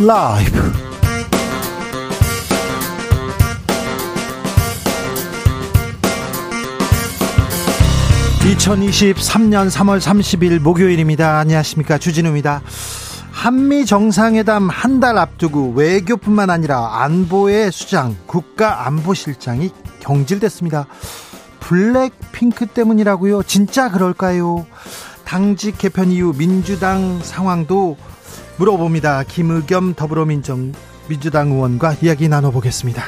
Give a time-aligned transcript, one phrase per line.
[0.00, 0.72] 라이브
[8.40, 11.38] 2023년 3월 30일 목요일입니다.
[11.38, 11.98] 안녕하십니까.
[11.98, 12.62] 주진우입니다.
[13.30, 20.86] 한미 정상회담 한 달 앞두고 외교뿐만 아니라 안보의 수장, 국가안보실장이 경질됐습니다.
[21.60, 23.42] 블랙핑크 때문이라고요?
[23.44, 24.66] 진짜 그럴까요?
[25.24, 27.96] 당직 개편 이후 민주당 상황도
[28.60, 29.22] 물어봅니다.
[29.22, 30.74] 김의겸 더불어민정
[31.08, 33.02] 민주당 의원과 이야기 나눠보겠습니다.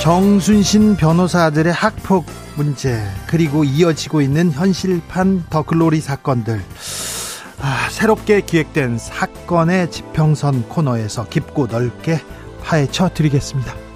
[0.00, 2.24] 정순신 변호사 들의 학폭
[2.56, 6.62] 문제 그리고 이어지고 있는 현실판 더글로리 사건들
[7.60, 12.18] 아, 새롭게 기획된 사건의 지평선 코너에서 깊고 넓게
[12.64, 13.91] 파헤쳐 드리겠습니다.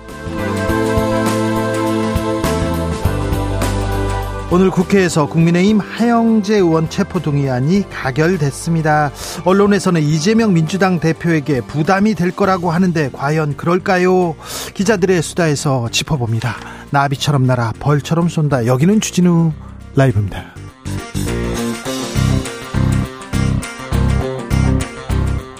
[4.52, 9.10] 오늘 국회에서 국민의힘 하영재 의원 체포동의안이 가결됐습니다.
[9.44, 14.36] 언론에서는 이재명 민주당 대표에게 부담이 될 거라고 하는데 과연 그럴까요?
[14.74, 16.54] 기자들의 수다에서 짚어봅니다.
[16.90, 18.66] 나비처럼 날아 벌처럼 쏜다.
[18.66, 19.52] 여기는 주진우
[19.96, 20.44] 라이브입니다.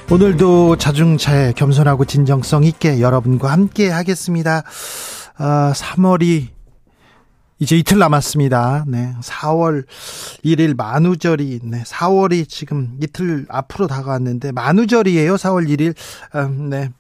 [0.09, 4.63] 오늘도 자중차에 겸손하고 진정성 있게 여러분과 함께 하겠습니다.
[5.39, 6.56] 아, 3월이
[7.59, 8.85] 이제 이틀 남았습니다.
[8.87, 9.15] 네.
[9.23, 9.85] 4월
[10.45, 11.83] 1일 만우절이, 네.
[11.85, 15.37] 4월이 지금 이틀 앞으로 다가왔는데, 만우절이에요.
[15.37, 15.95] 4월 1일.
[16.35, 16.91] 음, 네.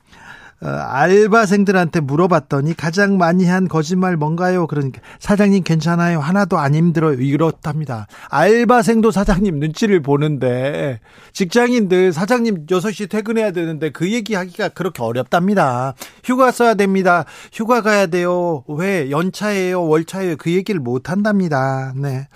[0.62, 4.67] 어, 알바생들한테 물어봤더니 가장 많이 한 거짓말 뭔가요?
[4.67, 6.21] 그러니까 사장님 괜찮아요.
[6.21, 7.21] 하나도 안 힘들어요.
[7.21, 8.07] 이렇답니다.
[8.31, 11.01] 알바생도 사장님 눈치를 보는데
[11.33, 15.95] 직장인들 사장님 6시 퇴근해야 되는데 그 얘기하기가 그렇게 어렵답니다.
[16.25, 17.25] 휴가 써야 됩니다.
[17.53, 18.65] 휴가 가야 돼요.
[18.69, 19.87] 왜 연차예요?
[19.87, 20.37] 월차예요?
[20.39, 21.93] 그 얘기를 못 한답니다.
[21.97, 22.29] 네.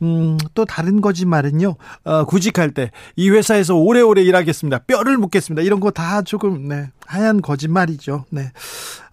[0.00, 1.76] 음, 또 다른 거짓말은요.
[2.04, 4.80] 어, 구직할 때 이 회사에서 오래오래 일하겠습니다.
[4.86, 5.62] 뼈를 묻겠습니다.
[5.62, 6.88] 이런 거 다 조금 네.
[7.06, 8.24] 하얀 거짓말이죠.
[8.30, 8.52] 네.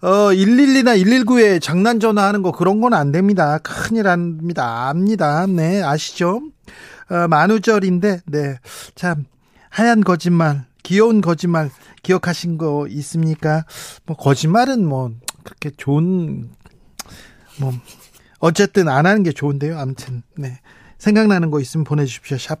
[0.00, 3.58] 어, 112나 119에 장난 전화하는 거 그런 건 안 됩니다.
[3.58, 4.88] 큰일 납니다.
[4.88, 5.46] 압니다.
[5.46, 6.40] 네, 아시죠?
[7.10, 8.58] 어, 만우절인데, 네.
[8.94, 9.24] 참,
[9.68, 11.70] 하얀 거짓말, 귀여운 거짓말
[12.02, 13.64] 기억하신 거 있습니까?
[14.06, 15.10] 뭐, 거짓말은 뭐,
[15.44, 16.50] 그렇게 좋은,
[17.58, 17.72] 뭐,
[18.38, 19.78] 어쨌든 안 하는 게 좋은데요.
[19.78, 20.60] 아무튼, 네.
[20.98, 22.38] 생각나는 거 있으면 보내주십시오.
[22.38, 22.60] 샵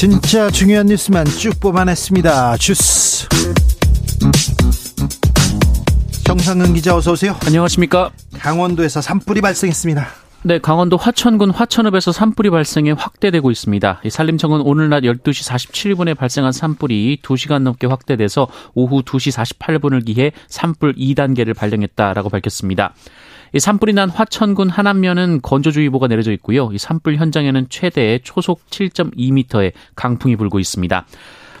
[0.00, 2.56] 진짜 중요한 뉴스만 쭉 뽑아냈습니다.
[2.56, 3.28] 주스.
[6.24, 7.36] 정상근 기자 어서 오세요.
[7.44, 8.10] 안녕하십니까.
[8.38, 10.06] 강원도에서 산불이 발생했습니다.
[10.42, 14.00] 네, 강원도 화천군 화천읍에서 산불이 발생해 확대되고 있습니다.
[14.08, 20.94] 산림청은 오늘 낮 12시 47분에 발생한 산불이 2시간 넘게 확대돼서 오후 2시 48분을 기해 산불
[20.94, 22.94] 2단계를 발령했다라고 밝혔습니다.
[23.52, 26.70] 이 산불이 난 화천군 하남면은 건조주의보가 내려져 있고요.
[26.72, 31.06] 이 산불 현장에는 최대 초속 7.2m의 강풍이 불고 있습니다.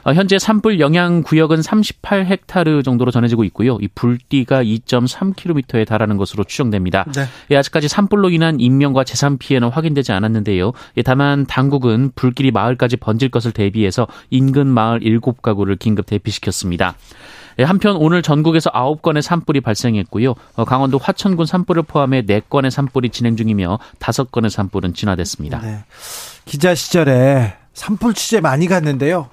[0.04, 3.78] 어, 현재 산불 영향 구역은 38헥타르 정도로 전해지고 있고요.
[3.80, 7.04] 이 불띠가 2.3km에 달하는 것으로 추정됩니다.
[7.14, 7.24] 네.
[7.50, 10.72] 예, 아직까지 산불로 인한 인명과 재산 피해는 확인되지 않았는데요.
[10.96, 16.94] 예, 다만 당국은 불길이 마을까지 번질 것을 대비해서 인근 마을 7가구를 긴급 대피시켰습니다.
[17.58, 20.34] 예, 한편 오늘 전국에서 9건의 산불이 발생했고요.
[20.56, 25.60] 어, 강원도 화천군 산불을 포함해 4건의 산불이 진행 중이며 5건의 산불은 진화됐습니다.
[25.60, 25.84] 네.
[26.44, 29.28] 기자 시절에 산불 취재 많이 갔는데요.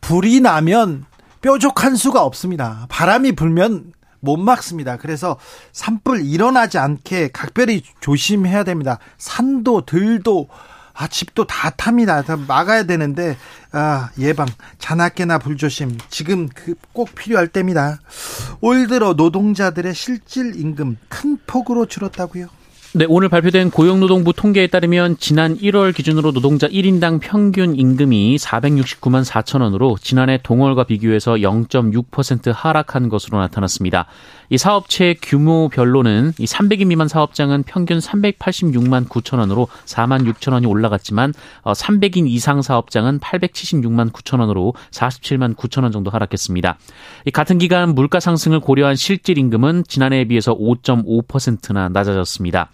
[0.00, 1.04] 불이 나면
[1.40, 2.86] 뾰족한 수가 없습니다.
[2.88, 4.96] 바람이 불면 못 막습니다.
[4.96, 5.36] 그래서
[5.72, 8.98] 산불 일어나지 않게 각별히 조심해야 됩니다.
[9.18, 10.48] 산도 들도
[10.94, 12.22] 아, 집도 다 탑니다.
[12.22, 13.36] 다 막아야 되는데,
[13.72, 14.46] 아, 예방,
[14.78, 15.98] 자나깨나 불조심.
[16.08, 17.98] 지금 그 꼭 필요할 때입니다.
[18.60, 22.46] 올 들어 노동자들의 실질 임금 큰 폭으로 줄었다고요?
[22.96, 29.62] 네, 오늘 발표된 고용노동부 통계에 따르면 지난 1월 기준으로 노동자 1인당 평균 임금이 469만 4천
[29.62, 34.06] 원으로 지난해 동월과 비교해서 0.6% 하락한 것으로 나타났습니다.
[34.50, 41.32] 이 사업체 규모별로는 이 300인 미만 사업장은 평균 386만 9천 원으로 4만 6천 원이 올라갔지만
[41.62, 46.78] 어, 300인 이상 사업장은 876만 9천 원으로 47만 9천 원 정도 하락했습니다.
[47.26, 52.70] 이 같은 기간 물가 상승을 고려한 실질 임금은 지난해에 비해서 5.5%나 낮아졌습니다.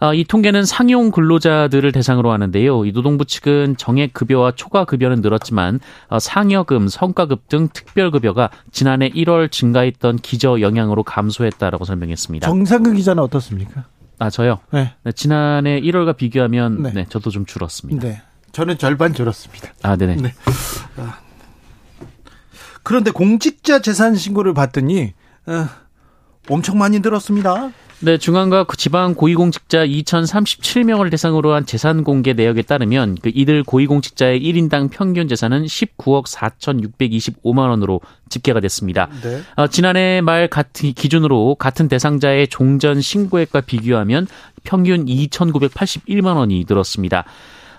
[0.00, 2.84] 어, 이 통계는 상용 근로자들을 대상으로 하는데요.
[2.84, 9.10] 이 노동부 측은 정액 급여와 초과 급여는 늘었지만 어, 상여금, 성과급 등 특별 급여가 지난해
[9.10, 12.46] 1월 증가했던 기저 영향으로 감소했다라고 설명했습니다.
[12.46, 13.84] 정상근 기자는 어떻습니까?
[14.20, 14.58] 아 저요.
[14.72, 14.94] 네.
[15.04, 16.92] 네, 지난해 1월과 비교하면 네.
[16.92, 17.06] 네.
[17.08, 18.06] 저도 좀 줄었습니다.
[18.06, 18.22] 네.
[18.52, 19.72] 저는 절반 줄었습니다.
[19.82, 20.16] 아 네네.
[20.16, 20.34] 네.
[22.82, 25.12] 그런데 공직자 재산 신고를 봤더니
[25.46, 25.66] 어,
[26.48, 27.70] 엄청 많이 늘었습니다.
[28.00, 34.40] 네, 중앙과 그 지방 고위공직자 2,037명을 대상으로 한 재산 공개 내역에 따르면 그 이들 고위공직자의
[34.40, 39.08] 1인당 평균 재산은 19억 4,625만 원으로 집계가 됐습니다.
[39.22, 39.40] 네.
[39.56, 44.28] 어, 지난해 말 같은 기준으로 같은 대상자의 종전 신고액과 비교하면
[44.62, 47.24] 평균 2,981만 원이 늘었습니다.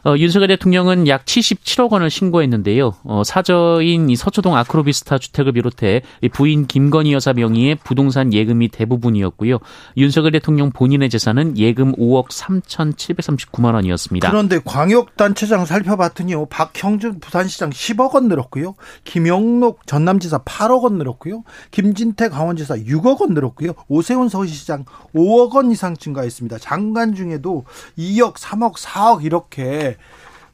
[0.05, 2.95] 어, 윤석열 대통령은 약 77억 원을 신고했는데요.
[3.03, 9.59] 어, 사저인 이 서초동 아크로비스타 주택을 비롯해 이 부인 김건희 여사 명의의 부동산 예금이 대부분이었고요.
[9.97, 14.29] 윤석열 대통령 본인의 재산은 예금 5억 3,739만 원이었습니다.
[14.29, 16.45] 그런데 광역단체장 살펴봤더니요.
[16.45, 18.75] 박형준 부산시장 10억 원 늘었고요.
[19.03, 21.43] 김영록 전남지사 8억 원 늘었고요.
[21.71, 23.73] 김진태 강원지사 6억 원 늘었고요.
[23.87, 26.57] 오세훈 서울시장 5억 원 이상 증가했습니다.
[26.59, 27.65] 장관 중에도
[27.97, 29.97] 2억, 3억, 4억 이렇게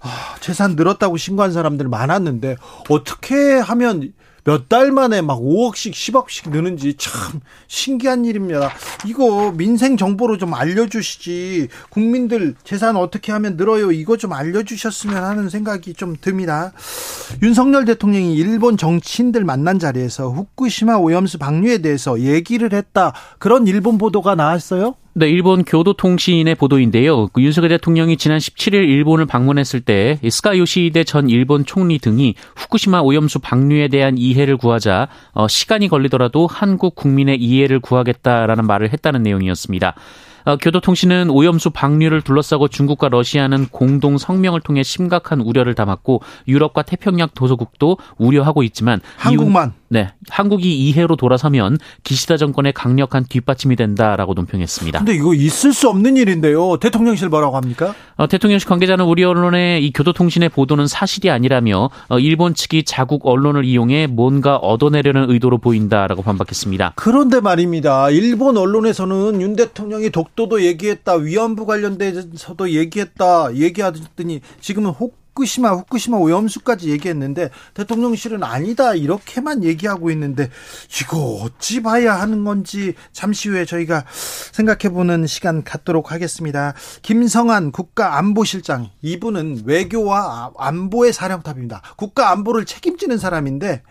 [0.06, 2.57] 아, 재산 늘었다고 신고한 사람들 많았는데
[2.90, 4.13] 어떻게 하면
[4.48, 8.69] 몇 달 만에 막 5억씩 10억씩 느는지 참 신기한 일입니다.
[9.07, 15.96] 이거 민생 정보로 좀 알려주시지 국민들 재산 어떻게 하면 늘어요 이거 좀 알려주셨으면 하는 생각이
[15.96, 16.74] 좀 듭니다.
[17.42, 24.36] 윤석열 대통령이 일본 정치인들 만난 자리에서 후쿠시마 오염수 방류에 대해서 얘기를 했다 그런 일본 보도가
[24.36, 24.94] 나왔어요.
[25.18, 27.30] 네, 일본 교도통신의 보도인데요.
[27.30, 33.00] 그 윤석열 대통령이 지난 17일 일본을 방문했을 때 스가 요시히데 전 일본 총리 등이 후쿠시마
[33.00, 39.96] 오염수 방류에 대한 이해를 구하자 어, 시간이 걸리더라도 한국 국민의 이해를 구하겠다라는 말을 했다는 내용이었습니다.
[40.45, 47.30] 어, 교도통신은 오염수 방류를 둘러싸고 중국과 러시아는 공동 성명을 통해 심각한 우려를 담았고 유럽과 태평양
[47.33, 55.00] 도서국도 우려하고 있지만 한국만 이후, 네, 한국이 이해로 돌아서면 기시다 정권의 강력한 뒷받침이 된다라고 논평했습니다.
[55.00, 56.77] 근데 이거 있을 수 없는 일인데요.
[56.77, 57.95] 대통령실 뭐라고 합니까?
[58.15, 63.65] 어, 대통령실 관계자는 우리 언론의 이 교도통신의 보도는 사실이 아니라며 어, 일본 측이 자국 언론을
[63.65, 66.94] 이용해 뭔가 얻어내려는 의도로 보인다라고 반박했습니다.
[66.95, 68.09] 그런데 말입니다.
[68.12, 76.90] 일본 언론에서는 윤 대통령이 독 도도 얘기했다, 위안부 관련돼서도 얘기했다, 얘기하더니 지금은 후쿠시마, 후쿠시마 오염수까지
[76.92, 80.50] 얘기했는데 대통령실은 아니다 이렇게만 얘기하고 있는데
[81.02, 84.06] 이거 어찌 봐야 하는 건지 잠시 후에 저희가
[84.54, 86.74] 생각해보는 시간 갖도록 하겠습니다.
[87.02, 91.81] 김성한 국가안보실장 이분은 외교와 안보의 사령탑입니다.
[91.98, 93.84] 국가 안보를 책임지는 사람인데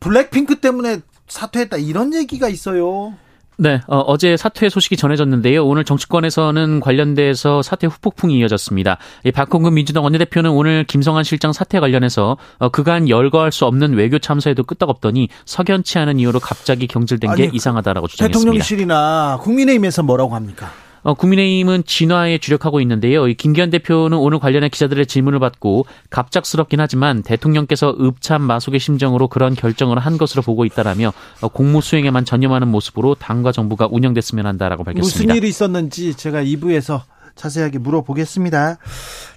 [0.00, 3.14] 블랙핑크 때문에 사퇴했다 이런 얘기가 있어요.
[3.62, 5.66] 네, 어, 제 사퇴 소식이 전해졌는데요.
[5.66, 8.96] 오늘 정치권에서는 관련돼서 사퇴 후폭풍이 이어졌습니다.
[9.24, 14.18] 이 박홍근 민주당 원내대표는 오늘 김성한 실장 사퇴 관련해서 어, 그간 열거할 수 없는 외교
[14.18, 18.38] 참사에도 끄떡없더니 석연치 않은 이유로 갑자기 경질된 게 아니, 이상하다라고 주장했습니다.
[18.38, 20.72] 대통령실이나 국민의힘에서 뭐라고 합니까?
[21.02, 23.28] 어, 국민의힘은 진화에 주력하고 있는데요.
[23.28, 29.54] 이 김기현 대표는 오늘 관련해 기자들의 질문을 받고 갑작스럽긴 하지만 대통령께서 읍참 마속의 심정으로 그런
[29.54, 35.24] 결정을 한 것으로 보고 있다라며 어, 공무 수행에만 전념하는 모습으로 당과 정부가 운영됐으면 한다라고 밝혔습니다.
[35.24, 37.02] 무슨 일이 있었는지 제가 2부에서
[37.34, 38.78] 자세하게 물어보겠습니다.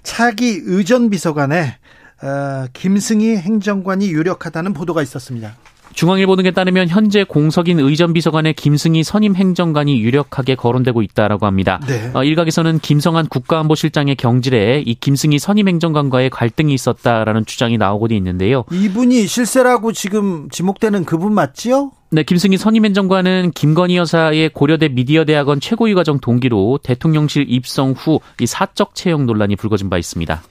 [0.02, 1.78] 차기 의전 비서관에
[2.22, 5.56] 어, 김승희 행정관이 유력하다는 보도가 있었습니다.
[5.94, 11.80] 중앙일보 등에 따르면 현재 공석인 의전비서관의 김승희 선임 행정관이 유력하게 거론되고 있다라고 합니다.
[11.86, 12.10] 네.
[12.14, 18.64] 어, 일각에서는 김성한 국가안보실장의 경질에 이 김승희 선임 행정관과의 갈등이 있었다라는 주장이 나오고도 있는데요.
[18.72, 21.92] 이분이 실세라고 지금 지목되는 그분 맞지요?
[22.10, 28.46] 네, 김승희 선임 행정관은 김건희 여사의 고려대 미디어대학원 최고위 과정 동기로 대통령실 입성 후 이
[28.46, 30.42] 사적 채용 논란이 불거진 바 있습니다.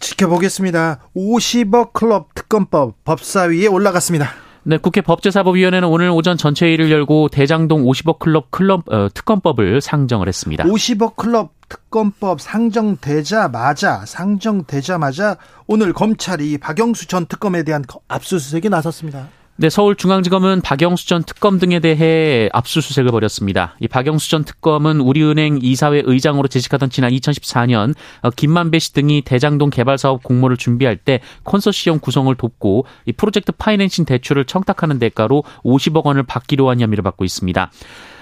[0.00, 0.98] 지켜보겠습니다.
[1.16, 4.28] 50억 클럽 특검법 법사위에 올라갔습니다.
[4.62, 10.28] 네, 국회 법제사법위원회는 오늘 오전 전체 회의를 열고 대장동 50억 클럽 클럽 어, 특검법을 상정을
[10.28, 10.64] 했습니다.
[10.64, 19.28] 50억 클럽 특검법 상정되자마자 상정되자마자 오늘 검찰이 박영수 전 특검에 대한 압수수색에 나섰습니다.
[19.60, 23.76] 네, 서울중앙지검은 박영수 전 특검 등에 대해 압수수색을 벌였습니다.
[23.78, 29.68] 이 박영수 전 특검은 우리은행 이사회 의장으로 재직하던 지난 2014년 어, 김만배 씨 등이 대장동
[29.68, 36.06] 개발 사업 공모를 준비할 때 컨소시엄 구성을 돕고 이 프로젝트 파이낸싱 대출을 청탁하는 대가로 50억
[36.06, 37.70] 원을 받기로 한 혐의를 받고 있습니다.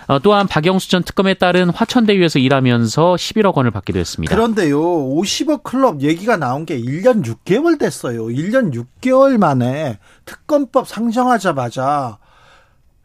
[0.09, 4.35] 어, 또한 박영수 전 특검에 따른 화천대유에서 일하면서 11억 원을 받기도 했습니다.
[4.35, 8.25] 그런데요, 50억 클럽 얘기가 나온 게 1년 6개월 됐어요.
[8.25, 12.19] 1년 6개월 만에 특검법 상정하자마자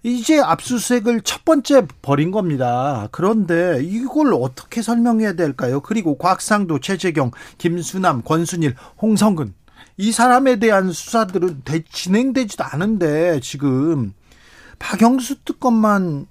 [0.04, 3.10] 이제 압수수색을 첫 번째 벌인 겁니다.
[3.12, 5.82] 그런데 이걸 어떻게 설명해야 될까요?
[5.82, 9.54] 그리고 곽상도, 최재경, 김수남, 권순일, 홍성근
[9.98, 14.14] 이 사람에 대한 수사들은 진행되지도 않은데 지금
[14.80, 16.28] 박영수 특검만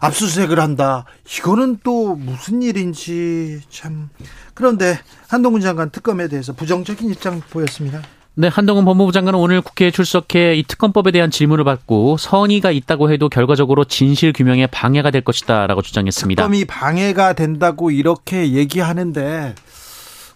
[0.00, 1.04] 압수수색을 한다.
[1.38, 4.08] 이거는 또 무슨 일인지 참.
[4.54, 8.02] 그런데 한동훈 장관 특검에 대해서 부정적인 입장 보였습니다.
[8.34, 13.28] 네, 한동훈 법무부 장관은 오늘 국회에 출석해 이 특검법에 대한 질문을 받고 선의가 있다고 해도
[13.28, 16.42] 결과적으로 진실 규명에 방해가 될 것이다라고 주장했습니다.
[16.42, 19.54] 특검이 방해가 된다고 이렇게 얘기하는데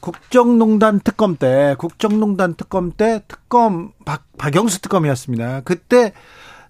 [0.00, 5.62] 국정농단 특검 때 국정농단 특검 때 특검 박, 박영수 특검이었습니다.
[5.64, 6.12] 그때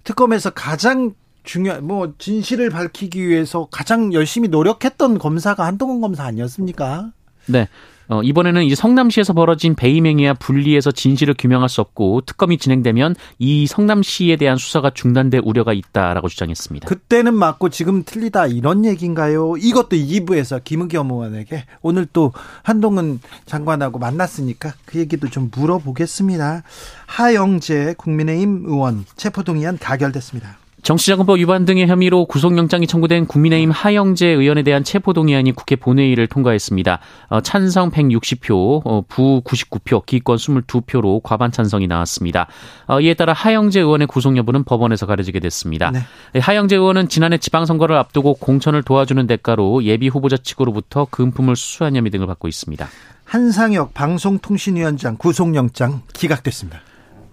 [0.04, 7.12] 특검에서 가장 중요한 뭐 진실을 밝히기 위해서 가장 열심히 노력했던 검사가 한동훈 검사 아니었습니까?
[7.46, 7.68] 네.
[8.08, 14.36] 어, 이번에는 이제 성남시에서 벌어진 배임행위와 분리해서 진실을 규명할 수 없고 특검이 진행되면 이 성남시에
[14.36, 16.86] 대한 수사가 중단될 우려가 있다라고 주장했습니다.
[16.86, 19.56] 그때는 맞고 지금 틀리다 이런 얘기인가요?
[19.56, 22.32] 이것도 2부에서 김의겸 의원에게 오늘 또
[22.62, 26.62] 한동훈 장관하고 만났으니까 그 얘기도 좀 물어보겠습니다.
[27.06, 30.58] 하영재 국민의힘 의원 체포동의안 가결됐습니다.
[30.85, 36.99] 정치자금법 위반 등의 혐의로 구속영장이 청구된 국민의힘 하영재 의원에 대한 체포동의안이 국회 본회의를 통과했습니다.
[37.31, 42.49] 어, 찬성 160표, 어, 부 99표, 기권 22표로 과반 찬성이 나왔습니다.
[42.87, 45.91] 어, 이에 따라 하영재 의원의 구속 여부는 법원에서 가려지게 됐습니다.
[45.91, 46.00] 네.
[46.35, 52.11] 예, 하영재 의원은 지난해 지방선거를 앞두고 공천을 도와주는 대가로 예비 후보자 측으로부터 금품을 수수한 혐의
[52.11, 52.87] 등을 받고 있습니다.
[53.25, 56.81] 한상혁 방송통신위원장 구속영장 기각됐습니다.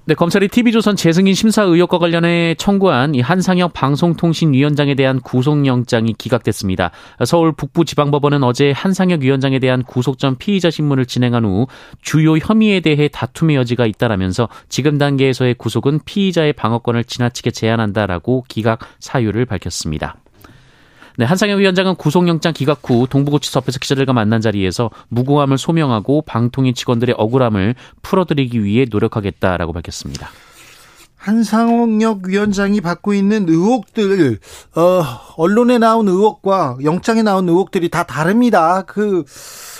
[0.05, 6.89] 네, 검찰이 TV조선 재승인 심사 의혹과 관련해 청구한 이 한상혁 방송통신위원장에 대한 구속영장이 기각됐습니다.
[7.23, 11.67] 서울 북부지방법원은 어제 한상혁 위원장에 대한 구속 전 피의자 신문을 진행한 후
[12.01, 19.45] 주요 혐의에 대해 다툼의 여지가 있다라면서 지금 단계에서의 구속은 피의자의 방어권을 지나치게 제한한다라고 기각 사유를
[19.45, 20.15] 밝혔습니다.
[21.21, 27.13] 네, 한상혁 위원장은 구속영장 기각 후 동부구치소 앞에서 기자들과 만난 자리에서 무고함을 소명하고 방통위 직원들의
[27.15, 30.31] 억울함을 풀어드리기 위해 노력하겠다라고 밝혔습니다.
[31.17, 34.39] 한상혁 위원장이 받고 있는 의혹들,
[34.75, 35.03] 어,
[35.37, 38.81] 언론에 나온 의혹과 영장에 나온 의혹들이 다 다릅니다.
[38.87, 39.23] 그,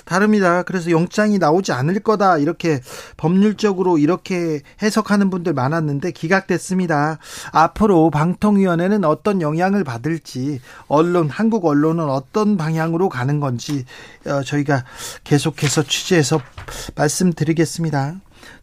[0.05, 0.63] 다릅니다.
[0.63, 2.37] 그래서 영장이 나오지 않을 거다.
[2.37, 2.81] 이렇게
[3.17, 7.19] 법률적으로 이렇게 해석하는 분들 많았는데 기각됐습니다.
[7.51, 13.85] 앞으로 방통위원회는 어떤 영향을 받을지, 언론, 한국 언론은 어떤 방향으로 가는 건지,
[14.25, 14.83] 어, 저희가
[15.23, 16.41] 계속해서 취재해서
[16.95, 18.15] 말씀드리겠습니다.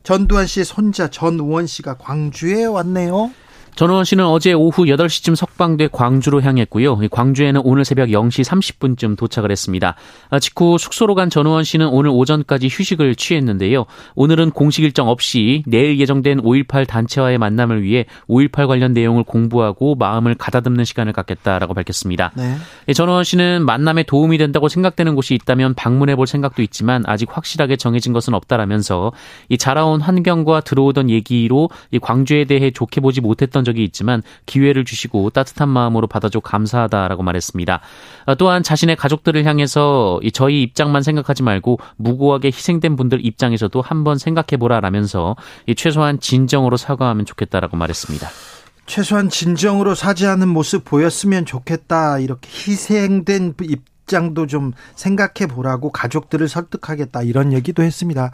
[0.03, 3.31] 전두환 씨의 손자 전우원 씨가 광주에 왔네요.
[3.79, 6.99] 전우원 씨는 어제 오후 8시쯤 석방돼 광주로 향했고요.
[7.13, 9.95] 광주에는 오늘 새벽 0시 30분쯤 도착을 했습니다.
[10.31, 13.87] 아, 직후 숙소로 간 전우원 씨는 오늘 오전까지 휴식을 취했는데요.
[14.17, 20.35] 오늘은 공식 일정 없이 내일 예정된 5.18 단체와의 만남을 위해 5.18 관련 내용을 공부하고 마음을
[20.35, 22.33] 가다듬는 시간을 갖겠다라고 밝혔습니다.
[22.35, 22.57] 네.
[22.89, 27.77] 예, 전우원 씨는 만남에 도움이 된다고 생각되는 곳이 있다면 방문해 볼 생각도 있지만 아직 확실하게
[27.77, 29.13] 정해진 것은 없다라면서
[29.51, 35.29] 이 자라온 환경과 들어오던 얘기로 이 광주에 대해 좋게 보지 못했던 적이 있지만 기회를 주시고
[35.31, 37.81] 따뜻한 마음으로 받아줘 감사하다라고 말했습니다.
[38.25, 44.81] 어, 또한 자신의 가족들을 향해서 저희 입장만 생각하지 말고 무고하게 희생된 분들 입장에서도 한번 생각해보라
[44.81, 45.37] 라면서
[45.77, 48.29] 최소한 진정으로 사과하면 좋겠다라고 말했습니다.
[48.87, 52.19] 최소한 진정으로 사죄하는 모습 보였으면 좋겠다.
[52.21, 58.33] 이렇게 희생된 입 입장도 좀 생각해 보라고 가족들을 설득하겠다 이런 얘기도 했습니다.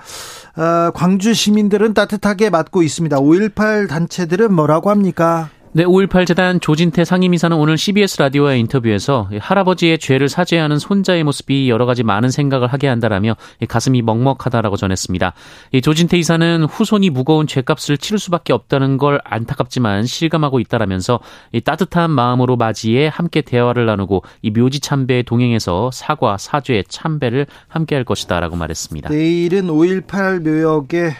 [0.56, 3.18] 어, 광주 시민들은 따뜻하게 맞고 있습니다.
[3.18, 5.50] 5.18 단체들은 뭐라고 합니까?
[5.76, 11.84] 네, 5.18 재단 조진태 상임이사는 오늘 CBS 라디오의 인터뷰에서 할아버지의 죄를 사죄하는 손자의 모습이 여러
[11.84, 13.34] 가지 많은 생각을 하게 한다라며
[13.66, 15.34] 가슴이 먹먹하다라고 전했습니다.
[15.82, 21.18] 조진태 이사는 후손이 무거운 죄값을 치를 수밖에 없다는 걸 안타깝지만 실감하고 있다라면서
[21.64, 28.04] 따뜻한 마음으로 맞이해 함께 대화를 나누고 이 묘지 참배에 동행해서 사과, 사죄, 참배를 함께 할
[28.04, 29.08] 것이다라고 말했습니다.
[29.08, 31.16] 내일은 5.18 묘역에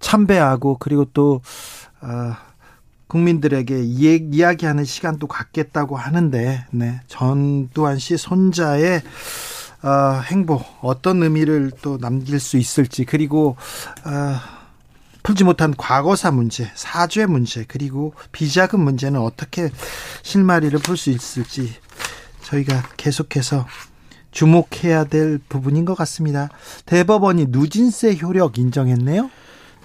[0.00, 1.42] 참배하고 그리고 또
[2.00, 2.47] 어,
[3.08, 7.00] 국민들에게 이야기하는 시간도 갖겠다고 하는데 네.
[7.08, 9.02] 전두환 씨 손자의
[9.82, 13.56] 어, 행보 어떤 의미를 또 남길 수 있을지 그리고
[14.04, 14.36] 어,
[15.22, 19.70] 풀지 못한 과거사 문제, 사죄 문제, 그리고 비자금 문제는 어떻게
[20.22, 21.74] 실마리를 풀 수 있을지
[22.42, 23.66] 저희가 계속해서
[24.30, 26.48] 주목해야 될 부분인 것 같습니다.
[26.86, 29.30] 대법원이 누진세 효력 인정했네요.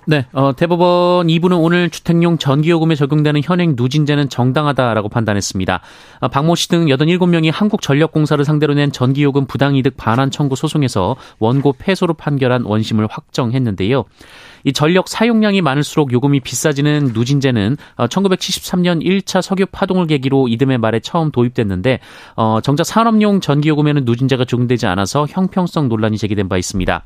[0.06, 5.82] 네, 어, 대법원 2부는 오늘 주택용 전기요금에 적용되는 현행 누진제는 정당하다라고 판단했습니다.
[6.20, 12.16] 어, 박모 씨 등 87명이 한국전력공사를 상대로 낸 전기요금 부당이득 반환 청구 소송에서 원고 패소로
[12.16, 14.04] 판결한 원심을 확정했는데요.
[14.66, 21.00] 이 전력 사용량이 많을수록 요금이 비싸지는 누진제는 1973년 어, 1차 석유 파동을 계기로 이듬해 말에
[21.00, 22.00] 처음 도입됐는데
[22.36, 27.04] 어, 정작 산업용 전기요금에는 누진제가 적용되지 않아서 형평성 논란이 제기된 바 있습니다.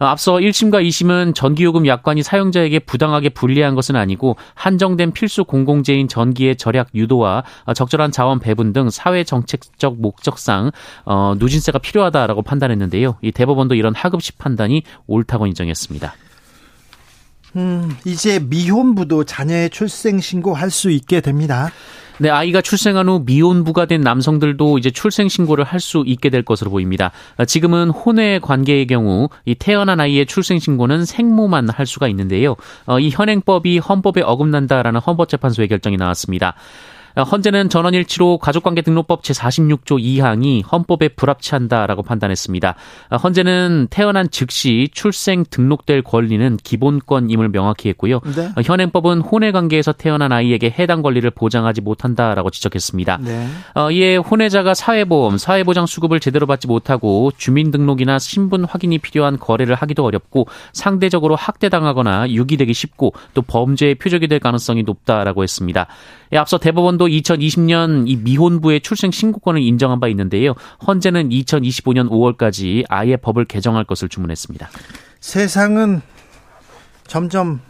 [0.00, 6.56] 어, 앞서 1심과 2심은 전기요금 약관이 사용자에게 부당하게 불리한 것은 아니고 한정된 필수 공공재인 전기의
[6.56, 10.70] 절약 유도와 어, 적절한 자원 배분 등 사회 정책적 목적상
[11.04, 13.16] 어, 누진세가 필요하다라고 판단했는데요.
[13.22, 16.14] 이 대법원도 이런 하급식 판단이 옳다고 인정했습니다.
[17.56, 21.70] 음, 이제 미혼부도 자녀의 출생 신고할 수 있게 됩니다.
[22.18, 26.70] 네, 아이가 출생한 후 미혼부가 된 남성들도 이제 출생 신고를 할 수 있게 될 것으로
[26.70, 27.10] 보입니다.
[27.46, 32.56] 지금은 혼외 관계의 경우 이 태어난 아이의 출생 신고는 생모만 할 수가 있는데요.
[32.86, 36.54] 어, 이 현행법이 헌법에 어긋난다라는 헌법재판소의 결정이 나왔습니다.
[37.22, 42.74] 헌재는 전원일치로 가족관계 등록법 제46조 2항이 헌법에 불합치한다라고 판단했습니다.
[43.22, 48.20] 헌재는 태어난 즉시 출생 등록될 권리는 기본권임을 명확히 했고요.
[48.34, 48.50] 네.
[48.62, 53.18] 현행법은 혼외 관계에서 태어난 아이에게 해당 권리를 보장하지 못한다라고 지적했습니다.
[53.22, 53.46] 네.
[53.74, 60.04] 어, 이에 혼외자가 사회보험, 사회보장 수급을 제대로 받지 못하고 주민등록이나 신분 확인이 필요한 거래를 하기도
[60.04, 65.86] 어렵고 상대적으로 학대당하거나 유기되기 쉽고 또 범죄의 표적이 될 가능성이 높다라고 했습니다.
[66.32, 70.54] 예, 앞서 대법원도 2020년 이 미혼부의 출생 신고권을 인정한 바 있는데요.
[70.86, 74.68] 헌재는 2025년 5월까지 아예 법을 개정할 것을 주문했습니다.
[75.20, 76.02] 세상은
[77.06, 77.60] 점점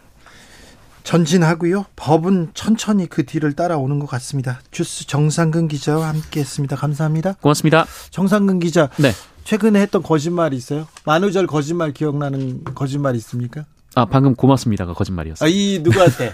[1.03, 1.85] 전진하고요.
[1.95, 4.59] 법은 천천히 그 뒤를 따라오는 것 같습니다.
[4.71, 6.75] 주스 정상근 기자와 함께했습니다.
[6.75, 7.33] 감사합니다.
[7.41, 7.85] 고맙습니다.
[8.09, 8.89] 정상근 기자.
[8.97, 9.11] 네.
[9.43, 10.87] 최근에 했던 거짓말이 있어요?
[11.05, 13.65] 만우절 거짓말 기억나는 거짓말 있습니까?
[13.93, 15.47] 아 방금 고맙습니다가 거짓말이었어요.
[15.47, 16.33] 아, 이 누구한테?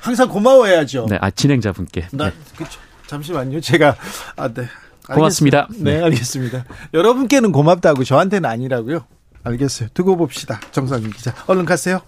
[0.00, 1.06] 항상 고마워해야죠.
[1.08, 2.08] 네, 아 진행자분께.
[2.12, 2.32] 나, 네.
[2.56, 2.80] 그쵸.
[3.06, 3.60] 잠시만요.
[3.60, 3.96] 제가
[4.36, 4.64] 아, 네.
[5.06, 5.68] 고맙습니다.
[5.78, 6.64] 네, 네, 알겠습니다.
[6.92, 9.04] 여러분께는 고맙다고 저한테는 아니라고요.
[9.44, 9.88] 알겠어요.
[9.94, 10.60] 두고 봅시다.
[10.72, 11.32] 정상윤 기자.
[11.46, 12.00] 얼른 가세요.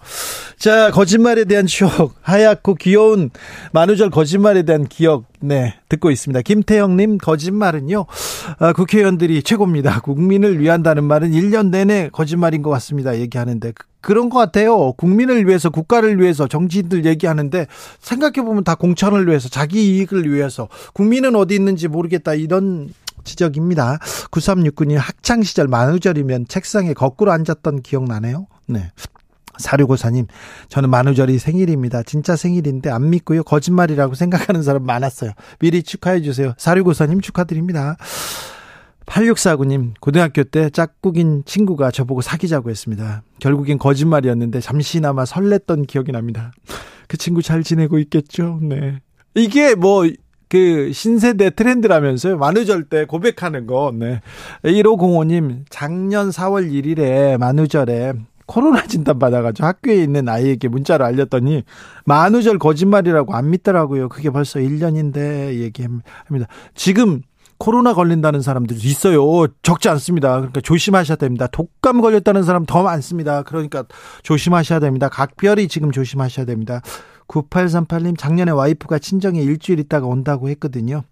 [0.59, 2.15] 자, 거짓말에 대한 추억.
[2.21, 3.31] 하얗고 귀여운
[3.73, 5.25] 만우절 거짓말에 대한 기억.
[5.41, 6.43] 네, 듣고 있습니다.
[6.43, 8.05] 김태형님, 거짓말은요,
[8.59, 10.01] 아, 국회의원들이 최고입니다.
[10.01, 13.19] 국민을 위한다는 말은 1년 내내 거짓말인 것 같습니다.
[13.19, 13.73] 얘기하는데.
[14.01, 14.93] 그런 것 같아요.
[14.93, 17.67] 국민을 위해서, 국가를 위해서, 정치인들 얘기하는데,
[18.01, 22.93] 생각해보면 다 공천을 위해서, 자기 이익을 위해서, 국민은 어디 있는지 모르겠다, 이런
[23.25, 23.99] 지적입니다.
[24.31, 28.47] 9369님 학창시절 만우절이면 책상에 거꾸로 앉았던 기억 나네요.
[28.67, 28.91] 네.
[29.59, 30.27] 사류고사님,
[30.69, 32.03] 저는 만우절이 생일입니다.
[32.03, 33.43] 진짜 생일인데 안 믿고요.
[33.45, 35.33] 거짓말이라고 생각하는 사람 많았어요.
[35.59, 36.55] 미리 축하해 주세요.
[36.57, 37.97] 사류고사님 축하드립니다.
[39.07, 43.23] 8649님, 고등학교 때 짝꿍인 친구가 저보고 사귀자고 했습니다.
[43.41, 46.53] 결국엔 거짓말이었는데 잠시나마 설렜던 기억이 납니다.
[47.09, 48.61] 그 친구 잘 지내고 있겠죠?
[48.63, 49.01] 네.
[49.35, 50.05] 이게 뭐,
[50.49, 52.37] 그 신세대 트렌드라면서요.
[52.37, 53.93] 만우절 때 고백하는 거.
[53.95, 54.21] 네.
[54.65, 58.15] 1505님, 작년 4월 1일에 만우절에
[58.47, 61.63] 코로나 진단 받아가지고 학교에 있는 아이에게 문자를 알렸더니
[62.05, 64.09] 만우절 거짓말이라고 안 믿더라고요.
[64.09, 66.49] 그게 벌써 1년인데 얘기합니다.
[66.75, 67.23] 지금
[67.61, 69.47] 코로나 걸린다는 사람들이 있어요.
[69.61, 70.31] 적지 않습니다.
[70.37, 71.47] 그러니까 조심하셔야 됩니다.
[71.47, 73.43] 독감 걸렸다는 사람 더 많습니다.
[73.43, 73.85] 그러니까
[74.23, 75.11] 조심하셔야 됩니다.
[75.11, 76.81] 각별히 지금 조심하셔야 됩니다.
[77.29, 81.03] 9838님 작년에 와이프가 친정에 일주일 있다가 온다고 했거든요.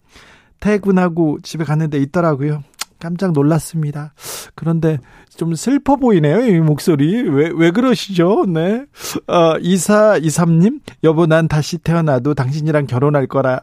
[0.58, 2.62] 퇴근하고 집에 갔는데 있더라고요.
[2.98, 4.14] 깜짝 놀랐습니다.
[4.54, 4.98] 그런데
[5.37, 7.28] 좀 슬퍼 보이네요, 이 목소리.
[7.28, 8.46] 왜, 왜 그러시죠?
[8.48, 8.87] 네.
[9.26, 13.61] 어, 2423님, 여보, 난 다시 태어나도 당신이랑 결혼할 거라.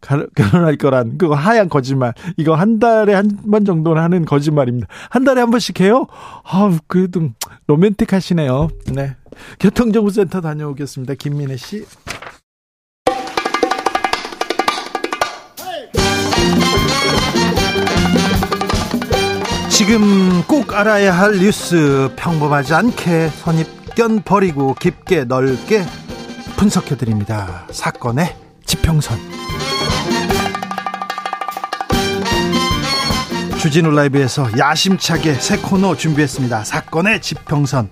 [0.00, 2.12] 결혼할 거란 그거 하얀 거짓말.
[2.36, 4.88] 이거 한 달에 한 번 정도는 하는 거짓말입니다.
[5.10, 6.06] 한 달에 한 번씩 해요?
[6.44, 7.30] 아우 그래도
[7.66, 8.68] 로맨틱하시네요.
[8.92, 9.16] 네.
[9.60, 11.14] 교통정보센터 다녀오겠습니다.
[11.14, 11.84] 김민혜 씨.
[19.70, 25.84] 지금 꼭 알아야 할 뉴스 평범하지 않게 선입견 버리고 깊게 넓게
[26.56, 27.66] 분석해 드립니다.
[27.70, 29.18] 사건의 지평선
[33.60, 36.64] 주진우 라이브에서 야심차게 새 코너 준비했습니다.
[36.64, 37.90] 사건의 지평선.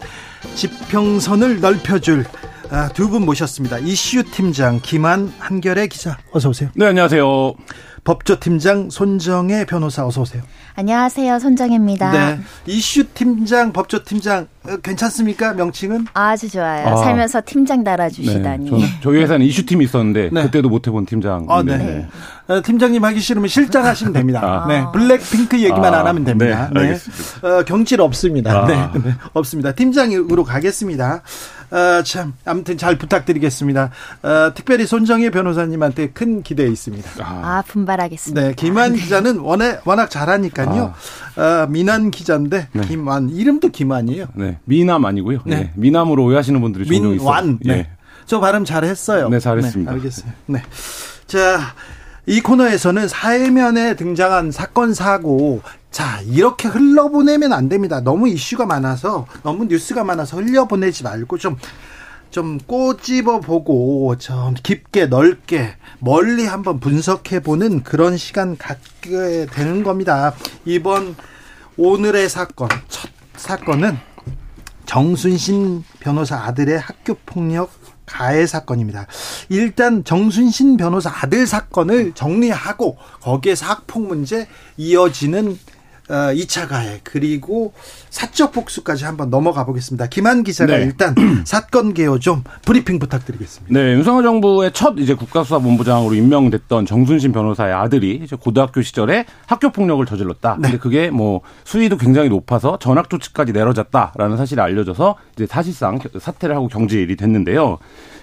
[0.54, 2.24] 지평선을 넓혀줄
[2.70, 3.78] 아, 두 분 모셨습니다.
[3.78, 6.70] 이슈 팀장 김한 한결의 기자 어서 오세요.
[6.74, 7.54] 네 안녕하세요.
[8.04, 10.42] 법조팀장 손정혜 변호사 어서 오세요.
[10.76, 11.38] 안녕하세요.
[11.38, 12.12] 손정혜입니다.
[12.12, 12.40] 네.
[12.66, 15.54] 이슈 팀장, 법조팀장 어, 괜찮습니까?
[15.54, 16.06] 명칭은?
[16.12, 16.86] 아주 좋아요.
[16.86, 16.96] 아.
[16.96, 18.70] 살면서 팀장 달아주시다니.
[18.70, 18.86] 네.
[19.02, 20.42] 저희 회사는 이슈팀이 있었는데 네.
[20.42, 21.46] 그때도 못 해본 팀장.
[21.48, 21.78] 아, 네.
[21.78, 22.08] 네.
[22.48, 24.40] 어, 팀장님 하기 싫으면 실장 하시면 됩니다.
[24.42, 24.66] 아.
[24.68, 24.84] 네.
[24.92, 26.00] 블랙핑크 얘기만 아.
[26.00, 26.70] 안 하면 됩니다.
[26.74, 26.92] 네.
[26.92, 27.48] 네.
[27.48, 28.64] 어, 경질 없습니다.
[28.64, 28.66] 아.
[28.66, 29.14] 네.
[29.32, 29.72] 없습니다.
[29.72, 31.22] 팀장으로 가겠습니다.
[31.74, 33.90] 어, 참 아무튼 잘 부탁드리겠습니다.
[34.22, 37.10] 어, 특별히 손정혜 변호사님한테 큰 기대 있습니다.
[37.18, 38.40] 아, 분발하겠습니다.
[38.40, 39.00] 네, 김한 네.
[39.00, 40.94] 기자는 워낙 워낙 잘하니까요.
[41.34, 41.40] 아.
[41.40, 42.82] 어, 민한 기자인데 네.
[42.86, 44.26] 김한 이름도 김한이에요.
[44.34, 45.40] 네, 미남 아니고요.
[45.44, 45.56] 네.
[45.56, 45.72] 네.
[45.74, 47.24] 미남으로 오해하시는 분들이 종종 있어요.
[47.24, 47.58] 민완.
[47.64, 47.76] 네.
[47.76, 47.90] 네.
[48.26, 49.28] 저 발음 잘했어요.
[49.28, 49.90] 네, 잘했습니다.
[49.90, 50.32] 네, 알겠어요.
[50.46, 50.62] 네.
[51.26, 51.58] 자,
[52.26, 55.60] 이 코너에서는 사회면에 등장한 사건 사고
[55.94, 58.00] 자 이렇게 흘러보내면 안 됩니다.
[58.00, 61.56] 너무 이슈가 많아서 너무 뉴스가 많아서 흘려보내지 말고 좀
[62.34, 70.34] 좀 꼬집어 보고 좀 깊게 넓게 멀리 한번 분석해 보는 그런 시간 갖게 되는 겁니다.
[70.64, 71.14] 이번
[71.76, 73.96] 오늘의 사건 첫 사건은
[74.84, 77.70] 정순신 변호사 아들의 학교 폭력
[78.04, 79.06] 가해 사건입니다.
[79.48, 85.56] 일단 정순신 변호사 아들 사건을 정리하고 거기에서 학폭 문제 이어지는
[86.08, 87.72] 2차 어, 가해 그리고
[88.10, 90.06] 사적 복수까지 한번 넘어가 보겠습니다.
[90.06, 90.84] 김한 기자가 네.
[90.84, 91.14] 일단
[91.44, 93.78] 사건 개요 좀 브리핑 부탁드리겠습니다.
[93.78, 100.04] 네, 윤석열 정부의 첫 이제 국가수사본부장으로 임명됐던 정순신 변호사의 아들이 이제 고등학교 시절에 학교 폭력을
[100.04, 100.56] 저질렀다.
[100.58, 100.68] 네.
[100.68, 106.68] 근데 그게 뭐 수위도 굉장히 높아서 전학 조치까지 내려졌다라는 사실이 알려져서 이제 사실상 사퇴를 하고
[106.68, 107.78] 경질이 됐는데요.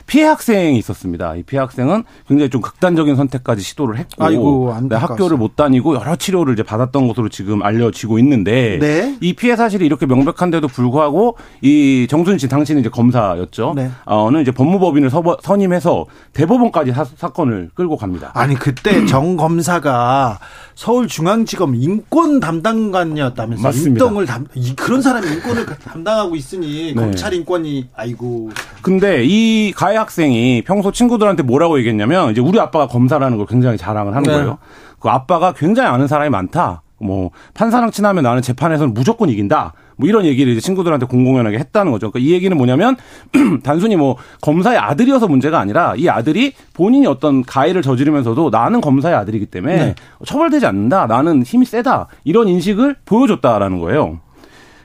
[0.05, 1.35] 피해 학생이 있었습니다.
[1.35, 6.15] 이 피해 학생은 굉장히 좀 극단적인 선택까지 시도를 했고 아이고, 네, 학교를 못 다니고 여러
[6.15, 9.17] 치료를 이제 받았던 것으로 지금 알려지고 있는데 네.
[9.21, 13.73] 이 피해 사실이 이렇게 명백한데도 불구하고 이 정순 씨 당신은 이제 검사였죠.
[13.75, 13.91] 네.
[14.05, 15.09] 어는 이제 법무법인을
[15.41, 18.31] 선임해서 대법원까지 사, 건을 끌고 갑니다.
[18.33, 20.39] 아니 그때 정 검사가
[20.75, 24.05] 서울중앙지검 인권 담당관이었다면서 맞습니다.
[24.05, 27.01] 인권을 담 그런 사람이 인권을 담당하고 있으니 네.
[27.01, 28.49] 검찰 인권이 아이고.
[28.81, 34.15] 근데 이 가해 학생이 평소 친구들한테 뭐라고 얘기했냐면 이제 우리 아빠가 검사라는 걸 굉장히 자랑을
[34.15, 34.33] 하는 네.
[34.33, 34.57] 거예요.
[34.99, 36.81] 그 아빠가 굉장히 아는 사람이 많다.
[36.99, 39.73] 뭐 판사랑 친하면 나는 재판에서는 무조건 이긴다.
[39.97, 42.11] 뭐 이런 얘기를 이제 친구들한테 공공연하게 했다는 거죠.
[42.11, 42.95] 그러니까 이 얘기는 뭐냐면
[43.63, 49.47] 단순히 뭐 검사의 아들이어서 문제가 아니라 이 아들이 본인이 어떤 가해를 저지르면서도 나는 검사의 아들이기
[49.47, 49.95] 때문에 네.
[50.25, 51.07] 처벌되지 않는다.
[51.07, 52.07] 나는 힘이 세다.
[52.23, 54.19] 이런 인식을 보여줬다라는 거예요.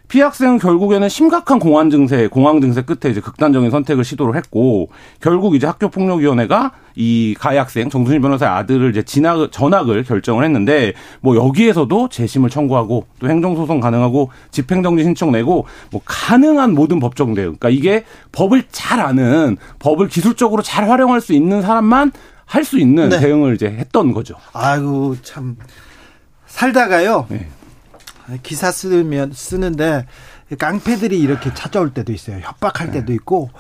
[0.09, 4.89] 피해 학생은 결국에는 심각한 공황 증세, 공황 증세 끝에 이제 극단적인 선택을 시도를 했고
[5.21, 10.45] 결국 이제 학교 폭력 위원회가 이 가해 학생 정순신 변호사의 아들을 이제 진학 전학을 결정을
[10.45, 16.75] 했는데 뭐 여기에서도 재심을 청구하고 또 행정 소송 가능하고 집행 정지 신청 내고 뭐 가능한
[16.75, 17.57] 모든 법적 대응.
[17.59, 22.13] 그러니까 이게 법을 잘 아는 법을 기술적으로 잘 활용할 수 있는 사람만
[22.47, 23.19] 할 수 있는 네.
[23.19, 24.37] 대응을 이제 했던 거죠.
[24.53, 25.57] 아이고 참
[26.47, 27.27] 살다가요.
[27.29, 27.49] 네.
[28.43, 30.07] 기사 쓰면 쓰는데
[30.59, 32.39] 깡패들이 이렇게 찾아올 때도 있어요.
[32.39, 33.51] 협박할 때도 있고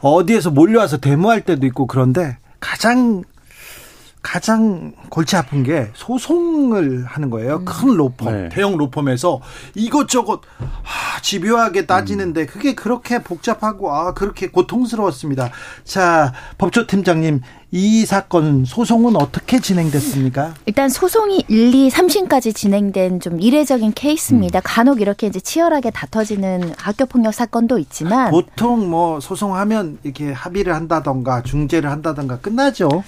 [0.00, 3.24] 어디에서 몰려와서 데모할 때도 있고 그런데 가장
[4.24, 7.56] 가장 골치 아픈 게 소송을 하는 거예요.
[7.56, 7.64] 음.
[7.66, 8.48] 큰 로펌, 네.
[8.48, 9.42] 대형 로펌에서
[9.74, 12.46] 이것저것 아, 집요하게 따지는데 음.
[12.46, 15.50] 그게 그렇게 복잡하고 아 그렇게 고통스러웠습니다.
[15.84, 17.42] 자, 법조팀장님
[17.76, 20.54] 이 사건 소송은 어떻게 진행됐습니까?
[20.64, 24.60] 일단 소송이 1, 2, 3심까지 진행된 좀 이례적인 케이스입니다.
[24.60, 24.62] 음.
[24.64, 31.42] 간혹 이렇게 이제 치열하게 다퉈지는 학교 폭력 사건도 있지만 보통 뭐 소송하면 이렇게 합의를 한다던가
[31.42, 33.02] 중재를 한다던가 끝나죠.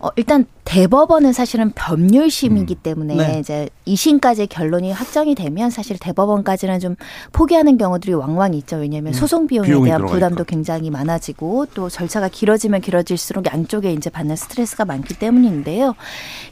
[0.00, 2.82] 어, 일단 대법원은 사실은 법률심이기 음.
[2.82, 3.38] 때문에 네.
[3.40, 6.94] 이제 2심까지 결론이 확정이 되면 사실 대법원까지는 좀
[7.32, 8.76] 포기하는 경우들이 왕왕 있죠.
[8.76, 9.14] 왜냐하면 음.
[9.14, 15.18] 소송 비용에 대한 부담도 굉장히 많아지고 또 절차가 길어지면 길어질수록 양쪽에 이제 받는 스트레스가 많기
[15.18, 15.94] 때문인데요.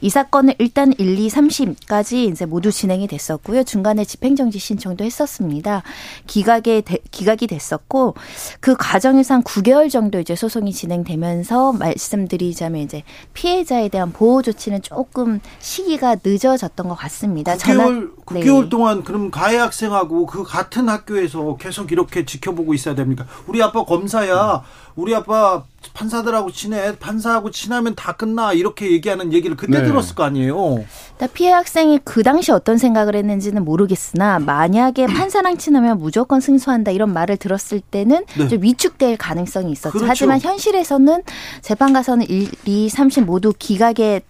[0.00, 3.64] 이 사건은 일단 1, 2, 3심까지 이제 모두 진행이 됐었고요.
[3.64, 5.82] 중간에 집행정지 신청도 했었습니다.
[6.26, 8.14] 기각에 기각이 됐었고
[8.60, 13.02] 그 과정에서 한 9개월 정도 이제 소송이 진행되면서 말씀드리자면 이제
[13.34, 17.54] 피해자에 대한 보호 조치는 조금 시기가 늦어졌던 것 같습니다.
[17.54, 17.88] 9개월, 전화,
[18.26, 18.68] 9개월 네.
[18.68, 23.26] 동안 그럼 가해 학생하고 그 같은 학교에서 계속 이렇게 지켜보고 있어야 됩니까?
[23.46, 24.62] 우리 아빠 검사야.
[24.96, 26.96] 우리 아빠 판사들하고 친해.
[26.98, 28.52] 판사하고 친하면 다 끝나.
[28.52, 29.86] 이렇게 얘기하는 얘기를 그때 네.
[29.86, 30.84] 들었을 거 아니에요.
[31.32, 37.36] 피해 학생이 그 당시 어떤 생각을 했는지는 모르겠으나 만약에 판사랑 친하면 무조건 승소한다 이런 말을
[37.36, 38.48] 들었을 때는 네.
[38.48, 39.92] 좀 위축될 가능성이 있었죠.
[39.92, 40.08] 그렇죠.
[40.08, 41.22] 하지만 현실에서는
[41.62, 44.20] 재판 가서는 1, 2, 3심 모두 기각에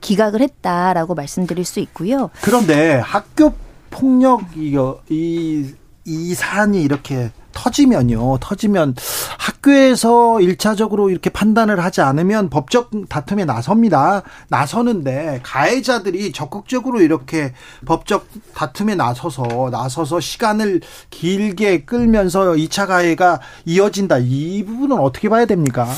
[0.00, 2.30] 기각을 했다라고 말씀드릴 수 있고요.
[2.42, 3.54] 그런데 학교
[3.90, 8.38] 폭력 이이 이 사안이 이렇게 터지면요.
[8.40, 8.94] 터지면
[9.38, 14.22] 학교에서 일차적으로 이렇게 판단을 하지 않으면 법적 다툼에 나섭니다.
[14.48, 17.54] 나서는데 가해자들이 적극적으로 이렇게
[17.86, 24.18] 법적 다툼에 나서서 나서서 시간을 길게 끌면서 2차 가해가 이어진다.
[24.18, 25.88] 이 부분은 어떻게 봐야 됩니까?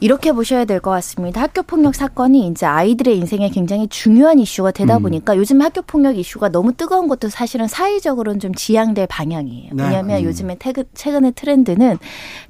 [0.00, 1.42] 이렇게 보셔야 될 것 같습니다.
[1.42, 5.02] 학교 폭력 사건이 이제 아이들의 인생에 굉장히 중요한 이슈가 되다 음.
[5.02, 9.70] 보니까 요즘 학교 폭력 이슈가 너무 뜨거운 것도 사실은 사회적으로는 좀 지양될 방향이에요.
[9.74, 9.82] 네.
[9.84, 10.24] 왜냐하면 음.
[10.24, 10.56] 요즘에
[10.94, 11.98] 최근의 트렌드는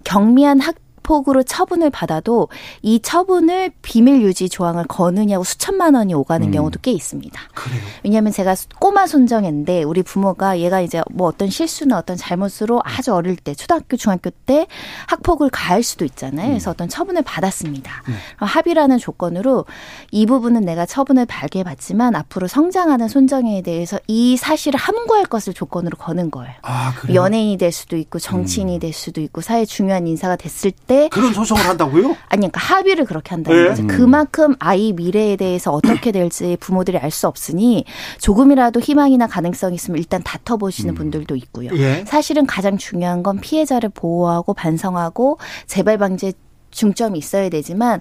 [0.04, 2.48] 경미한 학 폭으로 처분을 받아도
[2.82, 6.52] 이 처분을 비밀 유지 조항을 거느냐고 수천만 원이 오가는 음.
[6.52, 7.40] 경우도 꽤 있습니다.
[7.54, 7.80] 그래요?
[8.04, 13.36] 왜냐하면 제가 꼬마 손정인데 우리 부모가 얘가 이제 뭐 어떤 실수나 어떤 잘못으로 아주 어릴
[13.36, 14.66] 때 초등학교 중학교 때
[15.06, 16.48] 학폭을 가할 수도 있잖아요.
[16.48, 16.50] 음.
[16.50, 18.02] 그래서 어떤 처분을 받았습니다.
[18.06, 18.14] 네.
[18.36, 19.64] 합의라는 조건으로
[20.10, 25.96] 이 부분은 내가 처분을 받게 받지만 앞으로 성장하는 손정에 대해서 이 사실을 함구할 것을 조건으로
[25.96, 26.54] 거는 거예요.
[26.62, 28.80] 아, 연예인이 될 수도 있고 정치인이 음.
[28.80, 32.16] 될 수도 있고 사회 중요한 인사가 됐을 때 그런 소송을 한다고요?
[32.28, 33.68] 아니 그러니까 합의를 그렇게 한다는 네.
[33.70, 33.86] 거죠.
[33.86, 37.84] 그만큼 아이 미래에 대해서 어떻게 될지 부모들이 알 수 없으니
[38.20, 40.94] 조금이라도 희망이나 가능성이 있으면 일단 다퉈 보시는 음.
[40.94, 41.70] 분들도 있고요.
[41.74, 42.04] 예.
[42.06, 46.32] 사실은 가장 중요한 건 피해자를 보호하고 반성하고 재발 방지
[46.70, 48.00] 중점이 있어야 되지만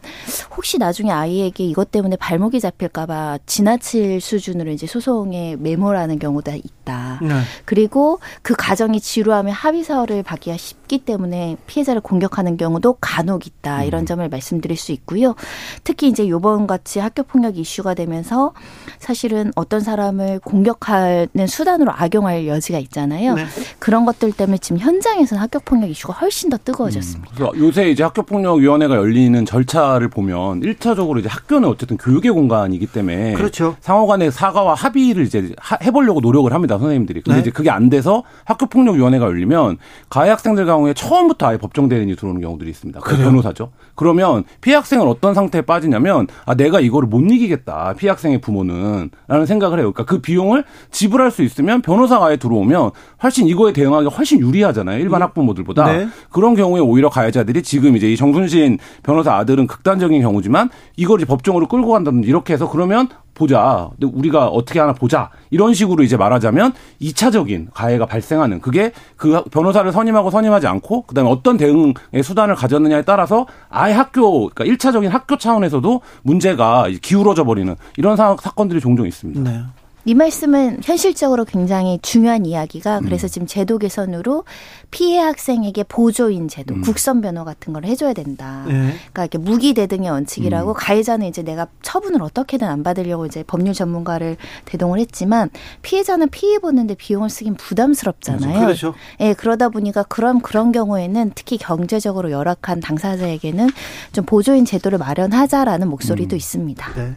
[0.56, 7.19] 혹시 나중에 아이에게 이것 때문에 발목이 잡힐까봐 지나칠 수준으로 이제 소송에 메모라는 경우도 있 다.
[7.21, 7.41] 네.
[7.65, 13.82] 그리고 그 가정이 지루하면 합의서를 받기가 쉽기 때문에 피해자를 공격하는 경우도 간혹 있다.
[13.82, 13.84] 음.
[13.86, 15.36] 이런 점을 말씀드릴 수 있고요.
[15.84, 18.54] 특히 이제 요번 같이 학교 폭력 이슈가 되면서
[18.97, 23.36] 사실은 어떤 사람을 공격하는 수단으로 악용할 여지가 있잖아요.
[23.36, 23.45] 네.
[23.78, 27.45] 그런 것들 때문에 지금 현장에서는 학교 폭력 이슈가 훨씬 더 뜨거워졌습니다.
[27.45, 27.60] 음.
[27.60, 33.34] 요새 이제 학교 폭력 위원회가 열리는 절차를 보면 1차적으로 이제 학교는 어쨌든 교육의 공간이기 때문에
[33.34, 33.75] 그렇죠.
[33.80, 37.22] 상호 간의 사과와 합의를 이제 해보려고 노력을 합니다 선생님들이.
[37.22, 37.42] 근데 네.
[37.42, 39.78] 이제 그게 안 돼서 학교 폭력 위원회가 열리면
[40.10, 43.00] 가해 학생들 경우에 처음부터 아예 법정 대리인이 들어오는 경우들이 있습니다.
[43.02, 43.72] 그 변호사죠.
[43.96, 49.46] 그러면 피해 학생은 어떤 상태에 빠지냐면 아 내가 이거를 못 이기겠다 피해 학생의 부모는 라는
[49.46, 49.92] 생각을 해요.
[49.92, 55.00] 그러니까 그 비용을 지불할 수 있으면 변호사가 아예 들어오면 훨씬 이거에 대응하기 훨씬 유리하잖아요.
[55.00, 55.24] 일반 음.
[55.24, 56.08] 학부모들보다 네.
[56.32, 61.68] 그런 경우에 오히려 가해자들이 지금 이제 이 정순 정순신 변호사 아들은 극단적인 경우지만 이걸 법정으로
[61.68, 63.89] 끌고 간다든지 이렇게 해서 그러면 보자.
[64.02, 65.30] 우리가 어떻게 하나 보자.
[65.49, 71.56] 이런 식으로 이제 말하자면 2차적인 가해가 발생하는 그게 그 변호사를 선임하고 선임하지 않고 그다음에 어떤
[71.56, 78.36] 대응의 수단을 가졌느냐에 따라서 아예 학교 그러니까 1차적인 학교 차원에서도 문제가 기울어져 버리는 이런 사,
[78.36, 79.49] 건들이 종종 있습니다.
[79.49, 79.62] 네.
[80.10, 83.30] 이 말씀은 현실적으로 굉장히 중요한 이야기가 그래서 음.
[83.30, 84.43] 지금 제도 개선으로
[84.89, 86.82] 피해 학생에게 보조인 제도, 음.
[86.82, 88.63] 국선 변호 같은 걸 해줘야 된다.
[88.67, 88.95] 네.
[89.13, 90.74] 그러니까 이렇게 무기 대등의 원칙이라고 음.
[90.76, 95.52] 가해자는 이제 내가 처분을 어떻게든 안 받으려고 이제 법률 전문가를 대동을 했지만
[95.84, 98.62] 피해자는 피해 보는데 비용을 쓰긴 부담스럽잖아요.
[98.62, 98.95] 그렇죠.
[99.19, 103.69] 예, 그러다 보니까 그런 그런 경우에는 특히 경제적으로 열악한 당사자에게는
[104.13, 106.38] 좀 보조인 제도를 마련하자라는 목소리도 음.
[106.38, 106.93] 있습니다.
[106.95, 107.13] 네.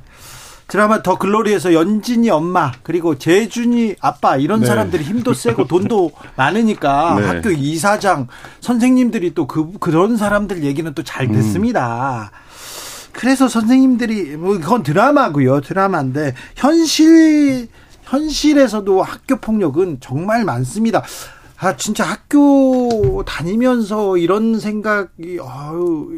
[0.72, 4.66] 드라마 더 글로리에서 연진이 엄마 그리고 재준이 아빠 이런 네.
[4.66, 7.26] 사람들이 힘도 세고 돈도 많으니까 네.
[7.26, 8.28] 학교 이사장
[8.60, 12.30] 선생님들이 또 그 그런 사람들 얘기는 또 잘 듣습니다.
[12.32, 13.12] 음.
[13.12, 17.68] 그래서 선생님들이 뭐 그건 드라마고요 드라마인데 현실
[18.04, 21.02] 현실에서도 학교 폭력은 정말 많습니다.
[21.58, 26.08] 아 진짜 학교 다니면서 이런 생각이 아유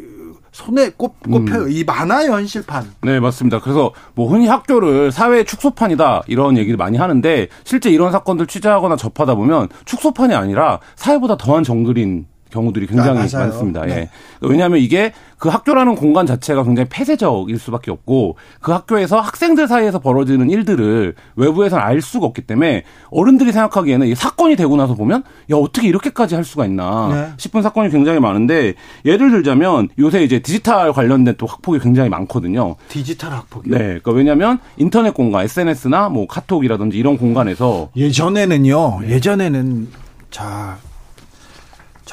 [0.55, 1.63] 손에 꼽, 꼽혀요.
[1.63, 1.69] 음.
[1.69, 2.93] 이 많아요, 현실판.
[3.01, 3.59] 네, 맞습니다.
[3.59, 9.35] 그래서 뭐 흔히 학교를 사회 축소판이다 이런 얘기를 많이 하는데 실제 이런 사건들 취재하거나 접하다
[9.35, 13.85] 보면 축소판이 아니라 사회보다 더한 정글인 경우들이 굉장히 아, 많습니다.
[13.85, 13.95] 네.
[13.95, 14.09] 예.
[14.41, 20.49] 왜냐하면 이게 그 학교라는 공간 자체가 굉장히 폐쇄적일 수밖에 없고 그 학교에서 학생들 사이에서 벌어지는
[20.49, 25.87] 일들을 외부에서는 알 수가 없기 때문에 어른들이 생각하기에는 이 사건이 되고 나서 보면 야 어떻게
[25.87, 27.33] 이렇게까지 할 수가 있나 네.
[27.37, 32.75] 싶은 사건이 굉장히 많은데 예를 들자면 요새 이제 디지털 관련된 또 학폭이 굉장히 많거든요.
[32.87, 33.73] 디지털 학폭이요?
[33.73, 33.83] 네.
[33.83, 38.99] 그러니까 왜냐하면 인터넷 공간, SNS나 뭐 카톡이라든지 이런 공간에서 예전에는요.
[39.01, 39.09] 네.
[39.09, 39.89] 예전에는
[40.31, 40.77] 자.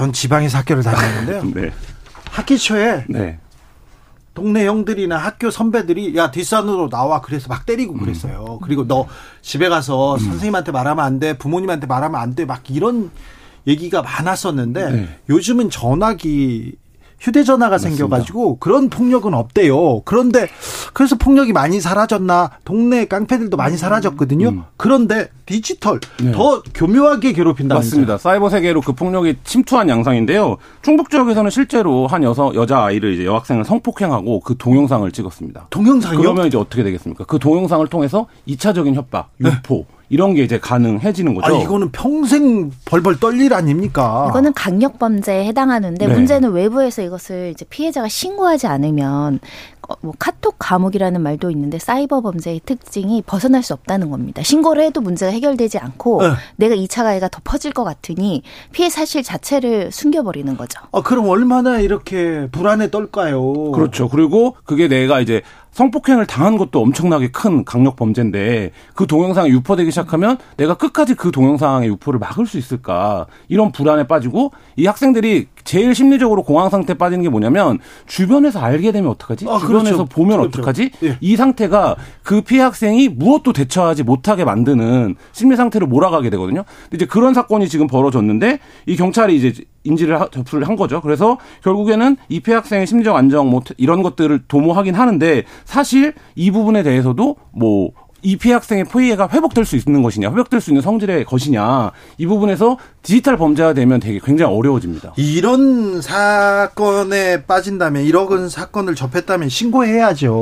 [0.02, 1.44] 전 지방에서 학교를 다녔는데요.
[1.54, 1.72] 네.
[2.28, 3.38] 학기 초에 네.
[4.34, 8.58] 동네 형들이나 학교 선배들이 야 뒷산으로 나와 그래서 막 때리고 그랬어요.
[8.60, 8.64] 음.
[8.64, 9.06] 그리고 너
[9.42, 10.18] 집에 가서 음.
[10.18, 13.12] 선생님한테 말하면 안 돼, 부모님한테 말하면 안 돼, 막 이런
[13.68, 15.18] 얘기가 많았었는데 네.
[15.28, 16.74] 요즘은 전화기
[17.22, 17.96] 휴대전화가 맞습니다.
[17.96, 20.02] 생겨가지고 그런 폭력은 없대요.
[20.04, 20.48] 그런데
[20.92, 24.48] 그래서 폭력이 많이 사라졌나 동네 깡패들도 많이 사라졌거든요.
[24.48, 24.62] 음.
[24.76, 26.32] 그런데 디지털 네.
[26.32, 27.76] 더 교묘하게 괴롭힌다.
[27.76, 28.18] 맞습니다.
[28.18, 30.56] 사이버 세계로 그 폭력이 침투한 양상인데요.
[30.82, 35.68] 충북 지역에서는 실제로 한 여성 여자 아이를 이제 여학생을 성폭행하고 그 동영상을 찍었습니다.
[35.70, 36.20] 동영상이요?
[36.20, 37.24] 그러면 이제 어떻게 되겠습니까?
[37.24, 39.91] 그 동영상을 통해서 2차적인 협박, 유포 네.
[40.12, 41.56] 이런 게 이제 가능해지는 거죠.
[41.56, 44.26] 아, 이거는 평생 벌벌 떨릴 아닙니까?
[44.28, 46.12] 이거는 강력 범죄에 해당하는데 네.
[46.12, 49.40] 문제는 외부에서 이것을 이제 피해자가 신고하지 않으면
[49.80, 54.42] 어, 뭐 카톡 감옥이라는 말도 있는데 사이버 범죄의 특징이 벗어날 수 없다는 겁니다.
[54.42, 56.32] 신고를 해도 문제가 해결되지 않고 네.
[56.56, 58.42] 내가 2차 가해가 더 퍼질 것 같으니
[58.72, 60.80] 피해 사실 자체를 숨겨버리는 거죠.
[60.92, 63.72] 아, 그럼 얼마나 이렇게 불안에 떨까요?
[63.72, 64.08] 그렇죠.
[64.08, 65.42] 그리고 그게 내가 이제
[65.72, 71.88] 성폭행을 당한 것도 엄청나게 큰 강력 범죄인데 그 동영상이 유포되기 시작하면 내가 끝까지 그 동영상의
[71.88, 77.22] 유포를 막을 수 있을까 이런 불안에 빠지고 이 학생들이 제일 심리적으로 공황 상태 에 빠지는
[77.22, 79.46] 게 뭐냐면 주변에서 알게 되면 어떡하지?
[79.48, 80.14] 아, 주변에서 그렇죠.
[80.14, 80.60] 보면 그렇죠.
[80.60, 80.90] 어떡하지?
[81.04, 81.16] 예.
[81.20, 86.64] 이 상태가 그 피해 학생이 무엇도 대처하지 못하게 만드는 심리 상태로 몰아가게 되거든요.
[86.92, 89.54] 이제 그런 사건이 지금 벌어졌는데 이 경찰이 이제
[89.84, 91.00] 인지를 접수를 한 거죠.
[91.00, 96.82] 그래서 결국에는 이 피해 학생의 심리적 안정 뭐 이런 것들을 도모하긴 하는데 사실 이 부분에
[96.82, 97.90] 대해서도 뭐
[98.22, 102.78] 이 피해 학생의 포의가 회복될 수 있는 것이냐, 회복될 수 있는 성질의 것이냐, 이 부분에서
[103.02, 105.14] 디지털 범죄가 되면 되게 굉장히 어려워집니다.
[105.16, 110.32] 이런 사건에 빠진다면, 이런 사건을 접했다면 신고해야죠.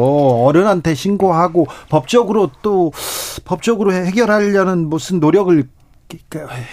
[0.45, 2.93] 어른한테 신고하고 법적으로 또
[3.45, 5.67] 법적으로 해결하려는 무슨 노력을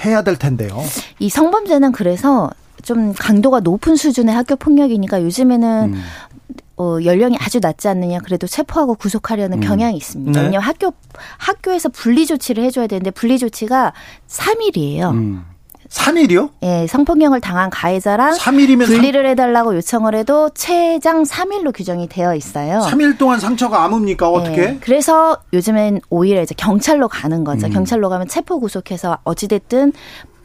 [0.03, 0.77] 해야 될 텐데요.
[1.19, 2.49] 이 성범죄는 그래서
[2.83, 6.03] 좀 강도가 높은 수준의 학교 폭력이니까 요즘에는 음.
[6.77, 9.61] 어, 연령이 아주 낮지 않느냐 그래도 체포하고 구속하려는 음.
[9.61, 10.39] 경향이 있습니다.
[10.39, 10.45] 네.
[10.45, 10.93] 왜냐하면 학교
[11.37, 13.93] 학교에서 분리 조치를 해줘야 되는데 분리 조치가
[14.27, 15.11] 3일이에요.
[15.11, 15.43] 음.
[15.89, 16.51] 3일이요?
[16.63, 19.25] 예, 성폭력을 당한 가해자랑 3일이면 분리를 3...
[19.25, 22.79] 해달라고 요청을 해도 최장 3일로 규정이 되어 있어요.
[22.81, 24.23] 3일 동안 상처가 아뭅니까?
[24.23, 24.61] 어떻게?
[24.61, 27.67] 예, 그래서 요즘엔 오히려 이제 경찰로 가는 거죠.
[27.67, 27.71] 음.
[27.71, 29.93] 경찰로 가면 체포 구속해서 어찌됐든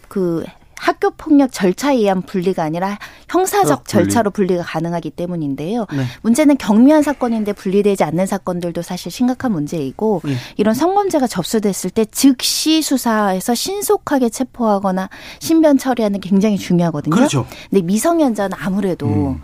[0.08, 0.44] 그
[0.82, 3.92] 학교 폭력 절차에 의한 분리가 아니라 형사적 분리.
[3.92, 5.86] 절차로 분리가 가능하기 때문인데요.
[5.92, 6.04] 네.
[6.22, 10.34] 문제는 경미한 사건인데 분리되지 않는 사건들도 사실 심각한 문제이고 네.
[10.56, 17.14] 이런 성범죄가 접수됐을 때 즉시 수사해서 신속하게 체포하거나 신변 처리하는 게 굉장히 중요하거든요.
[17.14, 17.46] 그렇죠.
[17.70, 19.40] 근데 미성년자는 아무래도 음.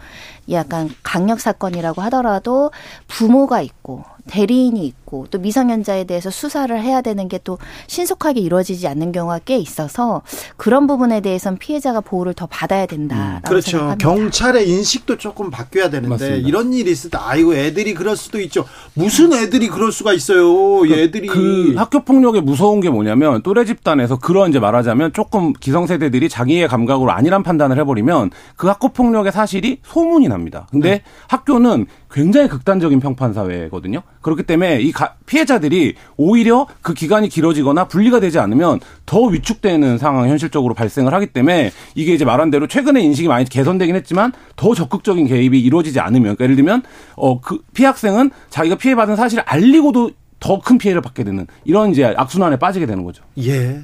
[0.51, 2.73] 약간 강력 사건이라고 하더라도
[3.07, 9.13] 부모가 있고 대리인이 있고 또 미성년자에 대해서 수사를 해야 되는 게 또 신속하게 이루어지지 않는
[9.13, 10.23] 경우가 꽤 있어서
[10.57, 13.41] 그런 부분에 대해서는 피해자가 보호를 더 받아야 된다.
[13.43, 13.71] 음, 그렇죠.
[13.71, 14.09] 생각합니다.
[14.09, 16.49] 경찰의 인식도 조금 바뀌어야 되는데 맞습니다.
[16.49, 18.65] 이런 일이 있을 때 아이고 애들이 그럴 수도 있죠.
[18.95, 20.81] 무슨 애들이 그럴 수가 있어요.
[20.81, 26.29] 그, 애들이 그 학교 폭력의 무서운 게 뭐냐면 또래 집단에서 그런 이제 말하자면 조금 기성세대들이
[26.29, 30.67] 자기의 감각으로 아니란 판단을 해버리면 그 학교 폭력의 사실이 소문이 납니다.
[30.71, 31.03] 근데 네.
[31.29, 34.03] 학교는 굉장히 극단적인 평판 사회거든요.
[34.21, 34.93] 그렇기 때문에 이
[35.27, 41.73] 피해자들이 오히려 그 기간이 길어지거나 분리가 되지 않으면 더 위축되는 상황 현실적으로 발생을 하기 때문에
[41.95, 46.45] 이게 이제 말한 대로 최근에 인식이 많이 개선되긴 했지만 더 적극적인 개입이 이루어지지 않으면 그러니까
[46.45, 46.83] 예를 들면
[47.17, 52.15] 어 그 피해 학생은 자기가 피해받은 사실을 알리고도 더 큰 피해를 받게 되는 이런 이제
[52.17, 53.23] 악순환에 빠지게 되는 거죠.
[53.39, 53.81] 예.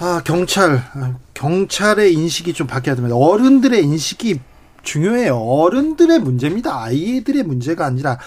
[0.00, 0.80] 아, 경찰,
[1.34, 3.16] 경찰의 인식이 좀 바뀌어야 됩니다.
[3.16, 4.38] 어른들의 인식이
[4.82, 5.36] 중요해요.
[5.36, 6.82] 어른들의 문제입니다.
[6.84, 8.18] 아이들의 문제가 아니라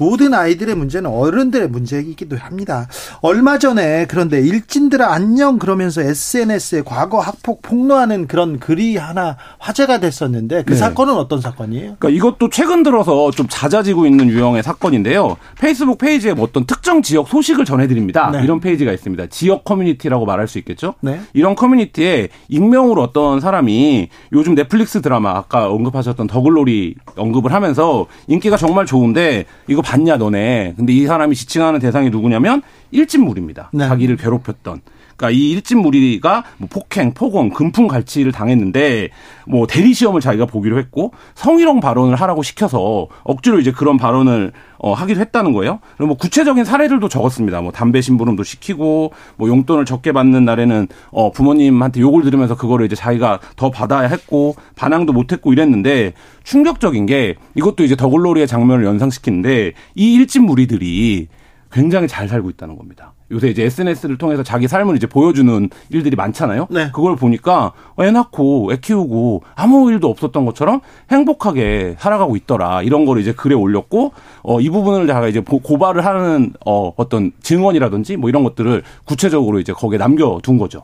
[0.00, 2.88] 모든 아이들의 문제는 어른들의 문제이기도 합니다.
[3.20, 10.64] 얼마 전에 그런데 일진들아 안녕 그러면서 SNS에 과거 학폭 폭로하는 그런 글이 하나 화제가 됐었는데
[10.64, 10.78] 그 네.
[10.78, 11.96] 사건은 어떤 사건이에요?
[11.98, 15.36] 그러니까 이것도 최근 들어서 좀 잦아지고 있는 유형의 사건인데요.
[15.60, 18.30] 페이스북 페이지에 뭐 어떤 특정 지역 소식을 전해드립니다.
[18.30, 18.42] 네.
[18.42, 19.26] 이런 페이지가 있습니다.
[19.26, 20.94] 지역 커뮤니티라고 말할 수 있겠죠.
[21.00, 21.20] 네.
[21.34, 28.86] 이런 커뮤니티에 익명으로 어떤 사람이 요즘 넷플릭스 드라마 아까 언급하셨던 더글로리 언급을 하면서 인기가 정말
[28.86, 30.74] 좋은데 이거 봤냐 너네.
[30.76, 33.70] 근데 이 사람이 지칭하는 대상이 누구냐면 일진물입니다.
[33.72, 33.88] 네.
[33.88, 34.80] 자기를 괴롭혔던.
[35.20, 39.10] 그러니까 이 일진 무리가 뭐 폭행, 폭언, 금품 갈취를 당했는데
[39.46, 44.94] 뭐 대리 시험을 자기가 보기로 했고 성희롱 발언을 하라고 시켜서 억지로 이제 그런 발언을 어,
[44.94, 45.80] 하기도 했다는 거예요.
[45.98, 47.60] 그리고 뭐 구체적인 사례들도 적었습니다.
[47.60, 52.96] 뭐 담배 심부름도 시키고 뭐 용돈을 적게 받는 날에는 어, 부모님한테 욕을 들으면서 그거를 이제
[52.96, 59.72] 자기가 더 받아야 했고 반항도 못 했고 이랬는데 충격적인 게 이것도 이제 더글로리의 장면을 연상시키는데
[59.96, 61.28] 이 일진 무리들이
[61.70, 63.12] 굉장히 잘 살고 있다는 겁니다.
[63.30, 66.66] 요새 이제 SNS를 통해서 자기 삶을 이제 보여주는 일들이 많잖아요.
[66.70, 66.90] 네.
[66.92, 72.82] 그걸 보니까 애 낳고 애 키우고 아무 일도 없었던 것처럼 행복하게 살아가고 있더라.
[72.82, 74.12] 이런 거를 이제 글에 올렸고
[74.42, 79.72] 어, 이 부분을 제가 이제 고발을 하는 어, 어떤 증언이라든지 뭐 이런 것들을 구체적으로 이제
[79.72, 80.82] 거기에 남겨둔 거죠.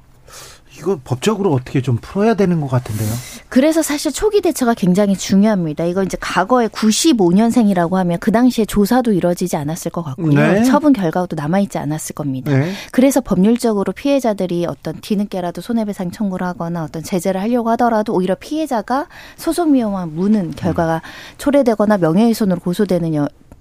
[0.78, 3.08] 이거 법적으로 어떻게 좀 풀어야 되는 것 같은데요.
[3.48, 5.84] 그래서 사실 초기 대처가 굉장히 중요합니다.
[5.84, 10.34] 이거 이제 과거에 95년생이라고 하면 그 당시에 조사도 이루어지지 않았을 것 같고요.
[10.34, 10.64] 네.
[10.64, 12.56] 처분 결과도 남아있지 않았을 겁니다.
[12.56, 12.72] 네.
[12.92, 20.12] 그래서 법률적으로 피해자들이 어떤 뒤늦게라도 손해배상 청구를 하거나 어떤 제재를 하려고 하더라도 오히려 피해자가 소송위원회
[20.12, 21.02] 무는 결과가
[21.38, 23.14] 초래되거나 명예훼손으로 고소되는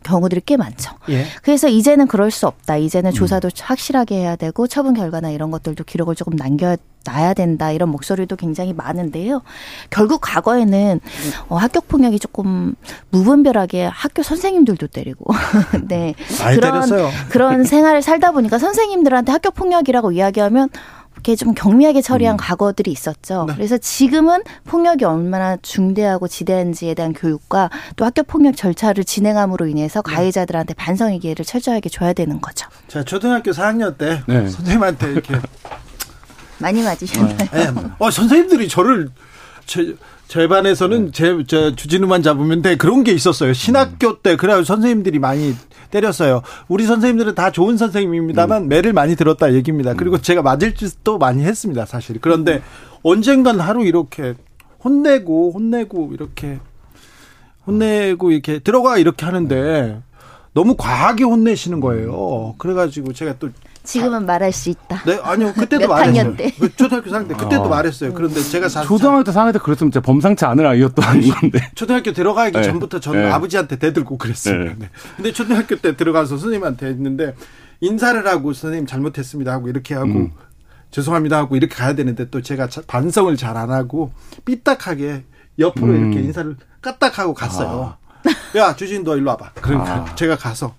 [0.06, 0.92] 경우들이 꽤 많죠.
[1.10, 1.26] 예.
[1.42, 2.78] 그래서 이제는 그럴 수 없다.
[2.78, 7.90] 이제는 조사도 확실하게 해야 되고 처분 결과나 이런 것들도 기록을 조금 남겨 놔야 된다 이런
[7.90, 9.42] 목소리도 굉장히 많은데요.
[9.90, 11.00] 결국 과거에는
[11.50, 12.76] 어, 학교 폭력이 조금
[13.12, 15.26] 무분별하게 학교 선생님들도 때리고
[15.88, 16.16] 네
[16.56, 17.10] 그런 때렸어요.
[17.30, 20.70] 그런 생활을 살다 보니까 선생님들한테 학교 폭력이라고 이야기하면
[21.26, 23.46] 이렇게 좀 경미하게 처리한 과거들이 있었죠.
[23.48, 23.56] 네.
[23.56, 30.76] 그래서 지금은 폭력이 얼마나 중대하고 지대한지에 대한 교육과 또 학교 폭력 절차를 진행함으로 인해서 가해자들한테
[30.76, 32.68] 반성의 기회를 철저하게 줘야 되는 거죠.
[32.88, 34.48] 제가 초등학교 4학년 때 네.
[34.48, 35.40] 선생님한테 이렇게
[36.60, 37.38] 많이 맞으셨나요?
[37.56, 39.10] 예, 어, 선생님들이 저를
[39.66, 39.96] 제,
[40.28, 43.54] 제 반에서는 제, 제 주진우만 잡으면 돼 그런 게 있었어요.
[43.54, 45.56] 신학교 때 그래가지고 선생님들이 많이
[45.92, 46.42] 때렸어요.
[46.68, 49.94] 우리 선생님들은 다 좋은 선생님입니다만 매를 많이 들었다 얘기입니다.
[49.94, 52.20] 그리고 제가 맞을 짓도 많이 했습니다, 사실.
[52.20, 52.62] 그런데
[53.04, 54.34] 언젠간 하루 이렇게
[54.84, 56.60] 혼내고 혼내고 이렇게
[57.68, 60.02] 혼내고 이렇게 들어가 이렇게 하는데
[60.54, 62.56] 너무 과하게 혼내시는 거예요.
[62.58, 63.50] 그래가지고 제가 또
[63.86, 65.04] 지금은 말할 수 있다.
[65.06, 65.54] 네, 아니요.
[65.54, 66.20] 그때도 몇 말했어요.
[66.20, 66.52] 학년 때?
[66.76, 67.70] 초등학교 4학년 때 그때도 어.
[67.70, 68.14] 말했어요.
[68.14, 71.72] 그런데 제가 사실 초등학교 때 4학년 때 그랬으면 진짜 범상치 않을 아이였던 건데.
[71.76, 72.64] 초등학교 들어가기 네.
[72.64, 73.32] 전부터 저는 네.
[73.32, 74.72] 아버지한테 대들고 그랬습니다.
[74.74, 74.76] 네.
[74.80, 74.90] 네.
[75.16, 77.36] 근데 초등학교 때 들어가서 선생님한테 했는데
[77.82, 80.32] 인사를 하고 선생님 잘못했습니다 하고 이렇게 하고 음.
[80.92, 84.12] 죄송합니다 하고 이렇게 가야 되는데 또 제가 자- 반성을 잘 안 하고
[84.46, 85.24] 삐딱하게
[85.60, 86.12] 옆으로 음.
[86.14, 87.98] 이렇게 인사를 까딱하고 갔어요.
[88.56, 89.52] 야 주진 너 일로 와봐.
[89.62, 90.16] 그러니까 아.
[90.16, 90.74] 제가 가서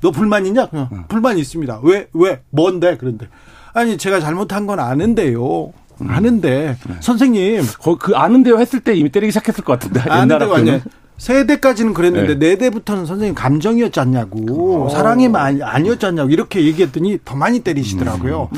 [0.00, 0.68] 너 불만 있냐?
[0.72, 1.80] 어, 불만 있습니다.
[1.82, 2.40] 왜 왜?
[2.50, 2.96] 뭔데?
[2.98, 3.28] 그런데
[3.74, 5.72] 아니 제가 잘못한 건 아는데요.
[6.06, 10.00] 아는데 선생님 거의 그 아는데요 했을 때 이미 때리기 시작했을 것 같은데.
[10.46, 10.72] 학교는.
[10.74, 10.84] 아니야.
[11.18, 12.50] 세 대까지는 그랬는데 네.
[12.50, 18.48] 네 대부터는 선생님 감정이었지 않냐고 사랑이 많이 아니었지 않냐고 이렇게 얘기했더니 더 많이 때리시더라고요.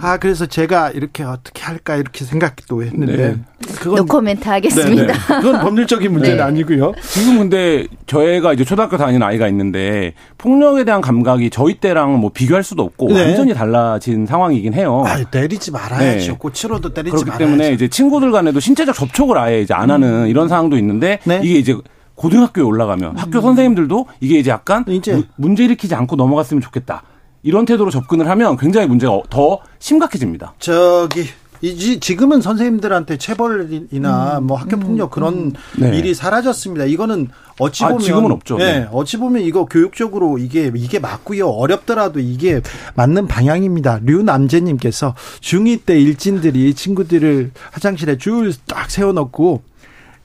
[0.00, 3.36] 아 그래서 제가 이렇게 어떻게 할까 이렇게 생각도 했는데 네.
[3.78, 5.06] 그건 노코멘트 하겠습니다.
[5.06, 5.14] 네, 네.
[5.40, 6.42] 그건 법률적인 문제는 네.
[6.42, 6.92] 아니고요.
[7.02, 12.62] 지금 근데 저희가 이제 초등학교 다니는 아이가 있는데 폭력에 대한 감각이 저희 때랑 뭐 비교할
[12.62, 13.24] 수도 없고 네.
[13.24, 15.04] 완전히 달라진 상황이긴 해요.
[15.06, 16.32] 아 때리지 말아야죠.
[16.32, 16.36] 네.
[16.38, 17.44] 꼬치로도 때리지 그렇기 말아야죠.
[17.44, 21.40] 때문에 이제 친구들 간에도 신체적 접촉을 아예 이제 안 하는 이런 상황도 있는데 네.
[21.42, 21.74] 이게 이제
[22.20, 25.14] 고등학교에 올라가면 학교 선생님들도 이게 이제 약간 이제.
[25.14, 27.02] 무- 문제 일으키지 않고 넘어갔으면 좋겠다.
[27.42, 30.52] 이런 태도로 접근을 하면 굉장히 문제가 어- 더 심각해집니다.
[30.58, 31.24] 저기
[31.62, 35.96] 이지 지금은 선생님들한테 체벌이나 뭐 학교 폭력 그런 네.
[35.96, 36.84] 일이 사라졌습니다.
[36.86, 38.56] 이거는 어찌 아, 보면 지금은 없죠.
[38.58, 38.88] 네, 네.
[38.92, 41.48] 어찌 보면 이거 교육적으로 이게 이게 맞고요.
[41.48, 42.60] 어렵더라도 이게
[42.96, 44.00] 맞는 방향입니다.
[44.04, 49.62] 류남재님께서 중2 때 일진들이 친구들을 화장실에 줄 딱 세워놓고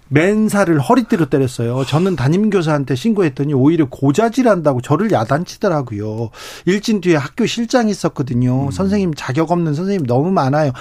[0.09, 1.83] 맨살을 허리띠로 때렸어요.
[1.85, 6.29] 저는 담임교사한테 신고했더니 오히려 고자질한다고 저를 야단치더라고요.
[6.65, 8.69] 일진 뒤에 학교 실장이 있었거든요.
[8.71, 10.71] 선생님 자격 없는 선생님 너무 많아요.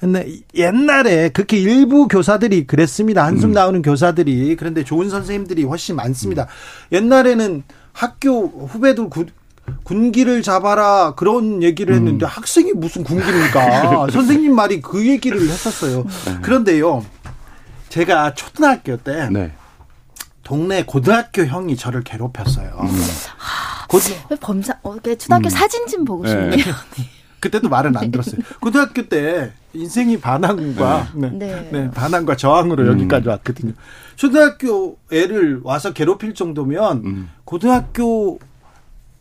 [0.00, 3.24] 근데 옛날에 그렇게 일부 교사들이 그랬습니다.
[3.24, 4.56] 한숨 나오는 교사들이.
[4.56, 6.46] 그런데 좋은 선생님들이 훨씬 많습니다.
[6.92, 7.62] 옛날에는
[7.92, 9.26] 학교 후배들 구-
[9.84, 14.08] 군기를 잡아라 그런 얘기를 했는데 학생이 무슨 군기입니까?
[14.12, 16.04] 선생님 말이 그 얘기를 했었어요.
[16.42, 17.02] 그런데요.
[17.94, 19.52] 제가 초등학교 때 네.
[20.42, 22.72] 동네 고등학교 형이 저를 괴롭혔어요.
[23.88, 23.98] 고-
[24.30, 26.30] 왜 범사 어, 그 초등학교 사진 좀 보고 네.
[26.30, 26.74] 싶네요.
[27.38, 28.40] 그때도 말은 안 들었어요.
[28.60, 31.30] 고등학교 때 인생이 반항과 네.
[31.30, 31.68] 네.
[31.70, 33.74] 네, 반항과 저항으로 여기까지 왔거든요.
[34.16, 37.30] 초등학교 애를 와서 괴롭힐 정도면 음.
[37.44, 38.40] 고등학교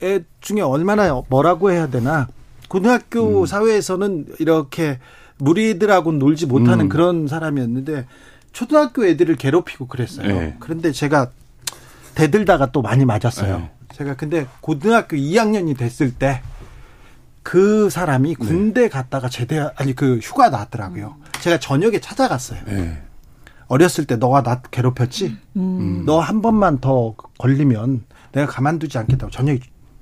[0.01, 2.28] 애 중에 얼마나 뭐라고 해야 되나
[2.69, 3.45] 고등학교 음.
[3.45, 4.97] 사회에서는 이렇게
[5.38, 6.89] 무리들하고 놀지 못하는 음.
[6.89, 8.07] 그런 사람이었는데
[8.54, 10.28] 초등학교 애들을 괴롭히고 그랬어요.
[10.28, 10.56] 네.
[10.60, 11.32] 그런데 제가
[12.16, 13.58] 대들다가 또 많이 맞았어요.
[13.58, 13.72] 네.
[13.93, 16.41] 제가 근데 고등학교 2학년이 됐을 때
[17.43, 21.18] 그 사람이 군대 갔다가 제대 아니 그 휴가 나왔더라고요.
[21.41, 22.62] 제가 저녁에 찾아갔어요.
[22.66, 23.01] 네.
[23.68, 25.38] 어렸을 때 너가 나 괴롭혔지?
[26.06, 29.60] 너한 번만 더 걸리면 내가 가만두지 않겠다고 저녁에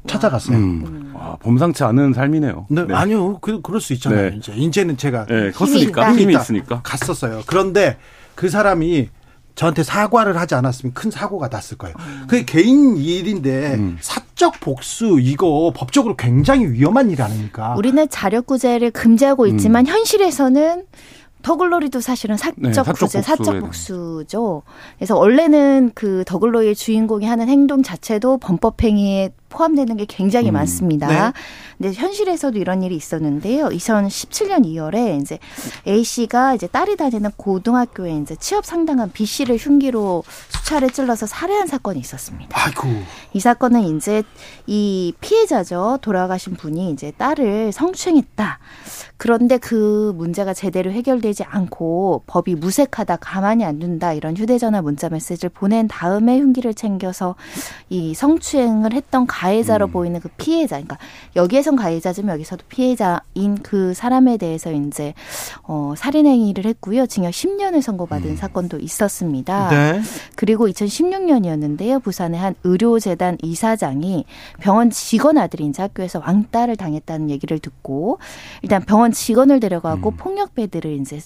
[0.08, 0.58] 찾아갔어요.
[0.58, 1.12] 음.
[1.16, 2.68] 와, 범상치 않은 삶이네요.
[2.70, 4.32] 네, 아니요, 그, 그럴 수 있잖아요.
[4.32, 4.36] 네.
[4.38, 6.14] 이제 이제는 제가 네, 컸으니까.
[6.14, 6.41] 힘이 있다.
[6.41, 6.82] 있으니까.
[6.84, 7.41] 갔었어요.
[7.45, 7.97] 그런데
[8.36, 9.09] 그 사람이
[9.55, 11.95] 저한테 사과를 하지 않았으면 큰 사고가 났을 거예요.
[12.27, 13.97] 그게 개인 일인데 음.
[14.01, 17.75] 사적 복수 이거 법적으로 굉장히 위험한 일 아닙니까?
[17.77, 20.86] 우리는 자력구제를 금지하고 있지만 현실에서는
[21.41, 24.63] 더글로리도 사실은 사적 네, 사적 구제, 사적 복수에 복수죠.
[24.97, 30.54] 그래서 원래는 그 더글로리의 주인공이 하는 행동 자체도 범법행위에 포함되는 게 굉장히 음.
[30.54, 31.08] 많습니다.
[31.08, 31.34] 네.
[31.78, 33.68] 근데 현실에서도 이런 일이 있었는데요.
[33.70, 35.39] 2017년 2월에 이제
[35.88, 41.68] A 씨가 이제 딸이 다니는 고등학교에 이제 취업 상당한 B 씨를 흉기로 수차례 찔러서 살해한
[41.68, 42.58] 사건이 있었습니다.
[42.60, 42.88] 아이고.
[43.34, 44.24] 이 사건은 이제
[44.68, 45.99] 이 피해자죠.
[46.02, 48.60] 돌아가신 분이 이제 딸을 성추행했다.
[49.18, 55.52] 그런데 그 문제가 제대로 해결되지 않고 법이 무색하다, 가만히 안 둔다 이런 휴대전화 문자 메시지를
[55.54, 57.36] 보낸 다음에 흉기를 챙겨서
[57.89, 59.92] 이 성추행을 했던 가 해자로 음.
[59.92, 60.98] 보이는 그 피해자, 그러니까
[61.36, 65.14] 여기에선 가해자지만 여기서도 피해자인 그 사람에 대해서 이제
[65.64, 68.36] 어 살인 행위를 했고요, 징역 10년을 선고받은 음.
[68.36, 69.70] 사건도 있었습니다.
[69.70, 70.02] 네.
[70.36, 74.26] 그리고 2016년이었는데요, 부산의 한 의료재단 이사장이
[74.60, 78.20] 병원 직원 아들이 이제 학교에서 왕따를 당했다는 얘기를 듣고
[78.62, 80.16] 일단 병원 병원 직원을 데려가고 음.
[80.18, 81.20] 폭력배들을 이제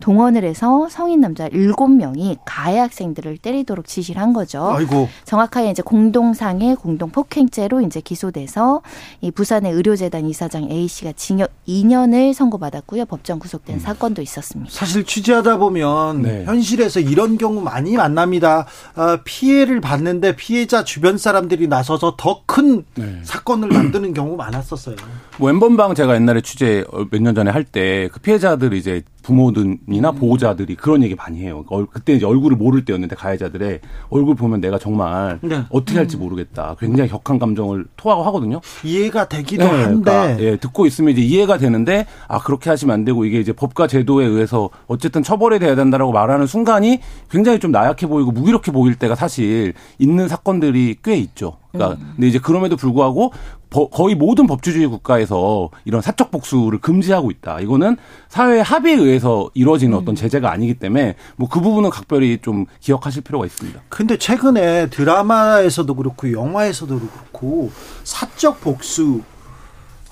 [0.00, 4.68] 동원을 해서 성인 남자 7명이 가해 학생들을 때리도록 지시를 한 거죠.
[4.68, 5.08] 아이고.
[5.24, 8.82] 정확하게 이제 공동상해 공동 폭행죄 로 이제 기소돼서
[9.20, 13.04] 이 부산의 의료재단 이사장 A 씨가 징역 2년을 선고받았고요.
[13.04, 13.80] 법정 구속된 음.
[13.80, 14.70] 사건도 있었습니다.
[14.72, 16.44] 사실 취재하다 보면 네.
[16.44, 18.66] 현실에서 이런 경우 많이 만납니다.
[18.96, 23.20] 어, 피해를 받는데 피해자 주변 사람들이 나서서 더큰 네.
[23.24, 24.96] 사건을 만드는 경우 많았었어요.
[25.38, 30.14] 뭐 엠번방 제가 옛날에 취재 몇 년 전에 할 때 그 피해자들 이제 부모들이나 음.
[30.16, 31.64] 보호자들이 그런 얘기 많이 해요.
[31.90, 35.62] 그때 이제 얼굴을 모를 때였는데 가해자들의 얼굴 보면 내가 정말 네.
[35.70, 36.20] 어떻게 할지 음.
[36.20, 36.76] 모르겠다.
[36.78, 38.60] 굉장히 격한 감정을 토하고 하거든요.
[38.84, 43.04] 이해가 되기도 네, 한데 그러니까, 예, 듣고 있으면 이제 이해가 되는데 아 그렇게 하시면 안
[43.04, 47.00] 되고 이게 이제 법과 제도에 의해서 어쨌든 처벌이 돼야 된다라고 말하는 순간이
[47.30, 51.58] 굉장히 좀 나약해 보이고 무기력해 보일 때가 사실 있는 사건들이 꽤 있죠.
[51.72, 52.12] 그러니까 음.
[52.16, 53.32] 근데 이제 그럼에도 불구하고
[53.70, 57.60] 거의 모든 법주주의 국가에서 이런 사적 복수를 금지하고 있다.
[57.60, 57.96] 이거는
[58.28, 60.16] 사회 합의에 의해서 이루어지는 어떤 음.
[60.16, 63.80] 제재가 아니기 때문에 뭐 그 부분은 각별히 좀 기억하실 필요가 있습니다.
[63.88, 67.70] 근데 최근에 드라마에서도 그렇고 영화에서도 그렇고
[68.04, 69.20] 사적 복수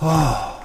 [0.00, 0.58] 아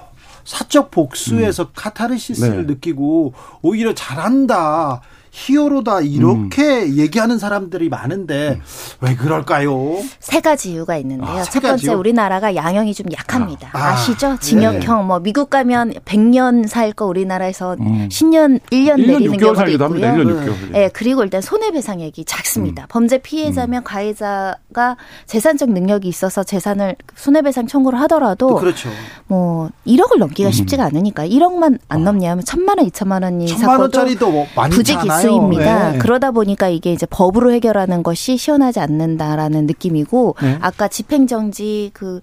[0.44, 1.68] 사적 복수에서 음.
[1.76, 2.74] 카타르시스를 네.
[2.74, 5.02] 느끼고 오히려 잘한다.
[5.36, 6.96] 히어로다 이렇게 음.
[6.98, 8.62] 얘기하는 사람들이 많은데
[9.02, 9.98] 왜 그럴까요?
[10.20, 11.28] 세 가지 이유가 있는데요.
[11.28, 11.98] 아, 첫 번째 가지요?
[11.98, 13.70] 우리나라가 양형이 좀 약합니다.
[13.74, 15.04] 아, 시죠 징역형 네.
[15.06, 18.08] 뭐 미국 가면 100년 살 거 우리나라에서 음.
[18.10, 19.86] 10년 1년, 1년 내리는 경우도 있고요.
[19.86, 20.14] 합니다.
[20.14, 20.72] 1년 6개월.
[20.72, 22.84] 네, 그리고 일단 손해배상액이 작습니다.
[22.84, 22.88] 음.
[22.90, 23.84] 범죄 피해자면 음.
[23.84, 28.90] 가해자가 재산적 능력이 있어서 재산을 손해배상 청구를 하더라도 그렇죠.
[29.26, 30.52] 뭐 1억을 넘기가 음.
[30.52, 32.04] 쉽지가 않으니까 1억만 안 어.
[32.04, 35.92] 넘냐면 천만 원, 2천만 원이 천만 원짜리도 뭐 많이 부지 기수 수입니다.
[35.92, 35.98] 네.
[35.98, 40.58] 그러다 보니까 이게 이제 법으로 해결하는 것이 시원하지 않는다라는 느낌이고 네.
[40.62, 42.22] 아까 집행정지 그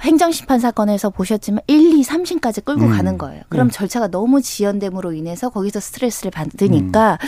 [0.00, 2.90] 행정심판 사건에서 보셨지만 1, 2, 3심까지 끌고 음.
[2.90, 3.42] 가는 거예요.
[3.48, 3.74] 그럼 네.
[3.74, 7.26] 절차가 너무 지연됨으로 인해서 거기서 스트레스를 받으니까 음.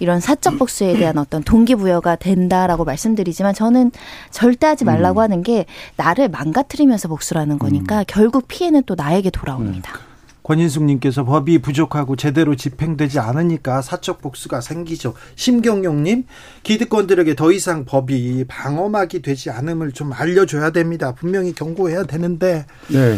[0.00, 3.92] 이런 사적 복수에 대한 어떤 동기부여가 된다라고 말씀드리지만 저는
[4.30, 5.22] 절대 하지 말라고 음.
[5.22, 5.66] 하는 게
[5.96, 8.04] 나를 망가뜨리면서 복수라는 거니까 음.
[8.06, 10.07] 결국 피해는 또 나에게 돌아옵니다.
[10.48, 10.54] 네.
[10.54, 15.14] 권인숙님께서 법이 부족하고 제대로 집행되지 않으니까 사적 복수가 생기죠.
[15.36, 16.24] 심경용님,
[16.62, 21.14] 기득권들에게 더 이상 법이 방어막이 되지 않음을 좀 알려줘야 됩니다.
[21.14, 22.66] 분명히 경고해야 되는데.
[22.88, 23.16] 네.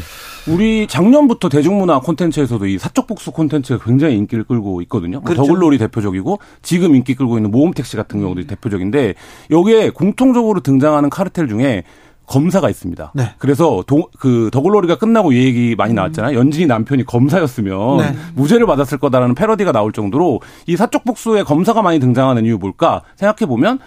[0.49, 5.21] 우리 작년부터 대중문화 콘텐츠에서도 이 사적 복수 콘텐츠가 굉장히 인기를 끌고 있거든요.
[5.21, 5.43] 뭐 그렇죠.
[5.43, 9.15] 더글로리 대표적이고 지금 인기 끌고 있는 모험택시 같은 경우도 대표적인데
[9.51, 11.85] 여기에 공통적으로 등장하는 카르텔 중에
[12.31, 13.13] 검사가 있습니다.
[13.15, 13.35] 네.
[13.39, 16.39] 그래서 도, 그 더글로리가 끝나고 이 얘기 많이 나왔잖아요.
[16.39, 18.15] 연진이 남편이 검사였으면 네.
[18.37, 23.49] 무죄를 받았을 거다라는 패러디가 나올 정도로 이 사적 복수에 검사가 많이 등장하는 이유 뭘까 생각해
[23.49, 23.81] 보면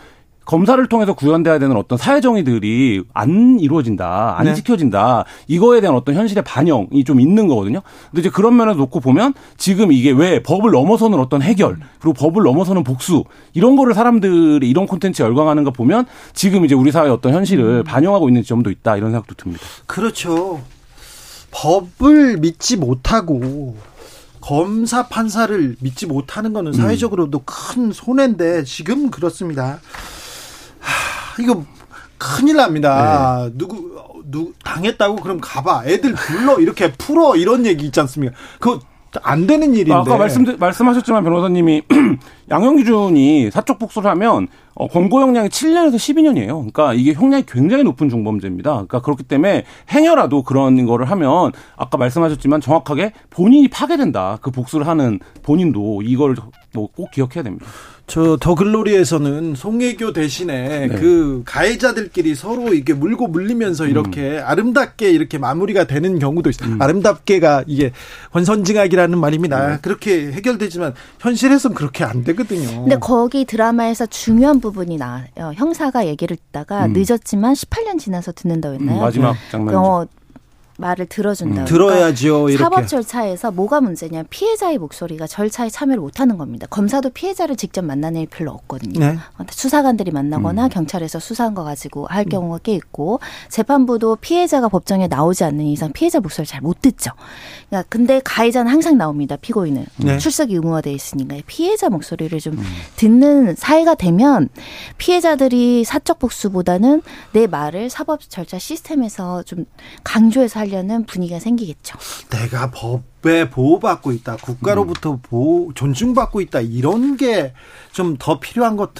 [0.45, 4.53] 검사를 통해서 구현돼야 되는 어떤 사회 정의들이 안 이루어진다, 안 네.
[4.53, 5.25] 지켜진다.
[5.47, 7.81] 이거에 대한 어떤 현실의 반영이 좀 있는 거거든요.
[8.11, 12.43] 근데 이제 그런 면에서 놓고 보면 지금 이게 왜 법을 넘어서는 어떤 해결, 그리고 법을
[12.43, 13.23] 넘어서는 복수
[13.53, 17.83] 이런 거를 사람들이 이런 콘텐츠에 열광하는 거 보면 지금 이제 우리 사회의 어떤 현실을 음.
[17.83, 19.63] 반영하고 있는 점도 있다 이런 생각도 듭니다.
[19.85, 20.61] 그렇죠.
[21.51, 23.77] 법을 믿지 못하고
[24.41, 26.73] 검사 판사를 믿지 못하는 거는 음.
[26.73, 27.43] 사회적으로도 음.
[27.45, 29.79] 큰 손해인데 지금 그렇습니다.
[31.39, 31.63] 이거
[32.17, 33.45] 큰일 납니다.
[33.49, 33.53] 네.
[33.57, 33.91] 누구
[34.25, 35.83] 누 당했다고 그럼 가봐.
[35.85, 38.35] 애들 불러 이렇게 풀어 이런 얘기 있지 않습니까?
[38.59, 39.93] 그안 되는 일인데.
[39.93, 41.83] 아까 말씀 말씀하셨지만 변호사님이
[42.49, 46.47] 양형 기준이 사적 복수를 하면 어, 권고 형량이 7년에서 12년이에요.
[46.55, 48.71] 그러니까 이게 형량이 굉장히 높은 중범죄입니다.
[48.71, 54.39] 그러니까 그렇기 때문에 행여라도 그런 거를 하면 아까 말씀하셨지만 정확하게 본인이 파괴된다.
[54.41, 56.35] 그 복수를 하는 본인도 이걸
[56.73, 57.67] 뭐 꼭 기억해야 됩니다.
[58.05, 60.95] 저 더글로리에서는 송혜교 대신에 네.
[60.95, 64.43] 그 가해자들끼리 서로 이게 물고 물리면서 이렇게 음.
[64.43, 66.69] 아름답게 이렇게 마무리가 되는 경우도 있어요.
[66.69, 66.81] 음.
[66.81, 67.91] 아름답게가 이게
[68.33, 69.67] 권선징악이라는 말입니다.
[69.67, 69.77] 네.
[69.81, 72.81] 그렇게 해결되지만 현실에서는 그렇게 안 되거든요.
[72.81, 75.25] 근데 거기 드라마에서 중요한 부분이 나와요.
[75.55, 76.93] 형사가 얘기를 듣다가 음.
[76.93, 78.97] 늦었지만 18년 지나서 듣는다고 했나요?
[78.97, 79.75] 음, 마지막 장면.
[79.75, 80.05] 어,
[80.77, 81.61] 말을 들어준다.
[81.61, 81.65] 음.
[81.65, 84.23] 그러니까 사법 절차에서 뭐가 문제냐?
[84.29, 86.67] 피해자의 목소리가 절차에 참여를 못하는 겁니다.
[86.69, 88.99] 검사도 피해자를 직접 만나는 일이 별로 없거든요.
[88.99, 89.17] 네.
[89.49, 90.69] 수사관들이 만나거나 음.
[90.69, 93.19] 경찰에서 수사한 거 가지고 할 경우가 꽤 있고
[93.49, 97.11] 재판부도 피해자가 법정에 나오지 않는 이상 피해자 목소리를 잘못 듣죠.
[97.69, 99.35] 그러니까 근데 가해자는 항상 나옵니다.
[99.35, 100.17] 피고인은 네.
[100.17, 102.63] 출석이 의무화돼 있으니까 피해자 목소리를 좀 음.
[102.95, 104.49] 듣는 사회가 되면
[104.97, 107.01] 피해자들이 사적 복수보다는
[107.31, 109.65] 내 말을 사법 절차 시스템에서 좀
[110.03, 111.97] 강조해서 하려는 분위기가 생기겠죠.
[112.29, 114.37] 내가 법에 보호받고 있다.
[114.37, 116.61] 국가로부터 보호, 존중받고 있다.
[116.61, 117.53] 이런 게
[117.93, 118.93] 좀 더 필요한 것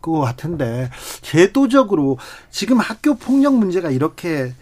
[0.00, 0.90] 같은데
[1.20, 2.18] 제도적으로
[2.50, 4.54] 지금 학교 폭력 문제가 이렇게 어,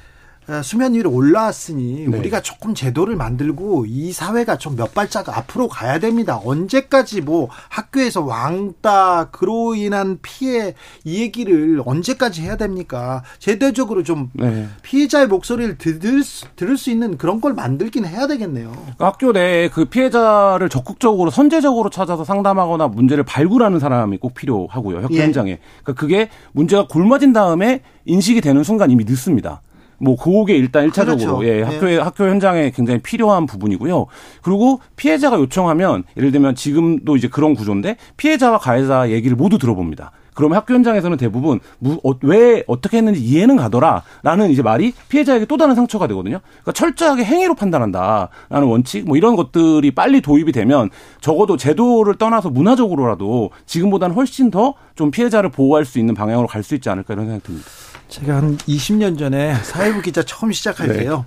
[0.63, 2.19] 수면 위로 올라왔으니 네.
[2.19, 6.41] 우리가 조금 제도를 만들고 이 사회가 좀 몇 발짝 앞으로 가야 됩니다.
[6.45, 10.75] 언제까지 뭐 학교에서 왕따 그로 인한 피해
[11.05, 13.25] 이 얘기를 언제까지 해야 됩니까?
[13.41, 14.69] 제도적으로 좀 네.
[14.83, 18.73] 피해자의 목소리를 들을 수, 들을 수 있는 그런 걸 만들긴 해야 되겠네요.
[18.99, 24.99] 학교 내에 그 피해자를 적극적으로 선제적으로 찾아서 상담하거나 문제를 발굴하는 사람이 꼭 필요하고요.
[24.99, 25.23] 학교 예.
[25.23, 25.59] 현장에.
[25.83, 29.61] 그러니까 그게 문제가 굶어진 다음에 인식이 되는 순간 이미 늦습니다.
[29.99, 31.45] 뭐 그게 일단 일차적으로 그렇죠.
[31.53, 34.07] 예, 예, 학교에 학교 현장에 굉장히 필요한 부분이고요.
[34.43, 40.13] 그리고 피해자가 요청하면 예를 들면 지금도 이제 그런 구조인데 피해자와 가해자 얘기를 모두 들어봅니다.
[40.35, 45.57] 그러면 학교 현장에서는 대부분 무, 어, 왜 어떻게 했는지 이해는 가더라라는 이제 말이 피해자에게 또
[45.57, 46.39] 다른 상처가 되거든요.
[46.63, 50.91] 그러니까 철저하게 행위로 판단한다라는 원칙 뭐 이런 것들이 빨리 도입이 되면
[51.21, 56.75] 적어도 제도를 떠나서 문화적으로라도 지금보다는 훨씬 더 좀 피해자를 보호할 수 있는 방향으로 갈 수
[56.75, 57.69] 있지 않을까 이런 생각이 듭니다.
[58.09, 60.99] 제가 한 20년 전에 사회부 기자 처음 시작할 네.
[61.01, 61.27] 때요.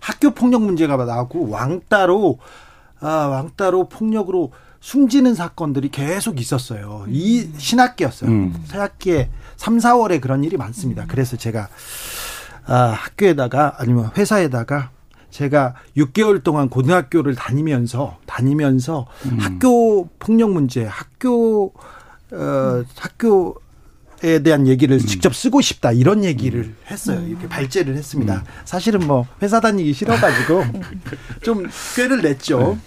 [0.00, 2.38] 학교 폭력 문제가 나오고 왕따로
[3.00, 7.04] 아, 왕따로 폭력으로 숨지는 사건들이 계속 있었어요.
[7.08, 8.30] 이 신학기였어요.
[8.30, 8.64] 음.
[8.66, 11.04] 새학기에 3, 4월에 그런 일이 많습니다.
[11.08, 11.68] 그래서 제가
[12.66, 14.90] 아, 학교에다가 아니면 회사에다가
[15.30, 19.38] 제가 6개월 동안 고등학교를 다니면서 다니면서 음.
[19.38, 21.72] 학교 폭력 문제, 학교
[22.30, 23.56] 어 학교
[24.24, 25.06] 에 대한 얘기를 음.
[25.06, 26.76] 직접 쓰고 싶다 이런 얘기를 음.
[26.90, 27.22] 했어요.
[27.28, 28.34] 이렇게 발제를 했습니다.
[28.34, 28.42] 음.
[28.64, 30.64] 사실은 뭐 회사 다니기 싫어가지고
[31.42, 32.58] 좀 꾀를 냈죠.
[32.58, 32.78] 네.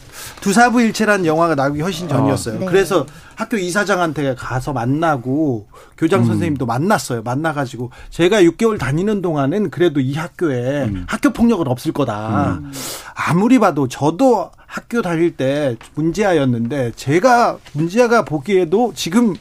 [0.42, 2.56] 두사부일체란 영화가 나오기 훨씬 전이었어요.
[2.58, 2.66] 아, 네.
[2.66, 3.06] 그래서
[3.36, 5.68] 학교 이사장한테 가서 만나고
[5.98, 6.68] 교장 선생님도 음.
[6.68, 7.22] 만났어요.
[7.24, 11.06] 만나가지고 제가 6개월 다니는 동안은 그래도 이 학교에 음.
[11.08, 12.60] 학교 폭력은 없을 거다.
[12.62, 12.74] 음.
[13.16, 19.36] 아무리 봐도 저도 학교 다닐 때 문제아였는데 제가 문제아가 보기에도 지금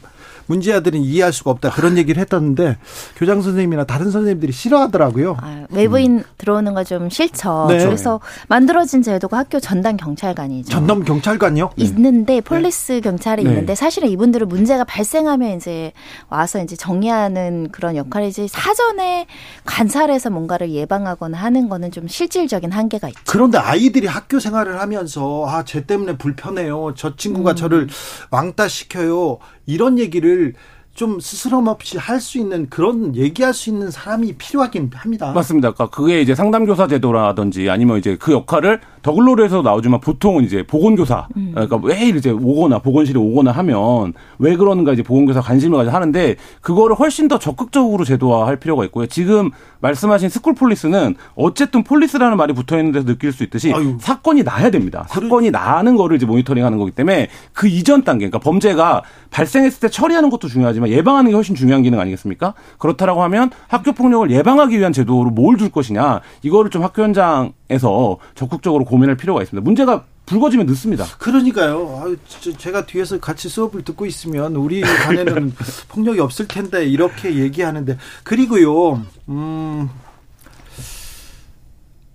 [0.45, 2.77] 문제아들은 이해할 수가 없다 그런 얘기를 했었는데
[3.15, 5.37] 교장 선생님이나 다른 선생님들이 싫어하더라고요.
[5.41, 6.23] 아, 외부인 음.
[6.37, 7.67] 들어오는 거 좀 싫죠.
[7.69, 7.77] 네.
[7.85, 8.19] 그래서
[8.49, 10.69] 만들어진 제도가 학교 전담 경찰관이죠.
[10.69, 11.71] 전담 경찰관이요?
[11.77, 11.85] 네.
[11.85, 12.41] 있는데 네.
[12.41, 13.01] police 네.
[13.01, 13.49] 경찰이 네.
[13.49, 15.93] 있는데 사실은 이분들은 문제가 발생하면 이제
[16.29, 19.27] 와서 이제 정리하는 그런 역할이지 사전에
[19.65, 23.19] 관찰해서 뭔가를 예방하거나 하는 거는 좀 실질적인 한계가 있죠.
[23.27, 26.93] 그런데 아이들이 학교 생활을 하면서 아, 쟤 때문에 불편해요.
[26.95, 27.55] 저 친구가 음.
[27.55, 27.87] 저를
[28.31, 29.37] 왕따 시켜요.
[29.67, 30.53] 이런 얘기를 것을
[30.93, 35.31] 좀 스스럼 없이 할 수 있는 그런 얘기할 수 있는 사람이 필요하긴 합니다.
[35.31, 35.71] 맞습니다.
[35.71, 41.51] 그러니까 그게 이제 상담교사 제도라든지 아니면 이제 그 역할을 더글로리에서 나오지만 보통은 이제 보건교사 음.
[41.55, 46.95] 그러니까 왜 이제 오거나 보건실에 오거나 하면 왜 그러는가 이제 보건교사 관심을 가지고 하는데 그거를
[46.95, 49.07] 훨씬 더 적극적으로 제도화할 필요가 있고요.
[49.07, 53.97] 지금 말씀하신 school police는 어쨌든 police라는 말이 붙어 있는 데서 느낄 수 있듯이 아유.
[53.99, 55.05] 사건이 나야 됩니다.
[55.09, 60.29] 사건이 나는 거를 이제 모니터링하는 거기 때문에 그 이전 단계 그러니까 범죄가 발생했을 때 처리하는
[60.29, 62.53] 것도 중요하지만 예방하는 게 훨씬 중요한 기능 아니겠습니까?
[62.77, 68.85] 그렇다라고 하면 학교 폭력을 예방하기 위한 제도로 뭘 둘 것이냐 이거를 좀 학교 현장에서 적극적으로
[68.85, 69.63] 고민할 필요가 있습니다.
[69.63, 71.03] 문제가 불거지면 늦습니다.
[71.19, 72.01] 그러니까요.
[72.03, 72.15] 아유,
[72.57, 75.53] 제가 뒤에서 같이 수업을 듣고 있으면 우리 반에는
[75.89, 79.01] 폭력이 없을 텐데 이렇게 얘기하는데 그리고요.
[79.29, 79.89] 음.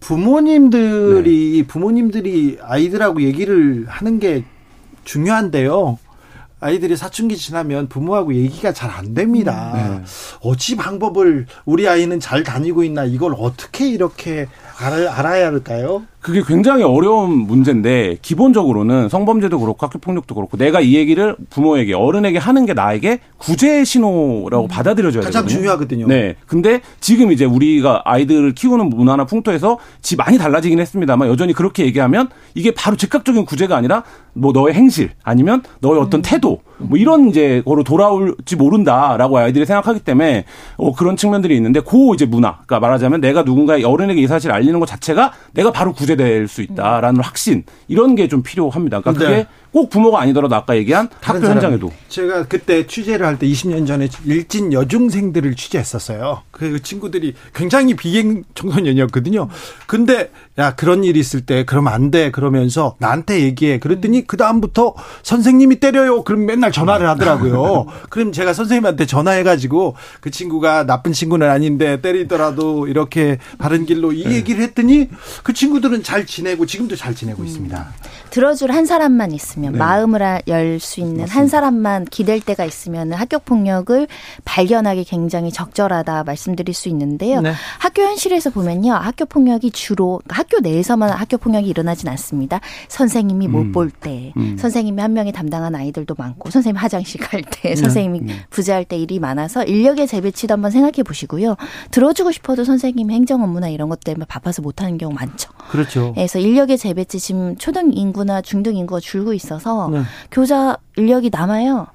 [0.00, 1.66] 부모님들이 네.
[1.66, 4.44] 부모님들이 아이들하고 얘기를 하는 게
[5.04, 5.98] 중요한데요.
[6.58, 9.72] 아이들이 사춘기 지나면 부모하고 얘기가 잘 안 됩니다.
[9.74, 10.04] 네.
[10.40, 14.46] 어찌 방법을 우리 아이는 잘 다니고 있나 이걸 어떻게 이렇게
[14.78, 16.02] 알아, 알아야 할까요?
[16.20, 22.38] 그게 굉장히 어려운 문제인데 기본적으로는 성범죄도 그렇고 학교 폭력도 그렇고 내가 이 얘기를 부모에게 어른에게
[22.38, 25.58] 하는 게 나에게 구제의 신호라고 음, 받아들여져야 가장 되거든요.
[25.58, 26.06] 중요하거든요.
[26.08, 26.34] 네.
[26.46, 32.28] 근데 지금 이제 우리가 아이들을 키우는 문화나 풍토에서 지 많이 달라지긴 했습니다만 여전히 그렇게 얘기하면
[32.54, 34.02] 이게 바로 즉각적인 구제가 아니라
[34.34, 36.22] 뭐 너의 행실 아니면 너의 어떤 음.
[36.22, 40.44] 태도 뭐 이런 이제 거로 돌아올지 모른다라고 아이들이 생각하기 때문에
[40.76, 44.78] 어 그런 측면들이 있는데 고 이제 문화 그러니까 말하자면 내가 누군가의 어른에게 이 사실을 알리는
[44.78, 49.00] 것 자체가 내가 바로 구제될 수 있다라는 확신 이런 게 좀 필요합니다.
[49.00, 49.46] 그러니까 그게 네.
[49.76, 54.72] 꼭 부모가 아니더라도 아까 얘기한 학교 현장에도 제가 그때 취재를 할 때 20년 전에 일진
[54.72, 56.40] 여중생들을 취재했었어요.
[56.50, 59.48] 그 친구들이 굉장히 비행 청소년이었거든요.
[59.86, 63.78] 근데 야 그런 일이 있을 때 그러면 안 돼 그러면서 나한테 얘기해.
[63.78, 66.22] 그랬더니 그 다음부터 선생님이 때려요.
[66.24, 67.84] 그럼 맨날 전화를 하더라고요.
[68.08, 74.36] 그럼 제가 선생님한테 전화해가지고 그 친구가 나쁜 친구는 아닌데 때리더라도 이렇게 바른 길로 이 네.
[74.36, 75.10] 얘기를 했더니
[75.42, 77.88] 그 친구들은 잘 지내고 지금도 잘 지내고 있습니다.
[78.30, 79.78] 들어줄 한 사람만 있으면 네.
[79.78, 81.38] 마음을 열 수 있는 맞습니다.
[81.38, 84.06] 한 사람만 기댈 때가 있으면 학교 폭력을
[84.44, 87.40] 발견하기 굉장히 적절하다 말씀드릴 수 있는데요.
[87.40, 87.52] 네.
[87.78, 92.60] 학교 현실에서 보면요, 학교 폭력이 주로 그러니까 학교 내에서만 학교 폭력이 일어나진 않습니다.
[92.88, 93.90] 선생님이 못볼 음.
[94.00, 94.56] 때, 음.
[94.58, 97.76] 선생님이 한 명이 담당한 아이들도 많고, 선생님 화장실 갈 때, 네.
[97.76, 98.34] 선생님이 네.
[98.50, 101.56] 부재할 때 일이 많아서 인력의 재배치도 한번 생각해 보시고요.
[101.90, 105.50] 들어주고 싶어도 선생님 행정 업무나 이런 것 때문에 바빠서 못하는 경우 많죠.
[105.70, 106.12] 그렇죠.
[106.14, 110.02] 그래서 인력의 재배치 지금 초등 인구나 중등 인구가 줄고 있어 서 네.
[110.30, 111.86] 교사 인력이 남아요.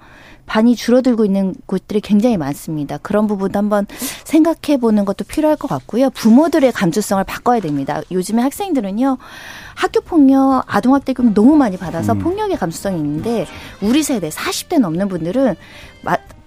[0.46, 2.98] 반이 줄어들고 있는 곳들이 굉장히 많습니다.
[2.98, 3.88] 그런 부분도 한번
[4.26, 6.10] 생각해 보는 것도 필요할 것 같고요.
[6.10, 8.02] 부모들의 감수성을 바꿔야 됩니다.
[8.12, 9.18] 요즘에 학생들은요.
[9.76, 12.20] 학교 폭력, 아동학대 금 너무 많이 받아서 음.
[12.20, 13.48] 폭력의 감수성이 있는데
[13.82, 15.56] 우리 세대 40대 넘는 분들은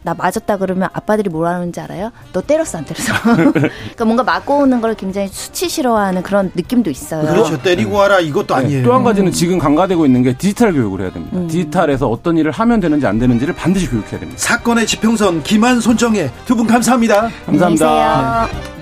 [0.04, 2.12] 나 맞았다 그러면 아빠들이 뭐라 하는지 알아요?
[2.32, 3.12] 너 때렸어 안 때렸어?
[3.52, 7.26] 그러니까 뭔가 맞고 오는 걸 굉장히 수치스러워하는 그런 느낌도 있어요.
[7.26, 7.60] 그렇죠.
[7.60, 8.60] 때리고 와라 이것도 네.
[8.60, 8.84] 아니에요.
[8.84, 11.36] 또한 가지는 지금 강화되고 있는 게 디지털 교육을 해야 됩니다.
[11.38, 11.48] 음.
[11.48, 14.34] 디지털에서 어떤 일을 하면 되는지 안 되는지를 반드시 교육해야 됩니다.
[14.38, 17.30] 사건의 지평선 김한 손정혜 두 분 감사합니다.
[17.46, 18.46] 감사합니다.
[18.52, 18.74] 네.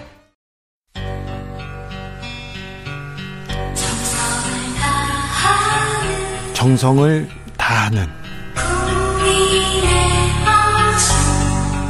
[6.54, 8.06] 정성을 다하는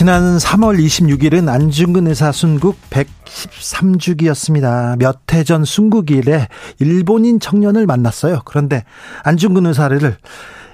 [0.00, 4.96] 지난 3월 26일은 안중근 의사 순국 113주기였습니다.
[4.96, 6.48] 몇 해 전 순국일에
[6.78, 8.40] 일본인 청년을 만났어요.
[8.46, 8.84] 그런데
[9.24, 10.16] 안중근 의사를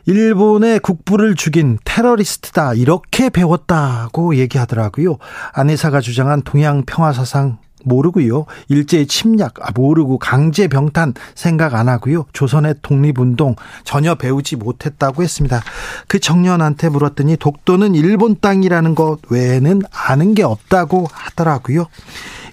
[0.07, 5.17] 일본의 국부를 죽인 테러리스트다 이렇게 배웠다고 얘기하더라고요.
[5.53, 8.47] 안 의사가 주장한 동양 평화 사상 모르고요.
[8.69, 12.27] 일제의 침략 아, 모르고 강제 병탄 생각 안 하고요.
[12.33, 15.63] 조선의 독립운동 전혀 배우지 못했다고 했습니다.
[16.09, 21.87] 그 청년한테 물었더니 독도는 일본 땅이라는 것 외에는 아는 게 없다고 하더라고요.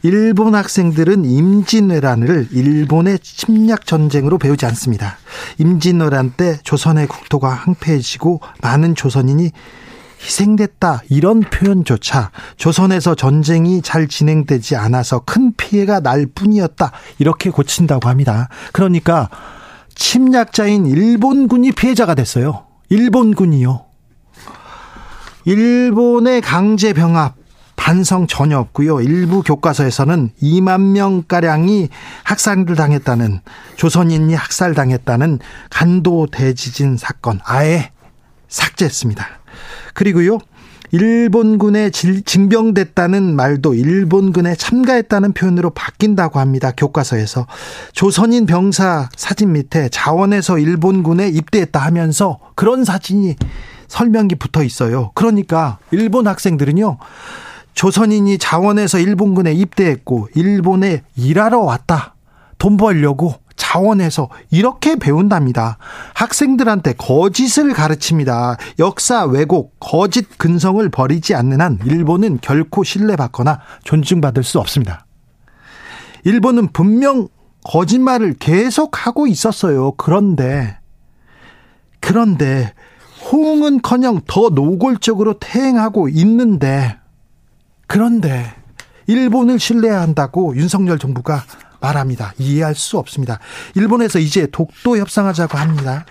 [0.04, 5.18] 일본 학생들은 임진왜란을 일본의 침략 전쟁으로 배우지 않습니다.
[5.60, 9.52] 임진왜란 때 조선의 국토가 황폐해지고 많은 조선인이
[10.24, 18.48] 희생됐다 이런 표현조차 조선에서 전쟁이 잘 진행되지 않아서 큰 피해가 날 뿐이었다 이렇게 고친다고 합니다.
[18.72, 19.30] 그러니까
[19.96, 22.66] 침략자인 일본군이 피해자가 됐어요.
[22.90, 23.86] 일본군이요.
[25.46, 27.36] 일본의 강제 병합
[27.76, 29.02] 반성 전혀 없고요.
[29.02, 31.90] 일부 교과서에서는 2만 명가량이
[32.24, 33.42] 학살을 당했다는
[33.76, 37.92] 조선인이 학살당했다는 간도 대지진 사건 아예
[38.48, 39.28] 삭제했습니다.
[39.94, 40.40] 그리고요.
[40.92, 46.72] 일본군에 징병됐다는 말도 일본군에 참가했다는 표현으로 바뀐다고 합니다.
[46.78, 47.48] 교과서에서.
[47.94, 53.36] 조선인 병사 사진 밑에 자원에서 일본군에 입대했다 하면서 그런 사진이
[53.88, 55.12] 설명이 붙어 있어요.
[55.16, 56.98] 그러니까 일본 학생들은요.
[57.74, 62.13] 조선인이 자원에서 일본군에 입대했고 일본에 일하러 왔다.
[62.64, 65.78] 돈 벌려고 자원에서 이렇게 배운답니다.
[66.14, 68.56] 학생들한테 거짓을 가르칩니다.
[68.80, 75.06] 역사 왜곡, 거짓 근성을 버리지 않는 한 일본은 결코 신뢰받거나 존중받을 수 없습니다.
[76.24, 77.28] 일본은 분명
[77.66, 79.96] 거짓말을 계속하고 있었어요.
[79.98, 80.78] 그런데
[82.00, 82.74] 그런데
[83.30, 86.98] 호응은 커녕 더 노골적으로 퇴행하고 있는데
[87.88, 88.54] 그런데
[89.08, 91.44] 일본을 신뢰해야 한다고 윤석열 정부가
[91.84, 92.34] 말합니다.
[92.40, 93.40] 이해할 수 없습니다.
[93.76, 96.06] 일본에서 이제 독도 협상하자고 합니다.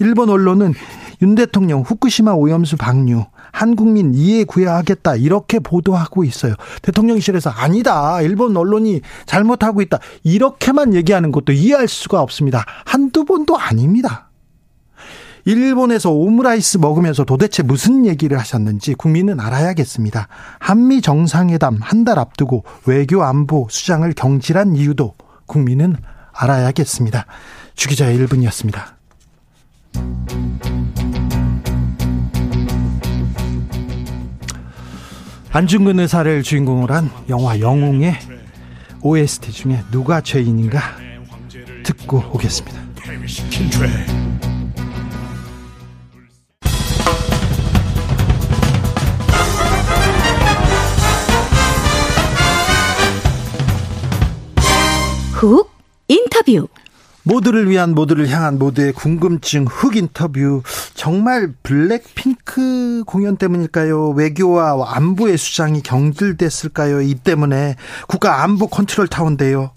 [0.00, 0.74] 일본 언론은
[1.20, 6.54] 윤 대통령 후쿠시마 오염수 방류 한국민 이해 구해하겠다 이렇게 보도하고 있어요.
[6.82, 8.22] 대통령실에서 아니다.
[8.22, 9.98] 일본 언론이 잘못하고 있다.
[10.22, 12.64] 이렇게만 얘기하는 것도 이해할 수가 없습니다.
[12.84, 14.27] 한두 번도 아닙니다.
[15.48, 20.28] 일본에서 오므라이스 먹으면서 도대체 무슨 얘기를 하셨는지 국민은 알아야겠습니다.
[20.58, 25.14] 한미 정상회담 한 달 앞두고 외교 안보 수장을 경질한 이유도
[25.46, 25.96] 국민은
[26.32, 27.26] 알아야겠습니다.
[27.74, 28.82] 주기자의 1분이었습니다.
[35.50, 38.16] 안중근 의사를 주인공으로 한 영화 영웅의
[39.02, 40.80] OST 중에 누가 죄인인가
[41.84, 42.78] 듣고 오겠습니다.
[55.38, 55.68] 훅
[56.08, 56.68] 인터뷰
[57.28, 60.62] 모두를 위한 모두를 향한 모두의 궁금증 흑 인터뷰
[60.94, 64.10] 정말 블랙핑크 공연 때문일까요?
[64.10, 67.02] 외교와 안보의 수장이 경질됐을까요?
[67.02, 67.76] 이 때문에
[68.06, 69.72] 국가 안보 컨트롤 타운데요.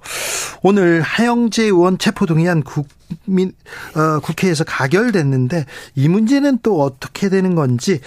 [0.64, 3.52] 오늘 하영재 의원 체포 동의안 국민
[3.96, 8.00] 어, 국회에서 가결됐는데 이 문제는 또 어떻게 되는 건지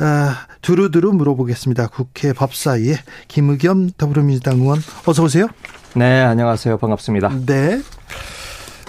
[0.00, 1.86] 어, 두루두루 물어보겠습니다.
[1.88, 2.96] 국회 법사위의
[3.28, 5.46] 김의겸 더불어민주당 의원 어서 오세요.
[5.94, 6.78] 네, 안녕하세요.
[6.78, 7.30] 반갑습니다.
[7.46, 7.80] 네.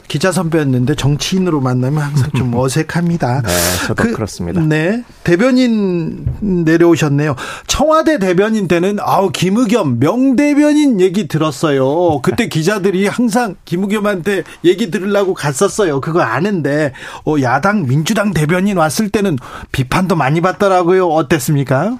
[0.09, 3.43] 기자 선배였는데 정치인으로 만나면 항상 좀 어색합니다.
[3.43, 3.49] 네,
[3.87, 7.35] 저도 그, 렇습니다 네, 대변인 내려오셨네요.
[7.67, 12.19] 청와대 대변인 때는 아우 김의겸 명대변인 얘기 들었어요.
[12.21, 16.01] 그때 기자들이 항상 김의겸한테 얘기 들으려고 갔었어요.
[16.01, 16.91] 그거 아는데
[17.25, 19.37] 어, 야당 민주당 대변인 왔을 때는
[19.71, 21.07] 비판도 많이 받더라고요.
[21.07, 21.97] 어땠습니까?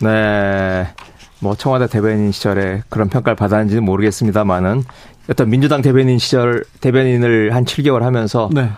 [0.00, 0.86] 네.
[1.40, 4.84] 뭐 청와대 대변인 시절에 그런 평가를 받았는지는 모르겠습니다만은
[5.30, 8.68] 어떤 민주당 대변인 시절 대변인을 한 7개월 하면서 네.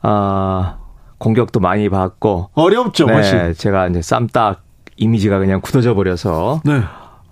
[0.00, 0.78] 아
[1.18, 3.54] 공격도 많이 받고 어렵죠, 네, 사실.
[3.54, 4.62] 제가 이제 쌈딱
[4.96, 6.80] 이미지가 그냥 굳어져 버려서 네.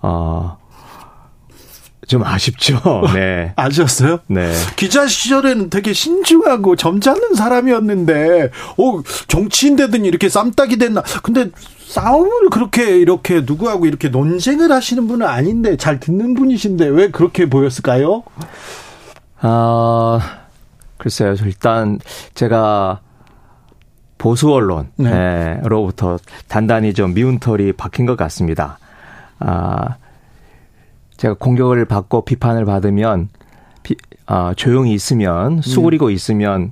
[0.01, 0.58] 어,
[2.09, 2.81] 좀 아쉽죠.
[3.13, 3.53] 네.
[3.55, 4.19] 아쉬웠어요?
[4.27, 4.51] 네.
[4.75, 11.03] 기자 시절에는 되게 신중하고 점잖은 사람이었는데, 어, 정치인 되더니 이렇게 쌈딱이 됐나.
[11.21, 11.51] 근데
[11.87, 18.23] 싸움을 그렇게 이렇게 누구하고 이렇게 논쟁을 하시는 분은 아닌데 잘 듣는 분이신데 왜 그렇게 보였을까요?
[19.41, 20.19] 아,
[20.97, 21.35] 글쎄요.
[21.45, 21.99] 일단
[22.33, 23.01] 제가
[24.17, 26.43] 보수 언론으로부터 네.
[26.47, 28.79] 단단히 좀 미운 털이 박힌 것 같습니다.
[29.39, 29.95] 아,
[31.19, 33.27] 제가 공격을 받고 비판을 받으면
[33.83, 33.95] 비,
[34.25, 36.11] 어, 조용히 있으면 수그리고 음.
[36.11, 36.71] 있으면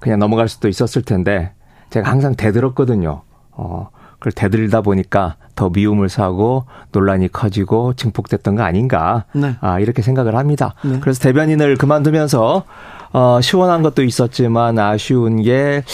[0.00, 1.52] 그냥 넘어갈 수도 있었을 텐데
[1.90, 3.22] 제가 항상 대들었거든요.
[3.52, 9.24] 어, 그걸 대들다 보니까 더 미움을 사고 논란이 커지고 증폭됐던 거 아닌가.
[9.32, 9.54] 네.
[9.60, 10.74] 아, 이렇게 생각을 합니다.
[10.82, 10.98] 네.
[11.00, 12.64] 그래서 대변인을 그만두면서
[13.12, 15.84] 어, 시원한 것도 있었지만 아쉬운 게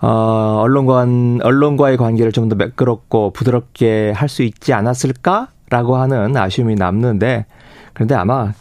[0.00, 1.06] 어, 언론과,
[1.42, 5.48] 언론과의 관계를 좀 더 매끄럽고 부드럽게 할 수 있지 않았을까?
[5.70, 7.46] 라고 하는 아쉬움이 남는데
[7.92, 8.52] 그런데 아마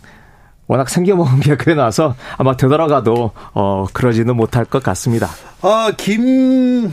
[0.68, 5.30] 워낙 생겨먹은 게 그래 놔서 아마 되돌아가도 어 그러지는 못할 것 같습니다.
[5.62, 6.92] 아, 김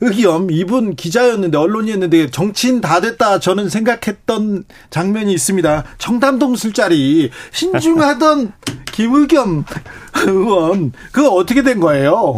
[0.00, 5.84] 의겸 이분 기자였는데 언론이었는데 정치인 다 됐다 저는 생각했던 장면이 있습니다.
[5.98, 8.52] 청담동 술자리 신중하던
[8.92, 9.64] 김의겸
[10.26, 12.36] 의원 그거 어떻게 된 거예요?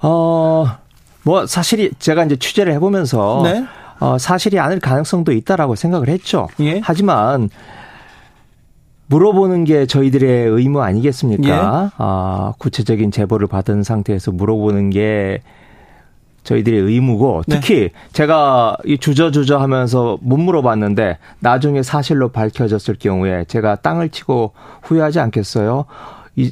[0.00, 0.78] 어,
[1.22, 3.64] 뭐 사실이 제가 이제 취재를 해보면서 네?
[4.02, 6.48] 어, 사실이 아닐 가능성도 있다라고 생각을 했죠.
[6.58, 6.80] 예?
[6.82, 7.48] 하지만
[9.06, 11.84] 물어보는 게 저희들의 의무 아니겠습니까?
[11.84, 12.02] 예?
[12.02, 15.42] 어, 구체적인 제보를 받은 상태에서 물어보는 게
[16.42, 17.60] 저희들의 의무고 네.
[17.60, 17.90] 특히 네.
[18.12, 24.50] 제가 이 주저주저 하면서 못 물어봤는데 나중에 사실로 밝혀졌을 경우에 제가 땅을 치고
[24.82, 25.84] 후회하지 않겠어요?
[26.34, 26.50] 이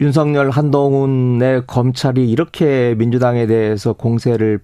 [0.00, 4.58] 윤석열 한동훈의 검찰이 이렇게 민주당에 대해서 공세를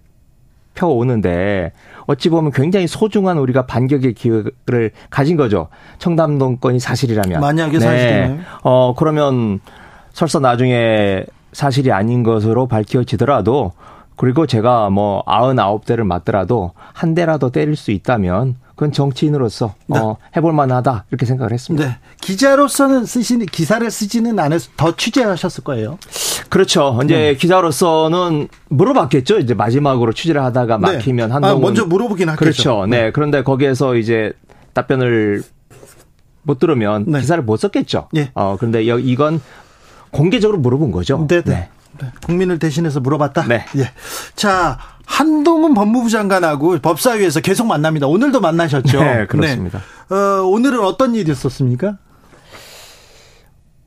[0.74, 1.72] 펴오는데
[2.06, 5.68] 어찌 보면 굉장히 소중한 우리가 반격의 기회를 가진 거죠.
[5.98, 7.40] 청담동 건이 사실이라면.
[7.40, 7.80] 만약에 네.
[7.80, 8.40] 사실이네.
[8.64, 9.60] 어, 그러면
[10.12, 13.72] 설사 나중에 사실이 아닌 것으로 밝혀지더라도
[14.16, 19.96] 그리고 제가 뭐 99대를 맞더라도 한 대라도 때릴 수 있다면 그건 정치인으로서 네.
[19.96, 21.86] 어, 해볼 만하다 이렇게 생각을 했습니다.
[21.86, 21.98] 네.
[22.20, 25.98] 기자로서는 쓰시는 기사를 쓰지는 않아서 더 취재하셨을 거예요.
[26.48, 26.98] 그렇죠.
[27.04, 27.34] 이제 네.
[27.36, 29.38] 기자로서는 물어봤겠죠.
[29.38, 30.94] 이제 마지막으로 취재를 하다가 네.
[30.94, 31.32] 막히면 네.
[31.32, 32.40] 한동훈 아, 먼저 물어보긴 하겠죠.
[32.40, 32.86] 그렇죠.
[32.86, 33.02] 네.
[33.02, 33.10] 네.
[33.12, 34.32] 그런데 거기에서 이제
[34.72, 35.44] 답변을
[36.42, 37.20] 못 들으면 네.
[37.20, 38.08] 기사를 못 썼겠죠.
[38.16, 38.32] 예.
[38.34, 39.40] 어 그런데 이건
[40.10, 41.24] 공개적으로 물어본 거죠.
[41.28, 41.42] 네.
[41.42, 41.68] 네.
[42.26, 43.46] 국민을 대신해서 물어봤다.
[43.46, 43.64] 네.
[43.76, 43.92] 예.
[44.34, 48.06] 자, 한동훈 법무부 장관하고 법사위에서 계속 만납니다.
[48.06, 49.00] 오늘도 만나셨죠?
[49.02, 49.80] 네, 그렇습니다.
[50.08, 50.14] 네.
[50.16, 51.98] 어, 오늘은 어떤 일이 있었습니까?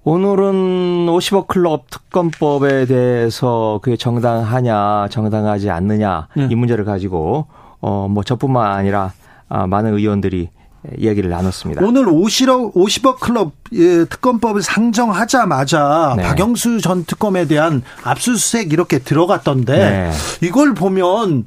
[0.03, 6.47] 오늘은 50억 클럽 특검법에 대해서 그게 정당하냐, 정당하지 않느냐 네.
[6.51, 7.47] 이 문제를 가지고
[7.81, 9.13] 어 뭐 저뿐만 아니라
[9.49, 10.49] 아, 많은 의원들이
[10.97, 11.83] 이야기를 나눴습니다.
[11.85, 16.23] 오늘 50억, 50억 클럽 예, 특검법을 상정하자마자 네.
[16.23, 20.11] 박영수 전 특검에 대한 압수수색 이렇게 들어갔던데 네.
[20.47, 21.45] 이걸 보면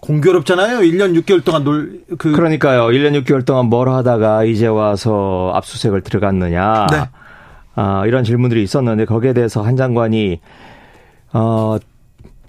[0.00, 0.80] 공교롭잖아요.
[0.80, 2.32] 1년 6개월 동안 놀, 그.
[2.32, 2.86] 그러니까요.
[2.88, 6.86] 1년 6개월 동안 뭘 하다가 이제 와서 압수수색을 들어갔느냐.
[6.90, 7.08] 네.
[7.74, 10.40] 아, 이런 질문들이 있었는데 거기에 대해서 한 장관이,
[11.32, 11.76] 어,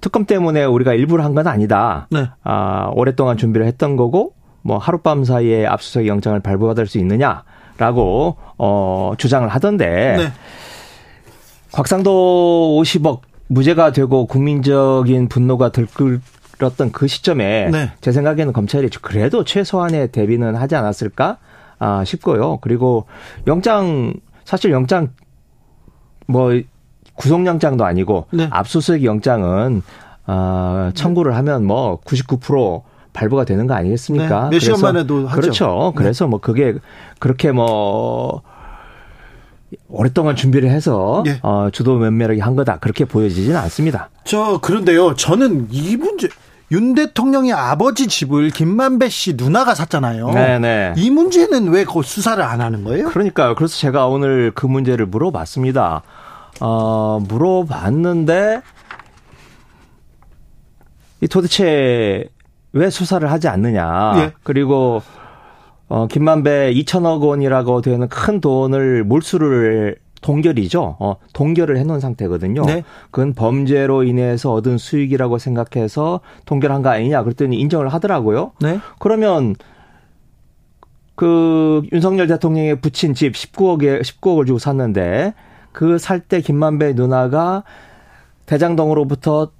[0.01, 2.07] 특검 때문에 우리가 일부러 한 건 아니다.
[2.11, 2.27] 네.
[2.43, 4.33] 아, 오랫동안 준비를 했던 거고,
[4.65, 10.15] 뭐 하룻밤 사이에 압수수색 영장을 발부받을 수 있느냐라고, 어, 주장을 하던데.
[10.17, 10.31] 네.
[11.71, 16.19] 곽상도 50억 무죄가 되고 국민적인 분노가 들끓
[16.57, 17.91] 들었던 그 시점에 네.
[18.01, 21.37] 제 생각에는 검찰이 그래도 최소한의 대비는 하지 않았을까
[21.77, 22.57] 아, 싶고요.
[22.61, 23.05] 그리고
[23.45, 24.13] 영장
[24.45, 25.09] 사실 영장
[26.27, 26.59] 뭐
[27.15, 28.47] 구속영장도 아니고 네.
[28.49, 29.83] 압수수색 영장은
[30.25, 32.83] 아, 청구를 하면 뭐 99%
[33.15, 34.49] 발부가 되는 거 아니겠습니까?
[34.49, 34.57] 네.
[34.57, 35.41] 몇 시간 만에도 하죠.
[35.41, 35.93] 그렇죠.
[35.95, 35.97] 네.
[36.03, 36.75] 그래서 뭐 그게
[37.19, 38.43] 그렇게 뭐
[39.87, 41.39] 오랫동안 준비를 해서 예.
[41.41, 44.09] 어, 주도 면밀하게 한 거다 그렇게 보여지지는 않습니다.
[44.23, 45.15] 저 그런데요.
[45.15, 46.29] 저는 이 문제
[46.71, 50.31] 윤 대통령의 아버지 집을 김만배 씨 누나가 샀잖아요.
[50.31, 50.93] 네네.
[50.97, 53.09] 이 문제는 왜 그 수사를 안 하는 거예요?
[53.09, 53.55] 그러니까요.
[53.55, 56.01] 그래서 제가 오늘 그 문제를 물어봤습니다.
[56.61, 58.61] 어, 물어봤는데
[61.21, 62.29] 이 도대체
[62.75, 64.13] 왜 수사를 하지 않느냐.
[64.17, 64.33] 예.
[64.43, 65.01] 그리고
[65.87, 70.97] 어, 김만배 2천억 원이라고 되는 큰 돈을 몰수를 동결이죠.
[70.99, 72.65] 어, 동결을 해놓은 상태거든요.
[72.65, 72.83] 네.
[73.11, 77.23] 그건 범죄로 인해서 얻은 수익이라고 생각해서 동결한 거 아니냐.
[77.23, 78.51] 그랬더니 인정을 하더라고요.
[78.59, 78.79] 네.
[78.99, 79.55] 그러면
[81.15, 85.33] 그 윤석열 대통령의 부친 집 19억에 19억을 주고 샀는데
[85.71, 87.63] 그 살 때 김만배 누나가
[88.47, 89.51] 대장동으로부터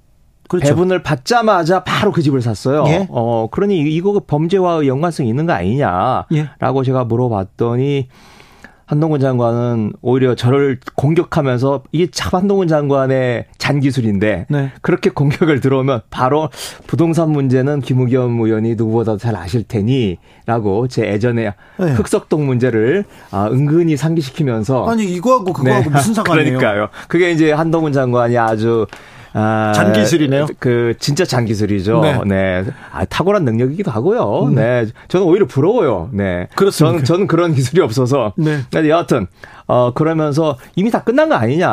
[0.48, 0.68] 그렇죠.
[0.68, 2.84] 배분을 받자마자 바로 그 집을 샀어요.
[2.88, 3.06] 예.
[3.10, 6.84] 어, 그러니 이거 범죄와 연관성이 있는 거 아니냐라고 예.
[6.84, 8.08] 제가 물어봤더니
[8.86, 14.72] 한동훈 장관은 오히려 저를 공격하면서 이게 참 한동훈 장관의 잔기술인데 네.
[14.80, 16.50] 그렇게 공격을 들어오면 바로
[16.86, 21.92] 부동산 문제는 김우겸 의원이 누구보다 잘 아실 테니라고 제 예전에 네.
[21.94, 25.90] 흑석동 문제를 아, 은근히 상기시키면서 아니 이거하고 그거하고 네.
[25.90, 26.58] 무슨 상관이에요?
[26.58, 26.88] 그러니까요.
[27.08, 28.86] 그게 이제 한동훈 장관이 아주
[29.38, 30.46] 아, 잔기술이네요.
[30.58, 32.00] 그 진짜 잔기술이죠.
[32.00, 32.20] 네.
[32.24, 32.64] 네.
[32.90, 34.44] 아, 탁월한 능력이기도 하고요.
[34.44, 34.54] 음.
[34.54, 34.86] 네.
[35.08, 36.08] 저는 오히려 부러워요.
[36.12, 36.48] 네.
[36.54, 36.92] 그렇습니다.
[36.92, 38.32] 저는, 저는 그런 기술이 없어서.
[38.36, 38.60] 네.
[38.72, 39.26] 근데 여하튼
[39.66, 41.68] 어 그러면서 이미 다 끝난 거 아니냐.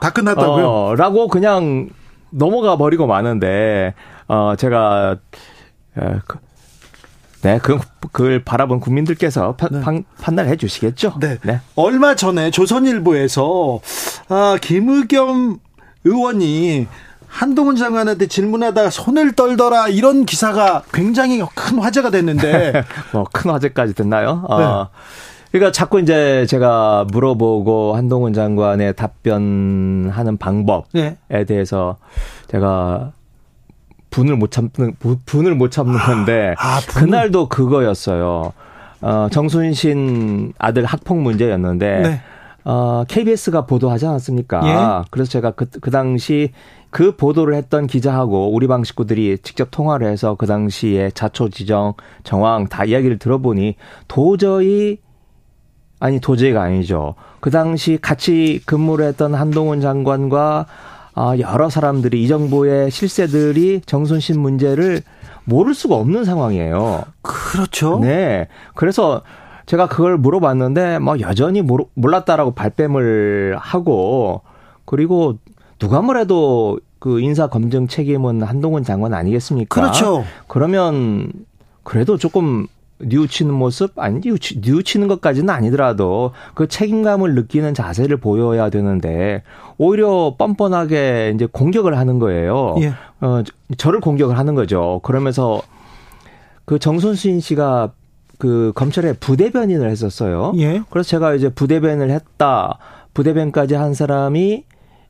[0.00, 0.68] 다 끝났다고요?
[0.68, 1.88] 어, 라고 그냥
[2.30, 3.94] 넘어가 버리고 마는데
[4.26, 5.16] 어 제가
[5.96, 6.38] 에, 그,
[7.42, 7.78] 네, 그,
[8.12, 9.80] 그걸 바라본 국민들께서 파, 네.
[9.80, 11.14] 판, 판단해 주시겠죠.
[11.20, 11.38] 네.
[11.44, 11.60] 네.
[11.76, 13.80] 얼마 전에 조선일보에서
[14.28, 15.60] 아, 김의겸
[16.04, 16.86] 의원이
[17.26, 24.44] 한동훈 장관한테 질문하다가 손을 떨더라 이런 기사가 굉장히 큰 화제가 됐는데 뭐 큰 화제까지 됐나요?
[24.48, 24.58] 어.
[24.58, 24.64] 네.
[24.64, 24.88] 어.
[25.52, 31.44] 그러니까 자꾸 이제 제가 물어보고 한동훈 장관의 답변하는 방법에 네.
[31.44, 31.96] 대해서
[32.50, 33.12] 제가
[34.10, 34.94] 분을 못 참는
[35.24, 38.52] 분을 못 참는 건데 아, 아, 그날도 그거였어요.
[39.00, 42.20] 어, 정순신 아들 학폭 문제였는데 네.
[42.70, 44.60] 어, KBS가 보도하지 않았습니까?
[44.64, 45.08] 예?
[45.10, 46.52] 그래서 제가 그, 그 당시
[46.90, 51.94] 그 보도를 했던 기자하고 우리 방 식구들이 직접 통화를 해서 그 당시에 자초 지정
[52.24, 54.98] 정황 다 이야기를 들어보니 도저히
[55.98, 57.14] 아니 도저히가 아니죠.
[57.40, 60.66] 그 당시 같이 근무를 했던 한동훈 장관과
[61.14, 65.00] 아, 여러 사람들이 이 정부의 실세들이 정순신 문제를
[65.44, 67.04] 모를 수가 없는 상황이에요.
[67.22, 67.98] 그렇죠.
[67.98, 68.46] 네.
[68.74, 69.22] 그래서
[69.68, 71.62] 제가 그걸 물어봤는데 뭐 여전히
[71.94, 74.40] 몰랐다라고 발뺌을 하고
[74.86, 75.36] 그리고
[75.78, 79.78] 누가 뭐래도 그 인사 검증 책임은 한동훈 장관 아니겠습니까?
[79.78, 80.24] 그렇죠.
[80.46, 81.30] 그러면
[81.82, 82.66] 그래도 조금
[83.00, 89.42] 뉘우치는 모습 아니 뉘우치, 뉘우치는 것까지는 아니더라도 그 책임감을 느끼는 자세를 보여야 되는데
[89.76, 92.74] 오히려 뻔뻔하게 이제 공격을 하는 거예요.
[92.80, 92.94] 예.
[93.20, 93.42] 어
[93.76, 95.00] 저를 공격을 하는 거죠.
[95.04, 95.60] 그러면서
[96.64, 97.92] 그 정순신 씨가
[98.38, 100.52] 그 검찰에 부대변인을 했었어요.
[100.56, 100.82] 예.
[100.90, 102.78] 그래서 제가 이제 부대변을 했다.
[103.12, 104.64] 부대변까지 한 사람이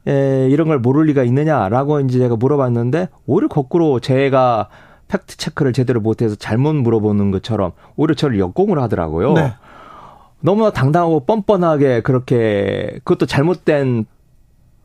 [0.06, 4.68] 에, 이런 걸 모를 리가 있느냐라고 이제 제가 물어봤는데 오히려 거꾸로 제가
[5.08, 9.34] 팩트 체크를 제대로 못해서 잘못 물어보는 것처럼 오히려 저를 역공을 하더라고요.
[9.34, 9.54] 네.
[10.40, 14.06] 너무나 당당하고 뻔뻔하게 그렇게 그것도 잘못된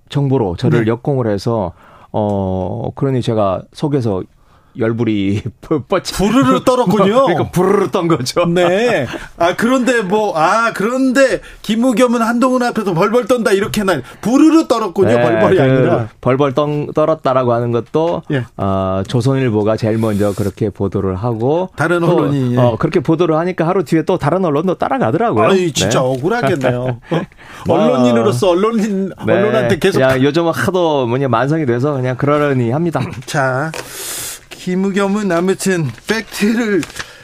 [0.10, 0.92] 정보로 저를 네.
[0.92, 1.74] 역공을 해서
[2.12, 4.24] 어 그러니 제가 속에서
[4.78, 5.44] 열불이
[5.88, 7.26] 뻗치 부르르 떨었군요.
[7.26, 8.46] 그러니까 부르르 떤 거죠.
[8.46, 9.08] 네.
[9.38, 15.08] 아 그런데 뭐 아 그런데 김우겸은 한동훈 앞에서 벌벌 떤다 이렇게는 부르르 떨었군요.
[15.08, 18.46] 네, 벌벌이 그 아니라 벌벌 떤, 떨었다라고 하는 것도 예.
[18.58, 23.84] 어, 조선일보가 제일 먼저 그렇게 보도를 하고 다른 언론이 또, 어, 그렇게 보도를 하니까 하루
[23.84, 25.50] 뒤에 또 다른 언론도 따라가더라고요.
[25.50, 26.06] 아이 진짜 네.
[26.06, 27.00] 억울하겠네요.
[27.12, 27.22] 어?
[27.70, 29.34] 언론인으로서 언론인 네.
[29.34, 33.02] 언론한테 계속 요즘은 하도 뭐냐 만성이 돼서 그냥 그러려니 합니다.
[33.26, 33.72] 자.
[34.64, 36.82] 김우겸은 아무튼 팩트를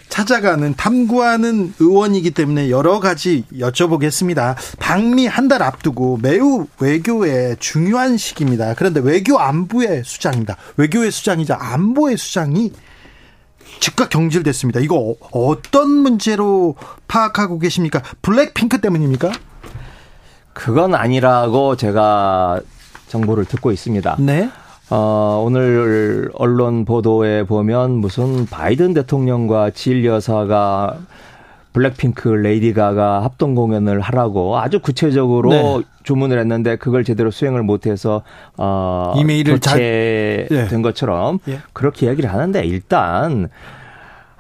[0.10, 4.58] 찾아가는 탐구하는 의원이기 때문에 여러 가지 여쭤보겠습니다.
[4.78, 8.74] 방미 한 달 앞두고 매우 외교의 중요한 시기입니다.
[8.74, 10.58] 그런데 외교 안보의 수장입니다.
[10.76, 12.74] 외교의 수장이자 안보의 수장이
[13.80, 14.82] 즉각 경질됐습니다.
[14.82, 16.76] 이거 어떤 문제로
[17.08, 18.02] 파악하고 계십니까?
[18.22, 19.32] 블랙핑크 때문입니까?
[20.52, 22.60] 그건 아니라고 제가
[23.08, 24.18] 정보를 듣고 있습니다.
[24.20, 24.50] 네.
[24.92, 30.98] 어, 오늘 언론 보도에 보면 무슨 바이든 대통령과 질 여사가
[31.74, 35.82] 블랙핑크 레이디 가가 합동 공연을 하라고 아주 구체적으로 네.
[36.02, 38.24] 주문을 했는데 그걸 제대로 수행을 못해서
[38.58, 40.78] 어 이메일을 교체된 자...
[40.78, 40.82] 예.
[40.82, 41.60] 것처럼 예.
[41.74, 43.50] 그렇게 이야기를 하는데 일단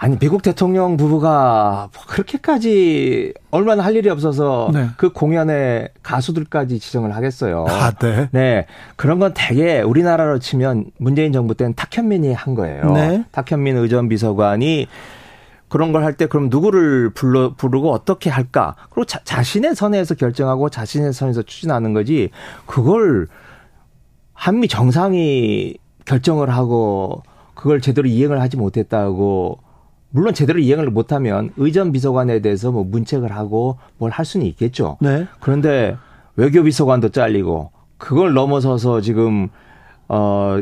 [0.01, 4.87] 아니 미국 대통령 부부가 그렇게까지 얼마나 할 일이 없어서 네.
[4.95, 7.65] 그 공연에 가수들까지 지정을 하겠어요.
[7.67, 8.29] 아, 네.
[8.31, 8.65] 네.
[8.95, 12.93] 그런 건 대개 우리나라로 치면 문재인 정부 때는 탁현민이 한 거예요.
[12.93, 13.25] 네.
[13.33, 14.87] 탁현민 의전 비서관이
[15.67, 18.75] 그런 걸 할 때 그럼 누구를 불러 부르고 어떻게 할까?
[18.89, 22.29] 그리고 자, 자신의 선에서 결정하고 자신의 선에서 추진하는 거지.
[22.65, 23.27] 그걸
[24.33, 25.75] 한미 정상이
[26.05, 27.21] 결정을 하고
[27.53, 29.59] 그걸 제대로 이행을 하지 못했다고
[30.11, 34.97] 물론 제대로 이행을 못하면 의전 비서관에 대해서 뭐 문책을 하고 뭘 할 수는 있겠죠.
[35.01, 35.27] 네.
[35.39, 35.97] 그런데
[36.35, 39.49] 외교 비서관도 잘리고 그걸 넘어서서 지금
[40.07, 40.59] 어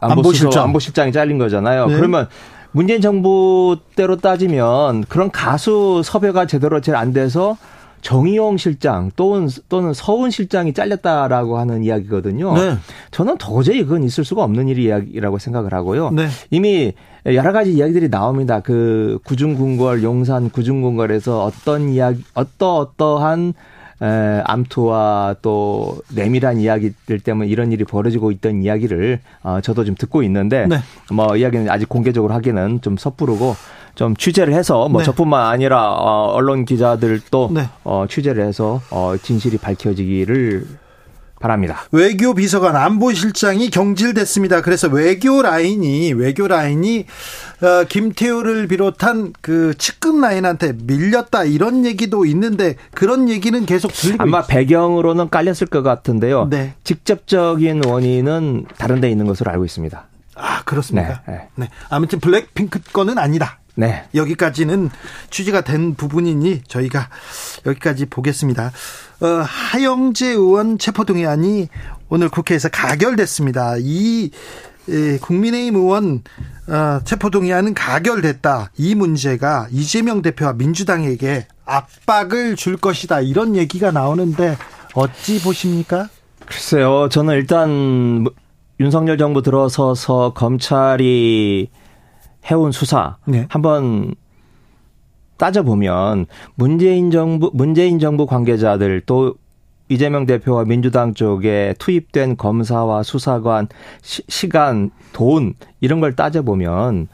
[0.00, 1.86] 안보실장 안보실장이 잘린 거잖아요.
[1.86, 1.96] 네.
[1.96, 2.28] 그러면
[2.72, 7.56] 문재인 정부 때로 따지면 그런 가수 섭외가 제대로 잘 안 돼서
[8.00, 12.54] 정의용 실장 또는 또는 서훈 실장이 잘렸다라고 하는 이야기거든요.
[12.54, 12.76] 네.
[13.10, 16.10] 저는 도저히 그건 있을 수가 없는 일이라고 생각을 하고요.
[16.10, 16.28] 네.
[16.50, 16.92] 이미
[17.26, 18.60] 여러 가지 이야기들이 나옵니다.
[18.60, 23.54] 그 구중궁궐 용산 구중궁궐에서 어떤 이야기 어떠 어떠한
[24.02, 30.22] 에, 암투와 또 내밀한 이야기들 때문에 이런 일이 벌어지고 있던 이야기를 어, 저도 좀 듣고
[30.22, 30.78] 있는데 네.
[31.12, 33.56] 뭐 이야기는 아직 공개적으로 하기는 좀 섣부르고
[33.94, 35.04] 좀 취재를 해서 뭐 네.
[35.04, 37.68] 저뿐만 아니라 어, 언론 기자들도 네.
[37.82, 40.66] 어, 취재를 해서 어, 진실이 밝혀지기를
[41.40, 41.82] 바랍니다.
[41.92, 44.62] 외교 비서관 안보실장이 경질됐습니다.
[44.62, 47.06] 그래서 외교 라인이 외교 라인이
[47.62, 54.40] 어, 김태우를 비롯한 그 측근 라인한테 밀렸다 이런 얘기도 있는데 그런 얘기는 계속 들리고 아마
[54.40, 54.46] 있...
[54.48, 56.48] 배경으로는 깔렸을 것 같은데요.
[56.50, 56.74] 네.
[56.84, 60.06] 직접적인 원인은 다른 데 있는 것으로 알고 있습니다.
[60.34, 61.22] 아 그렇습니까?
[61.26, 61.32] 네.
[61.34, 61.48] 네.
[61.56, 61.68] 네.
[61.88, 63.58] 아무튼 블랙핑크 건은 아니다.
[63.78, 64.02] 네.
[64.12, 64.90] 여기까지는
[65.30, 67.08] 취지가 된 부분이니 저희가
[67.64, 68.72] 여기까지 보겠습니다.
[69.20, 71.68] 어, 하영재 의원 체포동의안이
[72.08, 73.76] 오늘 국회에서 가결됐습니다.
[73.78, 74.30] 이
[74.88, 76.22] 예, 국민의힘 의원
[76.66, 78.72] 어, 체포동의안은 가결됐다.
[78.76, 83.20] 이 문제가 이재명 대표와 민주당에게 압박을 줄 것이다.
[83.20, 84.56] 이런 얘기가 나오는데
[84.94, 86.08] 어찌 보십니까?
[86.46, 87.08] 글쎄요.
[87.12, 88.26] 저는 일단
[88.80, 91.70] 윤석열 정부 들어서서 검찰이
[92.50, 93.46] 해온 수사 네.
[93.48, 94.14] 한번
[95.36, 99.34] 따져보면 문재인 정부 문재인 정부 관계자들 또
[99.88, 103.68] 이재명 대표와 민주당 쪽에 투입된 검사와 수사관
[104.02, 107.08] 시, 간 돈 이런 걸 따져보면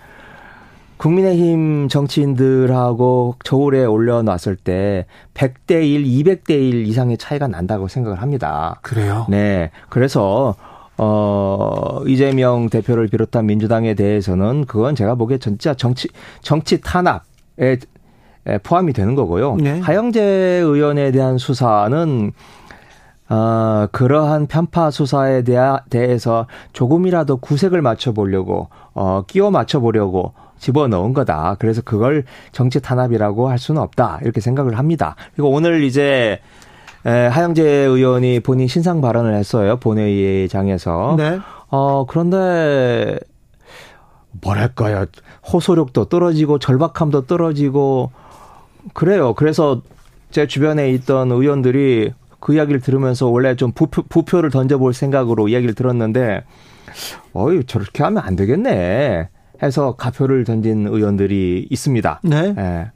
[0.99, 8.79] 국민의힘 정치인들하고 저울에 올려놨을 때 100대 1, 200대 1 이상의 차이가 난다고 생각을 합니다.
[8.83, 9.27] 그래요?
[9.31, 9.71] 네.
[9.89, 10.55] 그래서
[10.97, 16.09] 어, 이재명 대표를 비롯한 민주당에 대해서는 그건 제가 보기에 진짜 정치,
[16.41, 17.79] 정치 탄압에
[18.63, 19.57] 포함이 되는 거고요.
[19.57, 19.81] 네.
[19.81, 22.33] 하영재 의원에 대한 수사는
[23.29, 31.57] 어, 그러한 편파 수사에 대하, 대해서 조금이라도 구색을 맞춰보려고, 어, 끼워 맞춰보려고 집어넣은 거다.
[31.59, 34.21] 그래서 그걸 정치 탄압이라고 할 수는 없다.
[34.23, 35.17] 이렇게 생각을 합니다.
[35.35, 36.41] 그리고 오늘 이제
[37.07, 39.77] 에, 하영재 의원이 본인 신상 발언을 했어요.
[39.77, 41.17] 본회의장에서.
[41.19, 41.41] 네.
[41.71, 43.19] 어, 그런데
[44.43, 45.07] 뭐랄까요.
[45.53, 48.11] 호소력도 떨어지고 절박함도 떨어지고
[48.93, 49.35] 그래요.
[49.35, 49.83] 그래서
[50.31, 56.45] 제 주변에 있던 의원들이 그 이야기를 들으면서 원래 좀 부표, 부표를 던져볼 생각으로 이야기를 들었는데
[57.33, 59.29] 어이 저렇게 하면 안 되겠네
[59.63, 62.21] 해서 가표를 던진 의원들이 있습니다.
[62.25, 62.55] 네.
[62.59, 62.91] 예.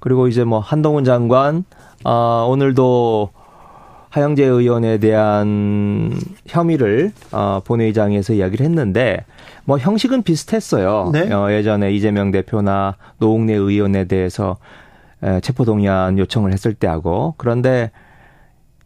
[0.00, 1.64] 그리고 이제 뭐 한동훈 장관
[2.04, 3.30] 어, 오늘도
[4.10, 6.12] 하영재 의원에 대한
[6.46, 9.24] 혐의를 어, 본회의장에서 이야기를 했는데
[9.64, 11.10] 뭐 형식은 비슷했어요.
[11.12, 11.32] 네?
[11.32, 14.56] 어, 예전에 이재명 대표나 노웅래 의원에 대해서
[15.22, 17.90] 에, 체포동의안 요청을 했을 때하고 그런데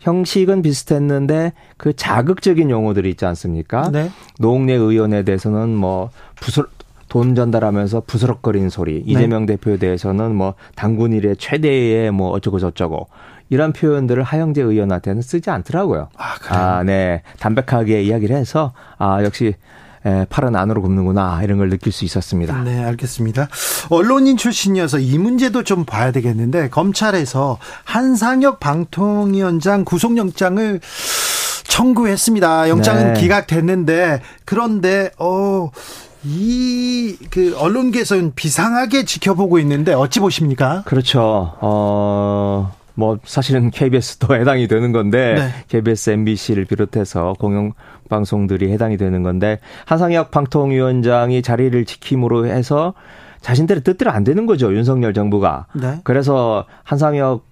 [0.01, 3.91] 형식은 비슷했는데 그 자극적인 용어들이 있지 않습니까?
[3.91, 4.11] 네.
[4.39, 6.67] 노웅래 의원에 대해서는 뭐 부설
[7.09, 8.95] 돈 전달하면서 부스럭거리는 소리.
[8.95, 9.03] 네.
[9.07, 13.07] 이재명 대표에 대해서는 뭐 당군 일의 최대의 뭐 어쩌고 저쩌고
[13.55, 16.09] 이런 표현들을 하영재 의원한테는 쓰지 않더라고요.
[16.17, 16.61] 아, 그래요?
[16.61, 17.23] 아, 네.
[17.39, 19.55] 담백하게 이야기를 해서 아, 역시
[20.05, 22.65] 에, 팔은 안으로 굽는구나 이런 걸 느낄 수 있었습니다.
[22.65, 23.49] 네, 알겠습니다.
[23.91, 30.81] 언론인 출신이어서 이 문제도 좀 봐야 되겠는데 검찰에서 한상혁 방통위원장 구속영장을
[31.63, 32.69] 청구했습니다.
[32.71, 33.21] 영장은 네.
[33.21, 35.71] 기각됐는데 그런데 어.
[36.27, 40.83] 이, 그, 언론계에서는 비상하게 지켜보고 있는데, 어찌 보십니까?
[40.87, 41.53] 그렇죠.
[41.61, 45.49] 어, 뭐 사실은 KBS도 해당이 되는 건데 네.
[45.69, 47.73] KBS, MBC를 비롯해서 공영
[48.09, 52.95] 방송들이 해당이 되는 건데 한상혁 방통위원장이 자리를 지킴으로 해서
[53.41, 55.67] 자신들의 뜻대로 안 되는 거죠 윤석열 정부가.
[55.75, 56.01] 네.
[56.05, 57.45] 그래서 한상혁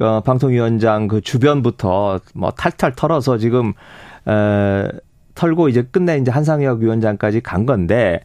[0.00, 3.72] 어, 방통위원장 그 주변부터 뭐 탈탈 털어서 지금
[4.26, 4.88] 에,
[5.34, 8.20] 털고 이제 끝내 이제 한상혁 위원장까지 간 건데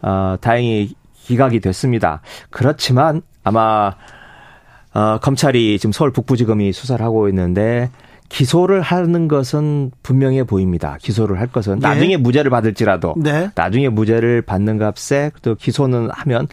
[0.00, 2.22] 어, 다행히 기각이 됐습니다.
[2.50, 3.94] 그렇지만 아마
[4.94, 7.90] 어, 검찰이 지금 서울 북부지검이 수사를 하고 있는데
[8.28, 10.96] 기소를 하는 것은 분명해 보입니다.
[11.00, 11.88] 기소를 할 것은 네.
[11.88, 13.50] 나중에 무죄를 받을지라도 네.
[13.54, 16.48] 나중에 무죄를 받는 값에 또 기소는 하면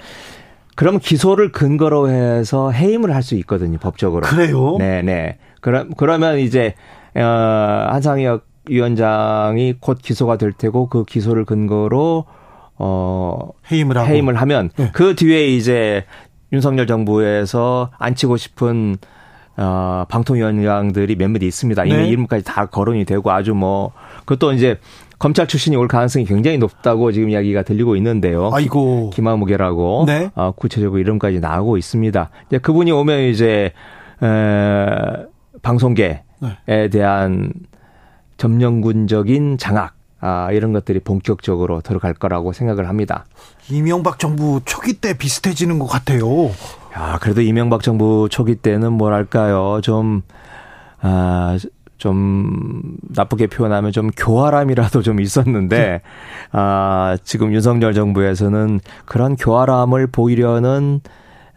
[0.75, 4.25] 그럼 기소를 근거로 해서 해임을 할 수 있거든요, 법적으로.
[4.25, 4.75] 그래요?
[4.77, 5.37] 네, 네.
[5.61, 6.73] 그럼 그러면 이제
[7.15, 7.21] 어
[7.91, 12.25] 한상혁 위원장이 곧 기소가 될 테고 그 기소를 근거로
[12.77, 14.89] 어 해임을 하고 해임을 하면 네.
[14.93, 16.05] 그 뒤에 이제
[16.51, 18.97] 윤석열 정부에서 안치고 싶은
[19.57, 21.83] 어, 방통위원장들이 몇몇 있습니다.
[21.85, 22.07] 이미 네.
[22.07, 24.79] 이름까지 다 거론이 되고 아주 뭐 그것도 이제
[25.19, 28.51] 검찰 출신이 올 가능성이 굉장히 높다고 지금 이야기가 들리고 있는데요.
[28.53, 29.09] 아이고.
[29.09, 30.31] 김하무개라고 네.
[30.33, 32.29] 어, 구체적으로 이름까지 나오고 있습니다.
[32.47, 33.73] 이제 그분이 오면 이제
[34.23, 34.85] 에,
[35.61, 36.21] 방송계에
[36.65, 36.87] 네.
[36.89, 37.51] 대한
[38.37, 43.25] 점령군적인 장악 아, 이런 것들이 본격적으로 들어갈 거라고 생각을 합니다.
[43.71, 46.47] 이명박 정부 초기 때 비슷해지는 것 같아요.
[46.97, 50.21] 야, 그래도 이명박 정부 초기 때는 뭐랄까요, 좀,
[51.01, 51.57] 아,
[51.97, 56.01] 좀 나쁘게 표현하면 좀 교활함이라도 좀 있었는데,
[56.51, 61.01] 아, 지금 윤석열 정부에서는 그런 교활함을 보이려는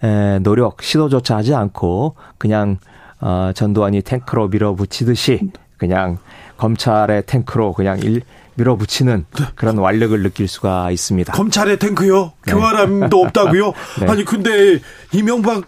[0.05, 2.79] 에, 노력, 시도조차 하지 않고, 그냥,
[3.21, 6.19] 어, 전두환이 탱크로 밀어붙이듯이, 그냥
[6.57, 8.23] 검찰의 탱크로 그냥 일,
[8.55, 9.45] 밀어붙이는 네.
[9.55, 11.33] 그런 완력을 느낄 수가 있습니다.
[11.33, 12.33] 검찰의 탱크요?
[12.47, 12.53] 네.
[12.53, 13.73] 교활함도 없다고요?
[14.01, 14.07] 네.
[14.09, 14.81] 아니 근데
[15.13, 15.65] 이명박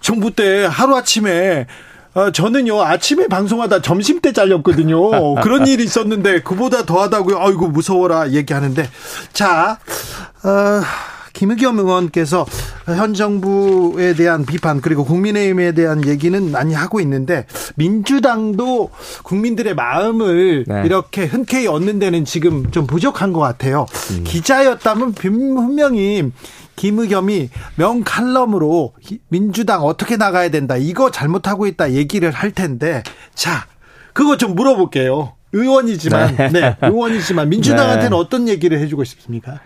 [0.00, 1.66] 정부 때 하루아침에
[2.14, 5.34] 어, 저는요 아침에 방송하다 점심 때 잘렸거든요.
[5.42, 7.38] 그런 일이 있었는데 그보다 더하다고요.
[7.38, 8.88] 아이고 무서워라 얘기하는데
[9.32, 9.78] 자
[10.42, 10.82] 어,
[11.36, 12.46] 김의겸 의원께서
[12.86, 17.44] 현 정부에 대한 비판 그리고 국민의힘에 대한 얘기는 많이 하고 있는데
[17.74, 18.88] 민주당도
[19.22, 20.82] 국민들의 마음을 네.
[20.86, 23.84] 이렇게 흔쾌히 얻는 데는 지금 좀 부족한 것 같아요.
[24.12, 24.24] 음.
[24.24, 26.32] 기자였다면 분명히
[26.76, 28.94] 김의겸이 명칼럼으로
[29.28, 33.02] 민주당 어떻게 나가야 된다 이거 잘못하고 있다 얘기를 할 텐데
[33.34, 33.66] 자
[34.14, 35.34] 그거 좀 물어볼게요.
[35.52, 38.16] 의원이지만 네, 네 의원이지만 민주당한테는 네.
[38.16, 39.60] 어떤 얘기를 해주고 싶습니까?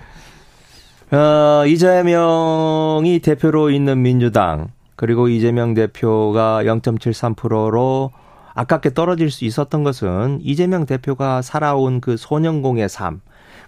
[1.13, 8.13] 어, 이재명이 대표로 있는 민주당 그리고 이재명 대표가 0.73%로
[8.55, 13.21] 아깝게 떨어질 수 있었던 것은 이재명 대표가 살아온 그 소년공의 삶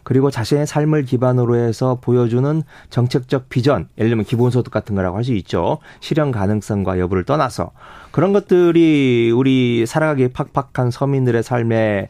[0.04, 5.32] 그리고 자신의 삶을 기반으로 해서 보여주는 정책적 비전, 예를 들면 기본소득 같은 거라고 할 수
[5.34, 5.78] 있죠.
[6.00, 7.70] 실현 가능성과 여부를 떠나서
[8.10, 12.08] 그런 것들이 우리 살아가기 팍팍한 서민들의 삶에 예,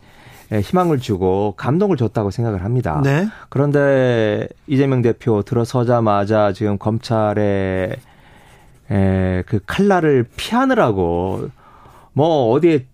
[0.60, 3.00] 희망을 주고 감동을 줬다고 생각을 합니다.
[3.02, 3.28] 네.
[3.48, 7.96] 그런데 이재명 대표 들어서자마자 지금 검찰의
[8.90, 11.48] 에, 그 칼날을 피하느라고
[12.12, 12.86] 뭐 어디에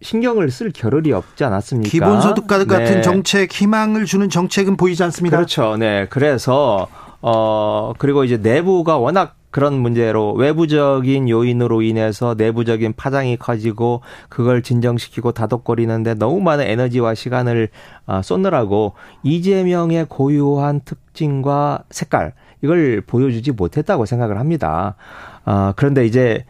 [0.00, 1.90] 신경을 쓸 겨를이 없지 않았습니까?
[1.90, 3.00] 기본소득 같은 네.
[3.02, 5.36] 정책, 희망을 주는 정책은 보이지 않습니다.
[5.36, 5.76] 그렇죠.
[5.76, 6.06] 네.
[6.08, 6.86] 그래서
[7.20, 15.32] 어 그리고 이제 내부가 워낙 그런 문제로 외부적인 요인으로 인해서 내부적인 파장이 커지고 그걸 진정시키고
[15.32, 17.68] 다독거리는데 너무 많은 에너지와 시간을
[18.06, 24.96] 아, 쏟느라고 이재명의 고유한 특징과 색깔 이걸 보여주지 못했다고 생각을 합니다.
[25.44, 26.44] 아, 그런데 이제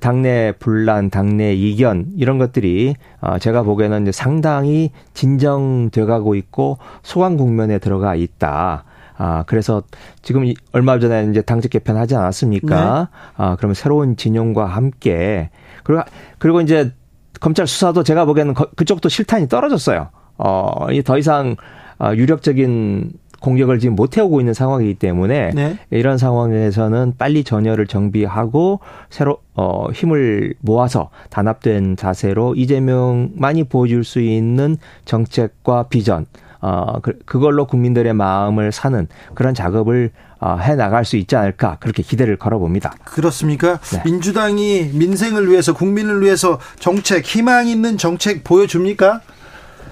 [0.00, 7.78] 당내 분란, 당내 이견 이런 것들이 어, 제가 보기에는 상당히 진정돼 가고 있고 소강 국면에
[7.78, 8.84] 들어가 있다.
[9.18, 9.82] 아, 그래서
[10.22, 13.08] 지금 얼마 전에 이제 당직 개편하지 않았습니까?
[13.10, 13.18] 네.
[13.36, 15.50] 아, 그러면 새로운 진영과 함께
[15.84, 16.02] 그리고
[16.38, 16.92] 그리고 이제
[17.40, 20.08] 검찰 수사도 제가 보기에는 그쪽도 실탄이 떨어졌어요.
[20.38, 21.56] 어, 더 이상
[21.98, 25.78] 어, 유력적인 공격을 지금 못 해오고 있는 상황이기 때문에 네.
[25.90, 28.80] 이런 상황에서는 빨리 전열을 정비하고
[29.10, 36.26] 새로 어 힘을 모아서 단합된 자세로 이재명만이 보여줄 수 있는 정책과 비전
[36.60, 42.02] 어 그, 그걸로 국민들의 마음을 사는 그런 작업을 어, 해 나갈 수 있지 않을까 그렇게
[42.02, 42.94] 기대를 걸어봅니다.
[43.04, 43.78] 그렇습니까?
[43.78, 44.02] 네.
[44.04, 49.22] 민주당이 민생을 위해서 국민을 위해서 정책 희망 있는 정책 보여줍니까?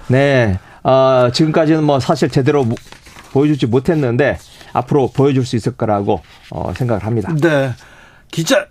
[0.07, 0.59] 네.
[0.83, 2.65] 어, 지금까지는 뭐 사실 제대로
[3.31, 4.37] 보여주지 못했는데
[4.73, 6.21] 앞으로 보여줄 수 있을 거라고
[6.51, 7.33] 어, 생각을 합니다.
[7.41, 7.71] 네.
[8.29, 8.67] 기자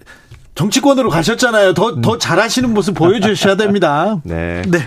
[0.54, 1.74] 정치권으로 가셨잖아요.
[1.74, 2.18] 더, 더 음.
[2.18, 4.20] 잘하시는 모습 보여주셔야 됩니다.
[4.24, 4.62] 네.
[4.68, 4.78] 네.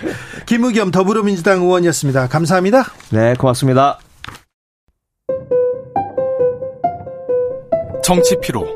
[0.46, 2.28] 김우겸 더불어민주당 의원이었습니다.
[2.28, 2.84] 감사합니다.
[3.10, 3.98] 네, 고맙습니다.
[8.02, 8.66] 정치 피로,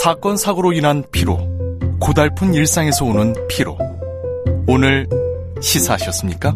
[0.00, 1.38] 사건 사고로 인한 피로,
[1.98, 3.76] 고달픈 일상에서 오는 피로.
[4.68, 5.08] 오늘
[5.60, 6.54] 시사하셨습니까?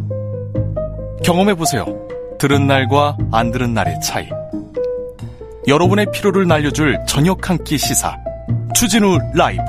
[1.24, 1.84] 경험해 보세요.
[2.38, 4.28] 들은 날과 안 들은 날의 차이.
[5.66, 8.16] 여러분의 피로를 날려줄 저녁 한 끼 시사.
[8.74, 9.62] 추진우 라이브.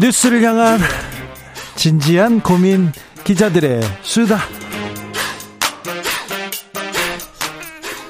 [0.00, 0.80] 뉴스를 향한
[1.76, 2.90] 진지한 고민
[3.24, 4.38] 기자들의 수다.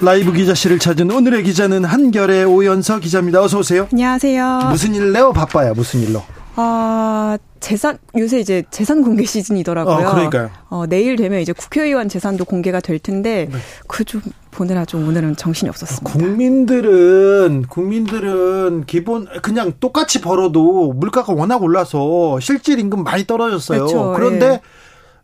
[0.00, 3.42] 라이브 기자실을 찾은 오늘의 기자는 한결의 오연서 기자입니다.
[3.42, 3.86] 어서 오세요.
[3.92, 4.68] 안녕하세요.
[4.70, 5.32] 무슨 일래요?
[5.32, 5.74] 바빠요.
[5.74, 6.22] 무슨 일로?
[6.56, 9.94] 아, 재산 요새 이제 재산 공개 시즌이더라고요.
[9.94, 10.50] 어, 그러니까요.
[10.68, 13.58] 어, 내일 되면 이제 국회의원 재산도 공개가 될 텐데 네.
[13.86, 16.18] 그좀 보느라 좀 오늘은 정신이 없었습니다.
[16.18, 23.86] 국민들은 국민들은 기본 그냥 똑같이 벌어도 물가가 워낙 올라서 실질 임금 많이 떨어졌어요.
[23.86, 24.12] 그렇죠.
[24.16, 24.60] 그런데 예.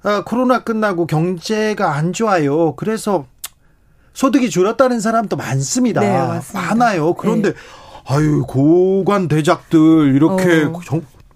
[0.02, 2.76] 아, 코로나 끝나고 경제가 안 좋아요.
[2.76, 3.26] 그래서
[4.12, 6.00] 소득이 줄었다는 사람도 많습니다.
[6.00, 7.14] 네, 많아요.
[7.14, 7.56] 그런데 네.
[8.08, 10.80] 아유 고관 대작들 이렇게 어.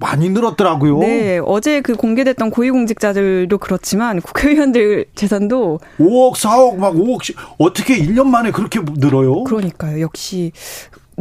[0.00, 0.98] 많이 늘었더라고요.
[1.00, 8.50] 네, 어제 그 공개됐던 고위공직자들도 그렇지만 국회의원들 재산도 5억, 4억, 막 5억씩 어떻게 1년 만에
[8.50, 9.44] 그렇게 늘어요?
[9.44, 10.00] 그러니까요.
[10.00, 10.52] 역시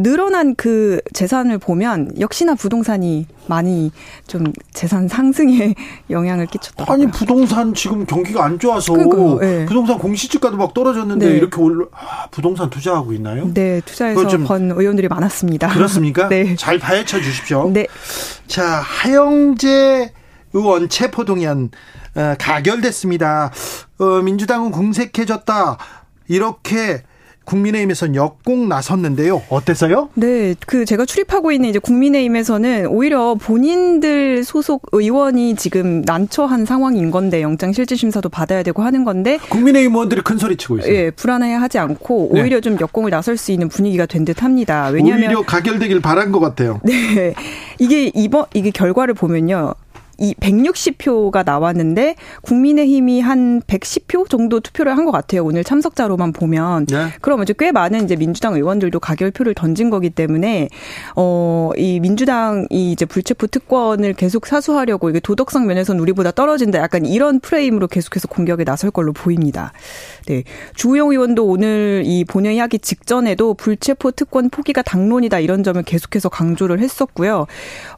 [0.01, 3.91] 늘어난 그 재산을 보면 역시나 부동산이 많이
[4.27, 5.75] 좀 재산 상승에
[6.09, 6.93] 영향을 끼쳤더라고요.
[6.93, 8.95] 아니 부동산 지금 경기가 안 좋아서
[9.41, 9.65] 네.
[9.65, 11.35] 부동산 공시지가도 막 떨어졌는데 네.
[11.35, 13.51] 이렇게 올라 아, 부동산 투자하고 있나요?
[13.53, 15.67] 네, 투자해서 번 의원들이 많았습니다.
[15.69, 16.27] 그렇습니까?
[16.29, 16.55] 네.
[16.55, 17.69] 잘 파헤쳐 주십시오.
[17.71, 17.85] 네.
[18.47, 20.13] 자, 하영재
[20.53, 21.71] 의원 체포동의안
[22.15, 23.51] 어, 가결됐습니다.
[23.99, 25.77] 어, 민주당은 궁색해졌다.
[26.27, 27.03] 이렇게
[27.49, 29.41] 국민의힘에서는 역공 나섰는데요.
[29.49, 30.09] 어땠어요?
[30.13, 37.41] 네, 그 제가 출입하고 있는 이제 국민의힘에서는 오히려 본인들 소속 의원이 지금 난처한 상황인 건데
[37.41, 40.93] 영장 실질 심사도 받아야 되고 하는 건데 국민의힘 의원들이 큰 소리 치고 있어요.
[40.93, 42.41] 예, 불안해하지 않고 네.
[42.41, 42.61] 오히려 네.
[42.61, 44.89] 좀 역공을 나설 수 있는 분위기가 된 듯합니다.
[44.89, 46.79] 왜냐하면 오히려 가결되길 바란 것 같아요.
[46.83, 47.33] 네,
[47.79, 49.73] 이게 이번 이게 결과를 보면요.
[50.19, 55.43] 이 160표가 나왔는데 국민의힘이 한 110표 정도 투표를 한 것 같아요.
[55.45, 56.85] 오늘 참석자로만 보면.
[56.87, 57.07] 네.
[57.21, 60.69] 그럼 이제 꽤 많은 이제 민주당 의원들도 가결표를 던진 거기 때문에
[61.15, 66.79] 어이 민주당이 이제 불체포 특권을 계속 사수하려고 이게 도덕성 면에서는 우리보다 떨어진다.
[66.79, 69.71] 약간 이런 프레임으로 계속해서 공격에 나설 걸로 보입니다.
[70.27, 70.43] 네.
[70.75, 76.79] 주호영 의원도 오늘 이 본회의 하기 직전에도 불체포 특권 포기가 당론이다 이런 점을 계속해서 강조를
[76.79, 77.47] 했었고요.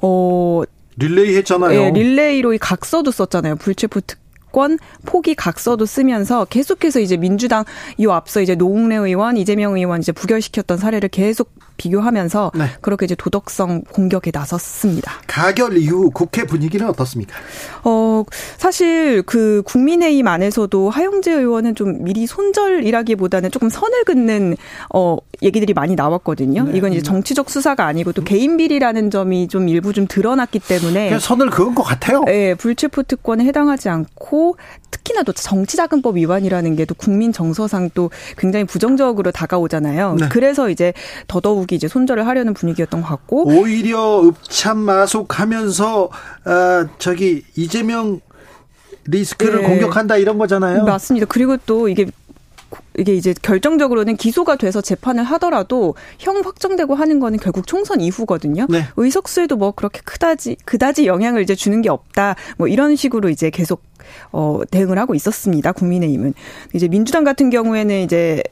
[0.02, 0.61] 어
[0.97, 1.69] 릴레이 했잖아요.
[1.69, 3.55] 네, 릴레이로 이 각서도 썼잖아요.
[3.57, 7.63] 불체포 특권 포기 각서도 쓰면서 계속해서 이제 민주당
[7.97, 12.66] 이 앞서 이제 노웅래 의원, 이재명 의원 이제 부결시켰던 사례를 계속 비교하면서 네.
[12.82, 15.14] 그렇게 이제 도덕성 공격에 나섰습니다.
[15.26, 17.36] 가결 이후 국회 분위기는 어떻습니까?
[17.84, 18.24] 어,
[18.58, 24.58] 사실 그 국민의힘 안에서도 하영재 의원은 좀 미리 손절이라기보다는 조금 선을 긋는
[24.94, 26.66] 어 얘기들이 많이 나왔거든요.
[26.66, 26.78] 네.
[26.78, 31.49] 이건 이제 정치적 수사가 아니고 또 개인 비리라는 점이 좀 일부 좀 드러났기 때문에 선을
[31.49, 32.24] 그은 것 같아요.
[32.26, 34.58] 네, 불체포 특권에 해당하지 않고
[34.91, 40.16] 특히나 또 정치자금법 위반이라는 게 또 국민 정서상 또 굉장히 부정적으로 다가오잖아요.
[40.20, 40.28] 네.
[40.30, 40.94] 그래서 이제
[41.28, 46.10] 더더욱 이제 손절을 하려는 분위기였던 것 같고 오히려 읍참 마속하면서
[46.45, 48.19] 아, 저기 이재명
[49.06, 49.68] 리스크를 네.
[49.68, 50.84] 공격한다 이런 거잖아요.
[50.85, 51.26] 맞습니다.
[51.27, 52.06] 그리고 또 이게
[52.98, 58.68] 이게 이제 결정적으로는 기소가 돼서 재판을 하더라도 형 확정되고 하는 거는 결국 총선 이후거든요.
[58.69, 58.85] 네.
[58.98, 62.35] 의석수에도 뭐 그렇게 크다지 그다지 영향을 이제 주는 게 없다.
[62.57, 63.81] 뭐 이런 식으로 이제 계속
[64.32, 65.72] 어, 대응을 하고 있었습니다.
[65.72, 66.34] 국민의힘은
[66.73, 68.44] 이제 민주당 같은 경우에는 이제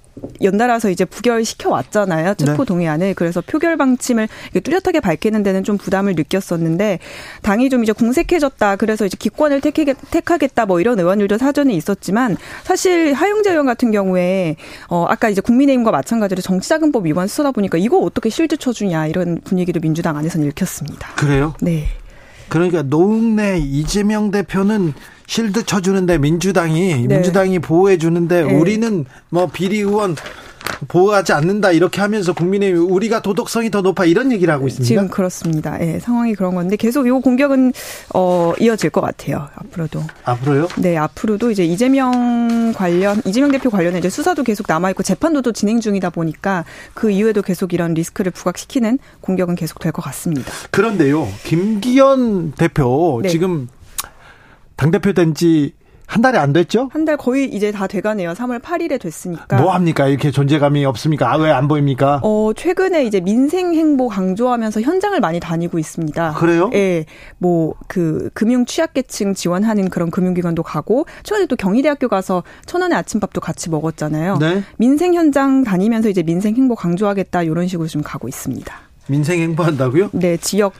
[0.41, 2.35] 연달아서 이제 부결시켜 왔잖아요.
[2.35, 2.65] 체포 네.
[2.65, 3.13] 동의안을.
[3.13, 4.27] 그래서 표결 방침을
[4.63, 6.99] 뚜렷하게 밝히는 데는 좀 부담을 느꼈었는데
[7.41, 8.75] 당이 좀 이제 공색해졌다.
[8.77, 10.65] 그래서 이제 기권을 택하겠다.
[10.65, 14.55] 뭐 이런 의원들도 사전에 있었지만 사실 하영재 의원 같은 경우에
[14.89, 19.79] 어 아까 이제 국민의힘과 마찬가지로 정치자금법 위반 수사다 보니까 이거 어떻게 실드 쳐주냐 이런 분위기도
[19.79, 21.09] 민주당 안에서는 읽혔습니다.
[21.15, 21.53] 그래요?
[21.61, 21.87] 네.
[22.49, 24.93] 그러니까 노웅래 이재명 대표는
[25.27, 27.15] 실드 쳐주는데 민주당이 네.
[27.15, 28.53] 민주당이 보호해 주는데 네.
[28.53, 30.15] 우리는 뭐 비리 의원
[30.87, 34.87] 보호하지 않는다 이렇게 하면서 국민의힘 우리가 도덕성이 더 높아 이런 얘기를 하고 있습니다.
[34.87, 35.79] 지금 그렇습니다.
[35.81, 37.73] 예, 네, 상황이 그런 건데 계속 이 공격은
[38.13, 39.49] 어 이어질 것 같아요.
[39.55, 40.03] 앞으로도.
[40.23, 40.67] 앞으로요?
[40.77, 45.51] 네, 앞으로도 이제 이재명 관련 이재명 대표 관련해 이제 수사도 계속 남아 있고 재판도 또
[45.51, 50.51] 진행 중이다 보니까 그 이후에도 계속 이런 리스크를 부각시키는 공격은 계속 될 것 같습니다.
[50.71, 53.29] 그런데요, 김기현 대표 네.
[53.29, 53.67] 지금
[54.75, 55.73] 당 대표 된지
[56.09, 56.89] 한 달이 안 됐죠?
[56.91, 58.33] 한 달 거의 이제 다 돼가네요.
[58.33, 59.57] 3월 8일에 됐으니까.
[59.61, 60.07] 뭐 합니까?
[60.07, 61.31] 이렇게 존재감이 없습니까?
[61.31, 62.19] 아, 왜 안 보입니까?
[62.23, 66.33] 어, 최근에 이제 민생 행보 강조하면서 현장을 많이 다니고 있습니다.
[66.33, 66.69] 그래요?
[66.73, 67.05] 예.
[67.37, 73.69] 뭐, 그, 금융 취약계층 지원하는 그런 금융기관도 가고, 최근에 또 경희대학교 가서 천원의 아침밥도 같이
[73.69, 74.37] 먹었잖아요.
[74.39, 74.63] 네.
[74.77, 78.73] 민생 현장 다니면서 이제 민생 행보 강조하겠다, 이런 식으로 좀 가고 있습니다.
[79.07, 80.09] 민생 행보한다고요?
[80.13, 80.73] 네, 지역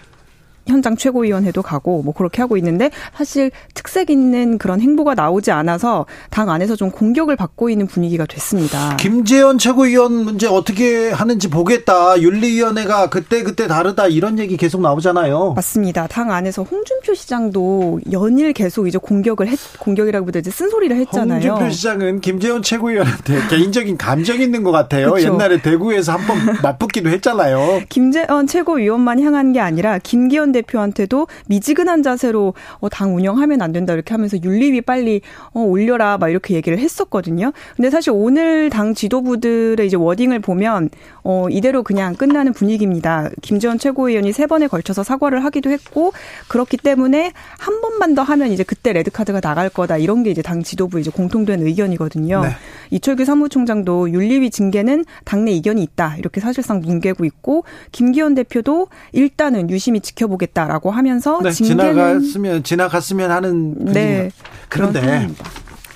[0.70, 6.50] 현장 최고위원회도 가고 뭐 그렇게 하고 있는데 사실 특색 있는 그런 행보가 나오지 않아서 당
[6.50, 8.96] 안에서 좀 공격을 받고 있는 분위기가 됐습니다.
[8.98, 12.20] 김재현 최고위원 문제 어떻게 하는지 보겠다.
[12.22, 15.54] 윤리위원회가 그때 그때 다르다 이런 얘기 계속 나오잖아요.
[15.56, 16.08] 맞습니다.
[16.08, 21.50] 당 안에서 홍준표 시장도 연일 계속 이제 공격을 했 공격이라고 보다 이제 쓴소리를 했잖아요.
[21.52, 25.12] 홍준표 시장은 김재현 최고위원한테 개인적인 감정 있는 것 같아요.
[25.12, 25.34] 그렇죠.
[25.34, 27.82] 옛날에 대구에서 한 번 맞붙기도 했잖아요.
[27.90, 33.94] 김재현 최고위원만 향한 게 아니라 김기현 대 표한테도 미지근한 자세로 어, 당 운영하면 안 된다
[33.94, 35.22] 이렇게 하면서 윤리위 빨리
[35.53, 37.52] 어, 올려라 막 이렇게 얘기를 했었거든요.
[37.76, 40.90] 근데 사실 오늘 당 지도부들의 이제 워딩을 보면
[41.23, 43.30] 어, 이대로 그냥 끝나는 분위기입니다.
[43.41, 46.11] 김재원 최고위원이 세 번에 걸쳐서 사과를 하기도 했고
[46.48, 50.41] 그렇기 때문에 한 번만 더 하면 이제 그때 레드 카드가 나갈 거다 이런 게 이제
[50.41, 52.41] 당 지도부 이제 공통된 의견이거든요.
[52.41, 52.49] 네.
[52.91, 59.99] 이철규 사무총장도 윤리위 징계는 당내 이견이 있다 이렇게 사실상 뭉개고 있고 김기현 대표도 일단은 유심히
[60.02, 64.32] 지켜보 겠다라고 하면서 네, 지나갔으면 지나갔으면 하는 네
[64.70, 65.30] 그런데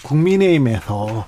[0.04, 1.26] 국민의힘에서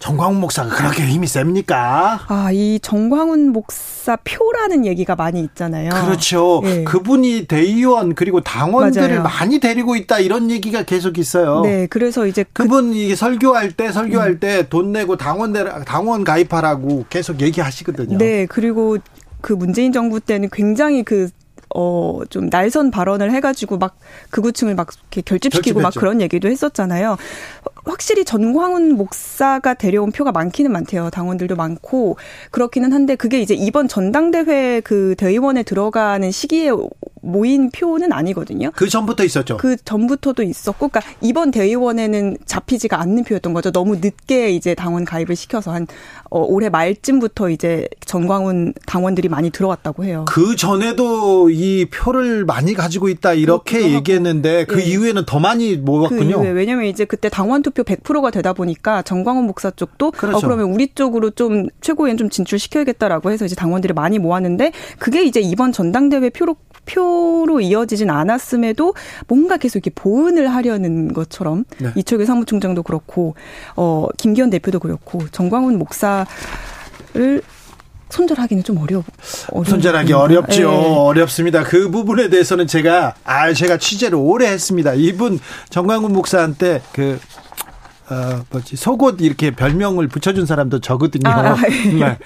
[0.00, 2.20] 정광훈 목사가 그렇게 힘이 셉니까?
[2.26, 5.90] 아, 이 정광훈 목사 표라는 얘기가 많이 있잖아요.
[5.90, 6.62] 그렇죠.
[6.64, 6.84] 네.
[6.84, 9.22] 그분이 대의원 그리고 당원들을 맞아요.
[9.22, 11.60] 많이 데리고 있다 이런 얘기가 계속 있어요.
[11.60, 14.40] 네, 그래서 이제 그 그분 이 설교할 때 설교할 음.
[14.40, 15.52] 때돈 내고 당원
[15.84, 18.16] 당원 가입하라고 계속 얘기하시거든요.
[18.16, 18.96] 네, 그리고
[19.42, 21.28] 그 문재인 정부 때는 굉장히 그
[21.74, 23.96] 어, 좀 날선 발언을 해가지고 막
[24.30, 25.82] 극우층을 막 이렇게 결집시키고 결집했죠.
[25.82, 27.16] 막 그런 얘기도 했었잖아요.
[27.84, 31.10] 확실히 전광훈 목사가 데려온 표가 많기는 많대요.
[31.10, 32.16] 당원들도 많고
[32.50, 36.70] 그렇기는 한데 그게 이제 이번 전당대회 그 대의원에 들어가는 시기에
[37.22, 38.70] 모인 표는 아니거든요.
[38.74, 39.58] 그 전부터 있었죠.
[39.58, 43.70] 그 전부터도 있었고, 그러니까 이번 대의원에는 잡히지가 않는 표였던 거죠.
[43.70, 45.86] 너무 늦게 이제 당원 가입을 시켜서 한
[46.30, 50.24] 어, 올해 말쯤부터 이제 전광훈 당원들이 많이 들어왔다고 해요.
[50.28, 54.84] 그 전에도 이 표를 많이 가지고 있다 이렇게 얘기했는데 그 네.
[54.84, 56.40] 이후에는 더 많이 모았군요.
[56.40, 60.38] 그 왜냐면 이제 그때 당원 투표 100%가 되다 보니까 전광훈 목사 쪽도 어, 그렇죠.
[60.38, 65.40] 어, 그러면 우리 쪽으로 좀 최고위원 좀 진출시켜야겠다라고 해서 이제 당원들이 많이 모았는데 그게 이제
[65.40, 66.56] 이번 전당대회 표로
[66.86, 68.94] 표로 이어지진 않았음에도
[69.28, 71.90] 뭔가 계속 이렇게 보은을 하려는 것처럼 네.
[71.94, 73.34] 이철규 사무총장도 그렇고
[73.76, 76.26] 어 김기현 대표도 그렇고 정광훈 목사를
[78.10, 79.02] 손절하기는 좀 어려
[79.64, 80.70] 손절하기 어렵죠.
[80.70, 80.96] 네.
[80.96, 81.62] 어렵습니다.
[81.62, 84.94] 그 부분에 대해서는 제가 아 제가 취재를 오래 했습니다.
[84.94, 85.38] 이분
[85.70, 87.18] 정광훈 목사한테 그
[88.10, 91.30] 어, 뭐지, 속옷 이렇게 별명을 붙여준 사람도 저거든요.
[91.30, 92.18] 아, 예.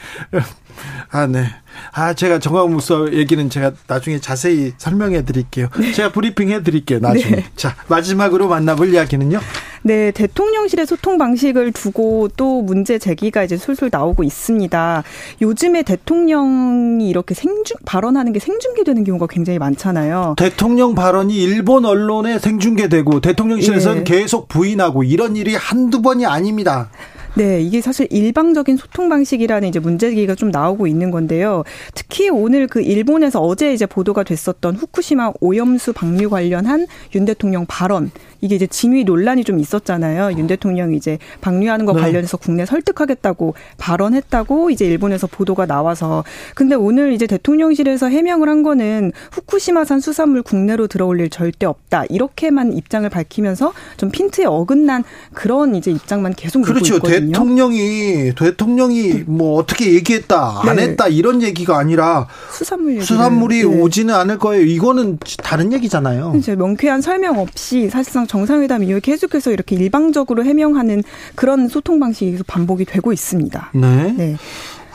[1.10, 1.46] 아, 네.
[1.92, 5.68] 아, 제가 정광무서 얘기는 제가 나중에 자세히 설명해 드릴게요.
[5.78, 5.92] 네.
[5.92, 7.36] 제가 브리핑 해 드릴게요, 나중에.
[7.36, 7.44] 네.
[7.56, 9.40] 자, 마지막으로 만나볼 이야기는요?
[9.82, 15.02] 네, 대통령실의 소통 방식을 두고 또 문제 제기가 이제 술술 나오고 있습니다.
[15.42, 20.36] 요즘에 대통령이 이렇게 생중, 발언하는 게 생중계되는 경우가 굉장히 많잖아요.
[20.38, 24.20] 대통령 발언이 일본 언론에 생중계되고 대통령실에서는 네.
[24.20, 26.88] 계속 부인하고 이런 일이 한두 번이 아닙니다.
[27.36, 31.64] 네, 이게 사실 일방적인 소통 방식이라는 이제 문제기가 좀 나오고 있는 건데요.
[31.94, 38.12] 특히 오늘 그 일본에서 어제 이제 보도가 됐었던 후쿠시마 오염수 방류 관련한 윤 대통령 발언
[38.40, 40.38] 이게 이제 진위 논란이 좀 있었잖아요.
[40.38, 42.02] 윤 대통령이 이제 방류하는 거 네.
[42.02, 46.24] 관련해서 국내 설득하겠다고 발언했다고 이제 일본에서 보도가 나와서
[46.54, 52.74] 근데 오늘 이제 대통령실에서 해명을 한 거는 후쿠시마산 수산물 국내로 들어올 일 절대 없다 이렇게만
[52.74, 56.96] 입장을 밝히면서 좀 핀트에 어긋난 그런 이제 입장만 계속 그렇죠.
[56.96, 57.23] 있거든요.
[57.26, 60.82] 대통령이 대통령이 뭐 어떻게 얘기했다 안 네.
[60.82, 63.64] 했다 이런 얘기가 아니라 수산물 수산물이 네.
[63.64, 64.64] 오지는 않을 거예요.
[64.64, 66.34] 이거는 다른 얘기잖아요.
[66.36, 71.02] 이제 명쾌한 설명 없이 사실상 정상회담 이후에 계속해서 이렇게 일방적으로 해명하는
[71.34, 73.70] 그런 소통 방식이 계속 반복이 되고 있습니다.
[73.74, 74.12] 네.
[74.16, 74.36] 네.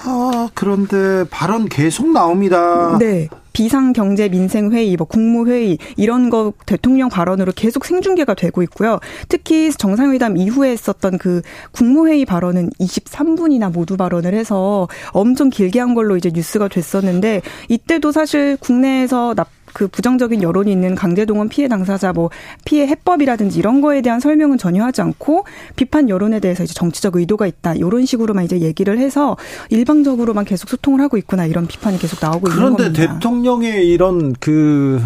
[0.03, 2.97] 아, 그런데 발언 계속 나옵니다.
[2.99, 3.27] 네.
[3.51, 8.99] 비상경제민생회의, 뭐 국무회의 이런 거 대통령 발언으로 계속 생중계가 되고 있고요.
[9.27, 16.15] 특히 정상회담 이후에 했었던 그 국무회의 발언은 23분이나 모두 발언을 해서 엄청 길게 한 걸로
[16.15, 22.29] 이제 뉴스가 됐었는데 이때도 사실 국내에서 납 그 부정적인 여론이 있는 강제동원 피해 당사자 뭐
[22.65, 27.47] 피해 해법이라든지 이런 거에 대한 설명은 전혀 하지 않고 비판 여론에 대해서 이제 정치적 의도가
[27.47, 29.37] 있다 이런 식으로만 이제 얘기를 해서
[29.69, 32.83] 일방적으로만 계속 소통을 하고 있구나 이런 비판이 계속 나오고 있는 겁니다.
[32.91, 35.01] 그런데 대통령의 이런 그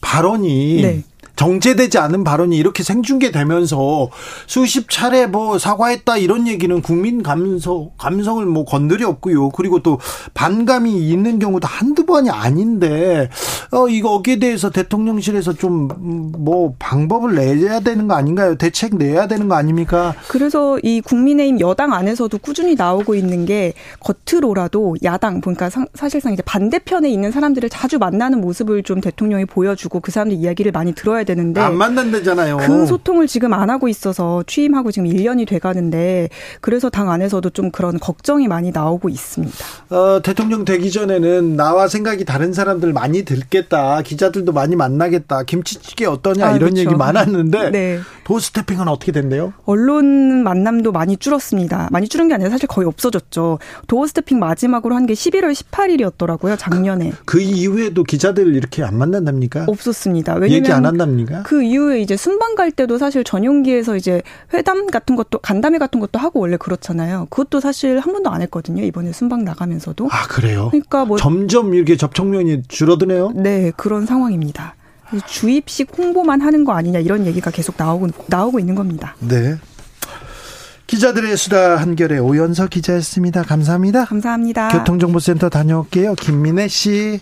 [0.00, 1.02] 발언이 네.
[1.36, 4.08] 정제되지 않은 발언이 이렇게 생중계되면서
[4.46, 9.50] 수십 차례 뭐 사과했다 이런 얘기는 국민 감성 감성을 뭐 건드리 없고요.
[9.50, 9.98] 그리고 또
[10.34, 13.28] 반감이 있는 경우도 한두 번이 아닌데
[13.70, 15.88] 어 이거 어기에 대해서 대통령실에서 좀
[16.46, 18.56] 뭐 방법을 내야 되는 거 아닌가요?
[18.56, 20.14] 대책 내야 되는 거 아닙니까?
[20.28, 27.10] 그래서 이 국민의힘 여당 안에서도 꾸준히 나오고 있는 게 겉으로라도 야당 그러니까 사실상 이제 반대편에
[27.10, 31.76] 있는 사람들을 자주 만나는 모습을 좀 대통령이 보여주고 그 사람들 이야기를 많이 들어야 되는데 안
[31.76, 32.56] 만난다잖아요.
[32.58, 36.28] 그 소통을 지금 안 하고 있어서 취임하고 지금 1년이 돼 가는데
[36.60, 39.56] 그래서 당 안에서도 좀 그런 걱정이 많이 나오고 있습니다.
[39.90, 44.02] 어, 대통령 되기 전에는 나와 생각이 다른 사람들 많이 듣겠다.
[44.02, 45.42] 기자들도 많이 만나겠다.
[45.42, 46.80] 김치찌개 어떠냐 아, 이런 그렇죠.
[46.80, 48.00] 얘기 많았는데 네.
[48.24, 49.52] 도스태핑은 어떻게 된대요?
[49.64, 51.88] 언론 만남도 많이 줄었습니다.
[51.90, 53.58] 많이 줄은 게 아니라 사실 거의 없어졌죠.
[53.88, 56.58] 도어스태핑 마지막으로 한 게 11월 18일이었더라고요.
[56.58, 57.10] 작년에.
[57.24, 59.64] 그, 그 이후에도 기자들 이렇게 안 만난답니까?
[59.68, 60.34] 없었습니다.
[60.34, 60.64] 왜냐면
[61.16, 61.42] 한답니까?
[61.42, 64.22] 그 이후에 이제 순방 갈 때도 사실 전용기에서 이제
[64.52, 67.26] 회담 같은 것도 간담회 같은 것도 하고 원래 그렇잖아요.
[67.30, 68.82] 그것도 사실 한 번도 안 했거든요.
[68.82, 70.08] 이번에 순방 나가면서도.
[70.10, 70.68] 아 그래요?
[70.70, 73.32] 그러니까 뭐 점점 이렇게 접촉면이 줄어드네요.
[73.34, 74.74] 네 그런 상황입니다.
[75.26, 79.14] 주입식 홍보만 하는 거 아니냐 이런 얘기가 계속 나오고 나오고 있는 겁니다.
[79.20, 79.56] 네.
[80.86, 83.42] 기자들의 수다 한결의 오연서 기자였습니다.
[83.42, 84.04] 감사합니다.
[84.04, 84.68] 감사합니다.
[84.68, 86.14] 교통정보센터 다녀올게요.
[86.14, 87.20] 김민혜 씨.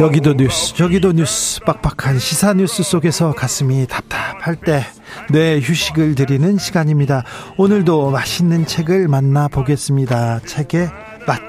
[0.00, 4.82] 여기도 뉴스 저기도 뉴스 빡빡한 시사 뉴스 속에서 가슴이 답답할 때
[5.30, 7.24] 뇌 휴식을 드리는 시간입니다.
[7.56, 10.40] 오늘도 맛있는 책을 만나보겠습니다.
[10.40, 10.88] 책의
[11.26, 11.40] 맛.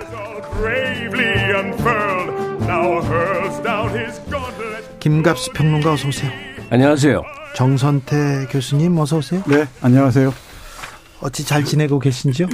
[5.00, 6.32] 김갑수 평론가 어서 오세요.
[6.70, 7.22] 안녕하세요.
[7.56, 9.42] 정선태 교수님 어서 오세요.
[9.48, 10.34] 네, 안녕하세요.
[11.22, 12.48] 어찌 잘 지내고 계신지요?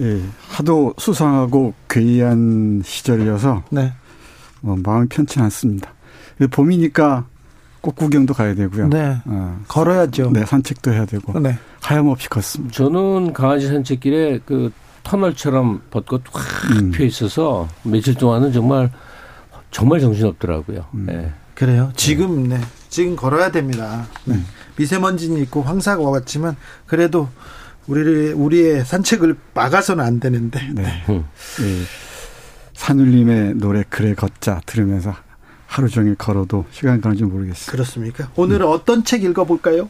[0.00, 3.92] 예, 하도 수상하고 괴이한 시절이어서 네.
[4.64, 5.92] 뭐 마음 편치 않습니다.
[6.50, 7.26] 봄이니까
[7.82, 8.88] 꽃 구경도 가야 되고요.
[8.88, 9.18] 네.
[9.26, 10.30] 어, 걸어야죠.
[10.32, 11.38] 네, 산책도 해야 되고.
[11.38, 11.58] 네.
[11.82, 12.74] 하염없이 걷습니다.
[12.74, 14.72] 저는 강아지 산책길에 그
[15.02, 17.06] 터널처럼 벚꽃 확펴 음.
[17.06, 18.90] 있어서 며칠 동안은 정말
[19.70, 20.86] 정말 정신없더라고요.
[20.94, 21.06] 음.
[21.06, 21.32] 네.
[21.54, 21.92] 그래요.
[21.94, 22.58] 지금 네.
[22.88, 24.06] 지금 걸어야 됩니다.
[24.24, 24.34] 네.
[24.34, 24.46] 음.
[24.76, 27.28] 미세먼지는 있고 황사가 왔지만 그래도
[27.86, 30.58] 우리를 우리의 산책을 막아서는 안 되는데.
[30.72, 30.84] 네.
[31.06, 31.20] 네.
[32.74, 32.76] 음.
[32.76, 32.80] 네.
[32.80, 35.14] 산울림의 노래 그래 걷자 들으면서
[35.66, 37.72] 하루 종일 걸어도 시간 가는 줄 모르겠어요.
[37.72, 38.28] 그렇습니까?
[38.36, 38.72] 오늘은 음.
[38.72, 39.88] 어떤 책 읽어볼까요?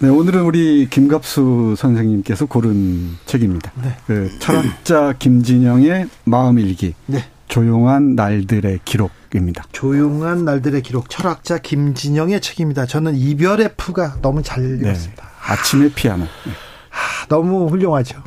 [0.00, 3.72] 네, 오늘은 우리 김갑수 선생님께서 고른 책입니다.
[3.80, 3.96] 네.
[4.06, 6.94] 그 철학자 김진영의 마음 일기.
[7.06, 7.24] 네.
[7.46, 9.64] 조용한 날들의 기록입니다.
[9.70, 11.08] 조용한 날들의 기록.
[11.08, 12.86] 철학자 김진영의 책입니다.
[12.86, 14.78] 저는 이별의 푸가 너무 잘 네.
[14.88, 15.22] 읽었습니다.
[15.22, 15.30] 네.
[15.52, 16.24] 아침의 피아노.
[16.24, 16.52] 네.
[16.88, 18.22] 하, 너무 훌륭하죠.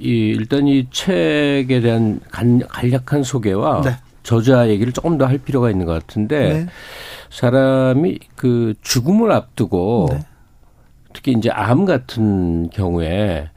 [0.00, 3.90] 이 일단 이 책에 대한 간, 간략한 소개와 네.
[4.22, 6.66] 저자 얘기를 조금 더 할 필요가 있는 것 같은데 네.
[7.30, 10.20] 사람이 그 죽음을 앞두고 네.
[11.12, 13.48] 특히 이제 암 같은 경우에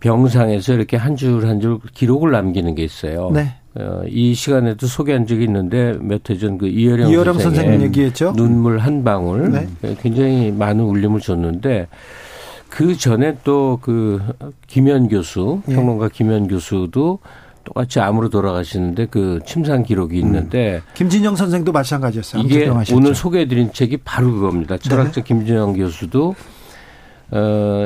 [0.00, 3.30] 병상에서 이렇게 한 줄 한 줄 기록을 남기는 게 있어요.
[3.32, 3.54] 네.
[3.74, 8.32] 어, 이 시간에도 소개한 적이 있는데 몇 해 전 그 이여령, 이여령 선생님 얘기했죠.
[8.34, 9.68] 눈물 한 방울 네.
[10.00, 11.88] 굉장히 많은 울림을 줬는데
[12.68, 14.20] 그 전에 또 그
[14.66, 15.74] 김현 교수 예.
[15.74, 17.18] 평론가 김현 교수도
[17.64, 20.26] 똑같이 암으로 돌아가시는데 그 침상 기록이 음.
[20.26, 20.92] 있는데 음.
[20.94, 22.42] 김진영 선생도 마찬가지였어요.
[22.42, 24.76] 이게 오늘 소개해드린 책이 바로 그겁니다.
[24.76, 24.88] 네.
[24.88, 25.22] 철학자 네.
[25.22, 26.34] 김진영 교수도
[27.30, 27.38] 어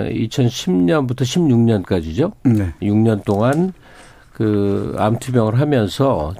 [0.08, 2.32] 2010년부터 16년까지죠.
[2.44, 2.72] 네.
[2.80, 3.72] 6년 동안
[4.32, 6.32] 그 암투병을 하면서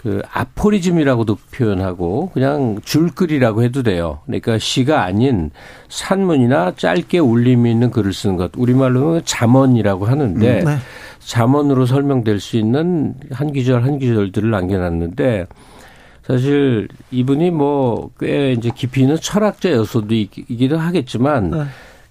[0.00, 4.20] 그 아포리즘이라고도 표현하고 그냥 줄글이라고 해도 돼요.
[4.24, 5.50] 그러니까 시가 아닌
[5.90, 8.50] 산문이나 짧게 울림이 있는 글을 쓰는 것.
[8.56, 10.76] 우리말로는 잠언이라고 하는데 음, 네.
[11.18, 15.46] 잠언으로 설명될 수 있는 한 기절 한 기절들을 남겨놨는데
[16.26, 21.64] 사실 이분이 뭐 꽤 이제 깊이 있는 철학자 요소도 있기도 하겠지만 네.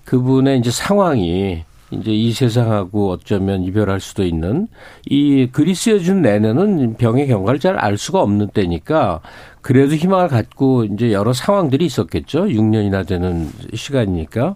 [0.05, 4.67] 그분의 이제 상황이 이제 이 세상하고 어쩌면 이별할 수도 있는
[5.05, 9.21] 이 글이 쓰여준 내내는 병의 경과를 잘 알 수가 없는 때니까
[9.61, 12.45] 그래도 희망을 갖고 이제 여러 상황들이 있었겠죠.
[12.45, 14.55] 6년이나 되는 시간이니까.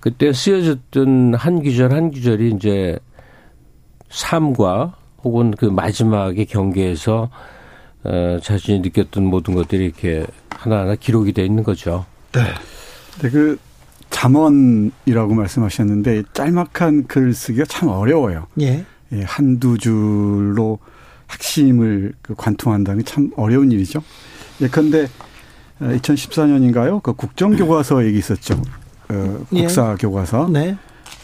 [0.00, 2.98] 그때 쓰여졌던 한 구절 한 구절이 이제
[4.08, 7.30] 삶과 혹은 그 마지막의 경계에서
[8.02, 12.06] 어, 자신이 느꼈던 모든 것들이 이렇게 하나하나 기록이 돼 있는 거죠.
[12.32, 12.40] 네.
[13.20, 13.58] 네, 그
[14.10, 18.46] 잠언이라고 말씀하셨는데 짤막한 글 쓰기가 참 어려워요.
[18.60, 18.84] 예.
[19.12, 20.78] 예 한두 줄로
[21.30, 24.02] 핵심을 그 관통한다는 게 참 어려운 일이죠.
[24.60, 25.08] 예컨대
[25.80, 26.96] 2014년인가요?
[26.96, 28.60] 어, 그 국정교과서 얘기 있었죠.
[29.08, 29.62] 어, 예.
[29.62, 30.48] 국사교과서.
[30.52, 30.76] 네.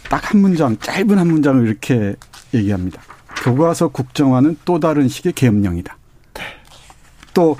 [0.09, 2.15] 딱 한 문장, 짧은 한 문장을 이렇게
[2.55, 3.03] 얘기합니다.
[3.43, 5.97] 교과서 국정화는 또 다른 식의 계엄령이다.
[6.35, 6.43] 네.
[7.35, 7.57] 또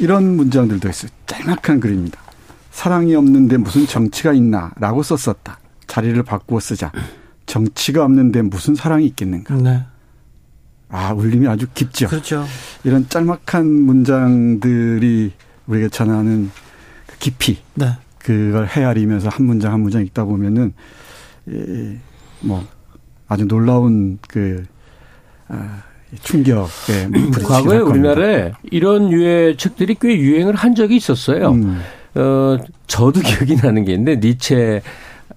[0.00, 1.10] 이런 문장들도 있어요.
[1.26, 2.18] 짤막한 글입니다.
[2.74, 5.60] 사랑이 없는데 무슨 정치가 있나라고 썼었다.
[5.86, 6.90] 자리를 바꾸어 쓰자.
[7.46, 9.54] 정치가 없는데 무슨 사랑이 있겠는가.
[9.54, 9.84] 네.
[10.88, 12.08] 아, 울림이 아주 깊죠.
[12.08, 12.44] 그렇죠.
[12.82, 15.32] 이런 짤막한 문장들이
[15.68, 16.50] 우리가 전하는
[17.06, 17.58] 그 깊이.
[17.74, 17.92] 네.
[18.18, 20.72] 그걸 헤아리면서 한 문장 한 문장 읽다 보면은,
[21.50, 21.96] 예,
[22.40, 22.66] 뭐,
[23.28, 24.64] 아주 놀라운 그,
[25.46, 25.84] 아,
[26.22, 27.08] 충격에
[27.46, 31.52] 과거에 우리나라에 이런 유의 책들이 꽤 유행을 한 적이 있었어요.
[31.52, 31.80] 음.
[32.14, 34.82] 어, 저도 기억이 나는 게 있는데, 니체,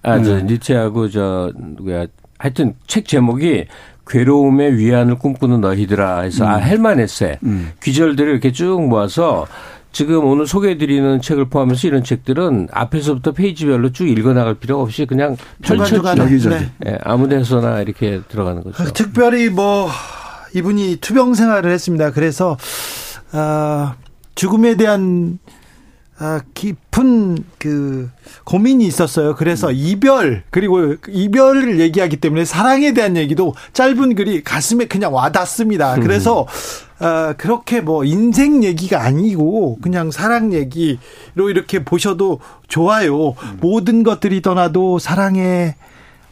[0.02, 0.42] 아, 저, 네.
[0.44, 2.06] 니체하고 저, 누구야,
[2.38, 3.66] 하여튼 책 제목이
[4.06, 6.54] 괴로움의 위안을 꿈꾸는 너희들아 해서, 아, 음.
[6.54, 7.38] 아, 헬만 에세.
[7.42, 7.72] 음.
[7.82, 9.46] 귀절들을 이렇게 쭉 모아서
[9.92, 16.48] 지금 오늘 소개해드리는 책을 포함해서 이런 책들은 앞에서부터 페이지별로 쭉 읽어나갈 필요가 없이 그냥 펼쳐지
[16.48, 16.70] 네.
[16.78, 18.92] 네, 아무데서나 이렇게 들어가는 거죠.
[18.92, 19.88] 특별히 뭐
[20.54, 22.12] 이분이 투병 생활을 했습니다.
[22.12, 22.56] 그래서
[23.32, 23.96] 아,
[24.34, 25.47] 죽음에 대한 아,
[26.54, 28.10] 깊은 그
[28.44, 29.36] 고민이 있었어요.
[29.36, 29.74] 그래서 음.
[29.76, 35.96] 이별 그리고 이별을 얘기하기 때문에 사랑에 대한 얘기도 짧은 글이 가슴에 그냥 와닿습니다.
[35.96, 36.00] 음.
[36.00, 36.46] 그래서
[36.98, 43.28] 아, 그렇게 뭐 인생 얘기가 아니고 그냥 사랑 얘기로 이렇게 보셔도 좋아요.
[43.30, 43.58] 음.
[43.60, 45.76] 모든 것들이 떠나도 사랑의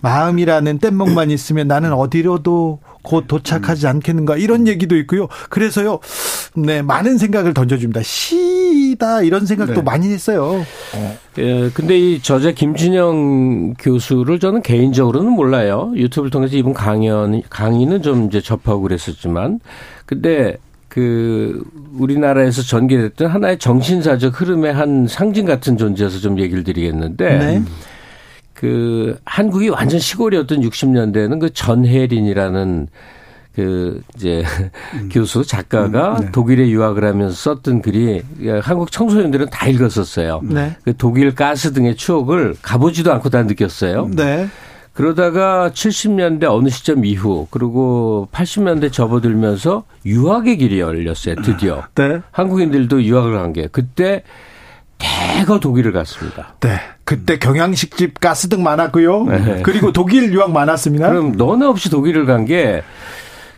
[0.00, 5.28] 마음이라는 뗏목만 있으면 나는 어디로도 곧 도착하지 않겠는가 이런 얘기도 있고요.
[5.48, 6.00] 그래서요,
[6.56, 8.02] 네 많은 생각을 던져줍니다.
[8.02, 9.82] 시다 이런 생각도 네.
[9.82, 10.64] 많이 했어요.
[11.38, 15.92] 예, 근데 이 저자 김진영 교수를 저는 개인적으로는 몰라요.
[15.94, 19.60] 유튜브를 통해서 이분 강연 강의는 좀 이제 접하고 그랬었지만,
[20.04, 20.56] 근데
[20.88, 21.62] 그
[21.96, 27.38] 우리나라에서 전개됐던 하나의 정신사적 흐름의 한 상징 같은 존재여서 좀 얘기를 드리겠는데.
[27.38, 27.62] 네.
[28.56, 32.88] 그 한국이 완전 시골이었던 60년대는 그 전혜린이라는
[33.54, 34.44] 그 이제
[34.94, 35.08] 음.
[35.12, 36.32] 교수 작가가 음, 네.
[36.32, 38.22] 독일에 유학을 하면서 썼던 글이
[38.62, 40.40] 한국 청소년들은 다 읽었었어요.
[40.44, 40.76] 네.
[40.84, 44.10] 그 독일 가스 등의 추억을 가보지도 않고 다 느꼈어요.
[44.14, 44.48] 네.
[44.94, 51.36] 그러다가 70년대 어느 시점 이후 그리고 80년대 접어들면서 유학의 길이 열렸어요.
[51.42, 51.84] 드디어.
[51.94, 52.20] 네.
[52.30, 54.22] 한국인들도 유학을 간게 그때
[54.98, 56.54] 대거 독일을 갔습니다.
[56.60, 56.78] 네.
[57.04, 59.24] 그때 경양식집 가스 등 많았고요.
[59.24, 59.62] 네.
[59.62, 61.08] 그리고 독일 유학 많았습니다.
[61.10, 62.82] 그럼 너나 없이 독일을 간 게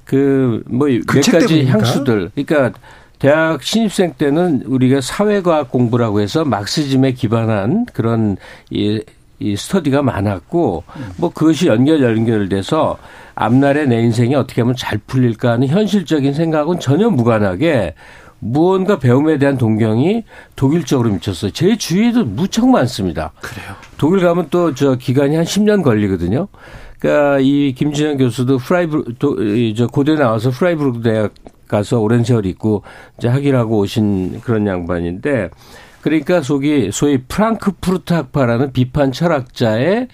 [0.08, 2.30] 그 뭐몇 그 가지 향수들.
[2.34, 2.78] 그러니까
[3.18, 8.38] 대학 신입생 때는 우리가 사회과학 공부라고 해서 막시즘에 기반한 그런
[8.70, 9.02] 이,
[9.38, 10.84] 이 스터디가 많았고
[11.18, 12.96] 뭐 그것이 연결 연결돼서
[13.34, 17.94] 앞날에 내 인생이 어떻게 하면 잘 풀릴까 하는 현실적인 생각은 전혀 무관하게
[18.40, 20.24] 무언가 배움에 대한 동경이
[20.56, 21.50] 독일 쪽으로 미쳤어요.
[21.50, 23.32] 제 주위에도 무척 많습니다.
[23.40, 23.74] 그래요.
[23.96, 26.48] 독일 가면 또 저 기간이 한 10년 걸리거든요.
[26.98, 29.04] 그러니까 이 김진영 교수도 프라이브
[29.76, 31.32] 저 고대 나와서 프라이부르크 대학
[31.68, 32.82] 가서 오랜 세월 있고
[33.18, 35.50] 이제 학위하고 오신 그런 양반인데
[36.00, 40.08] 그러니까 속이 소위 프랑크푸르트 학파라는 비판 철학자의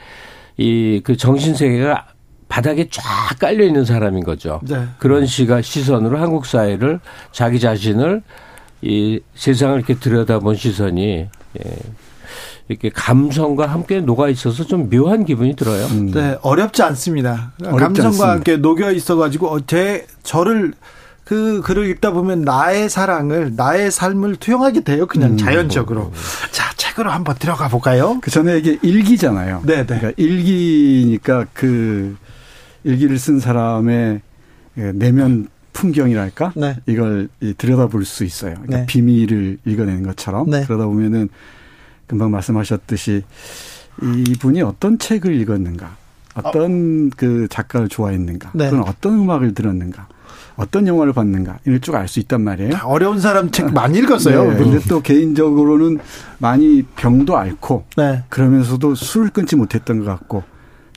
[0.56, 2.06] 이 그 정신 세계가
[2.48, 3.02] 바닥에 쫙
[3.38, 4.60] 깔려 있는 사람인 거죠.
[4.62, 4.86] 네.
[4.98, 7.00] 그런 시가 시선으로 한국 사회를
[7.32, 8.22] 자기 자신을
[8.82, 11.28] 이 세상을 이렇게 들여다본 시선이
[11.64, 11.76] 예.
[12.68, 15.84] 이렇게 감성과 함께 녹아 있어서 좀 묘한 기분이 들어요.
[15.86, 16.10] 음.
[16.12, 17.52] 네, 어렵지 않습니다.
[17.62, 18.30] 어렵지 감성과 않습니다.
[18.30, 20.72] 함께 녹여 있어가지고 어, 제 저를
[21.24, 25.06] 그 글을 읽다 보면 나의 사랑을 나의 삶을 투영하게 돼요.
[25.06, 25.36] 그냥 음.
[25.36, 26.12] 자연적으로.
[26.52, 28.18] 자, 책으로 한번 들어가 볼까요?
[28.20, 29.62] 그 전에 이게 일기잖아요.
[29.64, 29.84] 네, 네.
[29.86, 32.16] 그러니까 일기니까 그
[32.84, 34.20] 일기를 쓴 사람의
[34.94, 36.52] 내면 풍경이랄까?
[36.56, 36.76] 네.
[36.86, 37.28] 이걸
[37.58, 38.54] 들여다볼 수 있어요.
[38.54, 38.86] 그러니까 네.
[38.86, 40.64] 비밀을 읽어내는 것처럼 네.
[40.64, 41.28] 그러다 보면은
[42.06, 43.24] 금방 말씀하셨듯이
[44.02, 45.96] 이분이 어떤 책을 읽었는가,
[46.34, 47.14] 어떤 어.
[47.16, 48.70] 그 작가를 좋아했는가, 네.
[48.70, 50.06] 또는 어떤 음악을 들었는가,
[50.56, 52.78] 어떤 영화를 봤는가 이걸 쭉 알 수 있단 말이에요.
[52.84, 54.52] 어려운 사람 책 많이 읽었어요.
[54.52, 54.56] 네.
[54.58, 55.98] 근데 또 개인적으로는
[56.38, 58.22] 많이 병도 앓고 네.
[58.28, 60.44] 그러면서도 술을 끊지 못했던 것 같고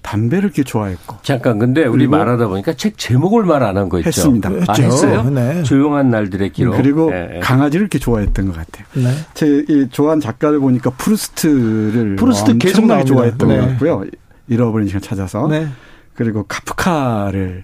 [0.02, 1.18] 담배를 이렇게 좋아했고.
[1.22, 4.08] 잠깐 근데 우리 말하다 보니까 책 제목을 말 안 한 거 있죠.
[4.08, 4.50] 했습니다.
[4.68, 5.24] 아, 했어요?
[5.30, 5.64] 네.
[5.64, 6.78] 조용한 날들의 기록.
[6.78, 7.40] 그리고 네.
[7.42, 8.86] 강아지를 이렇게 좋아했던 것 같아요.
[8.94, 9.14] 네.
[9.34, 13.58] 제 좋아하는 작가를 보니까 프루스트를 프루스트 계속 나게 좋아했던 네.
[13.60, 14.04] 것 같고요.
[14.48, 15.48] 잃어버린 시간 찾아서.
[15.48, 15.68] 네.
[16.14, 17.64] 그리고 카프카를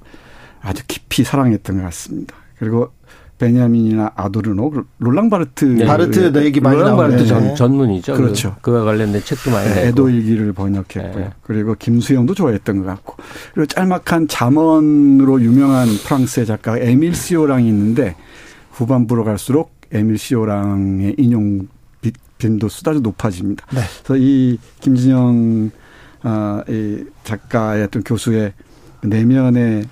[0.62, 2.36] 아주 깊이 사랑했던 것 같습니다.
[2.60, 2.92] 그리고
[3.44, 5.66] 베냐민이나 아도르노, 롤랑 바르트.
[5.66, 5.86] 네.
[5.86, 7.56] 바르트 내 얘기 많이 롤랑 바르트 전, 네.
[7.56, 8.14] 전문이죠.
[8.14, 8.56] 그렇죠.
[8.62, 11.14] 그, 그와 관련된 책도 많이 네, 에도 일기를 번역했고요.
[11.14, 11.30] 네.
[11.42, 13.18] 그리고 김수영도 좋아했던 것 같고.
[13.54, 18.16] 그리고 짤막한 잠언으로 유명한 프랑스의 작가 에밀 시오랑이 있는데
[18.72, 21.68] 후반부로 갈수록 에밀 시오랑의 인용
[22.38, 23.66] 빈도 수다도 높아집니다.
[23.74, 23.82] 네.
[24.04, 25.72] 그래서 이 김진영
[26.24, 28.54] 어, 이 작가의 어떤 교수의
[29.02, 29.86] 내면의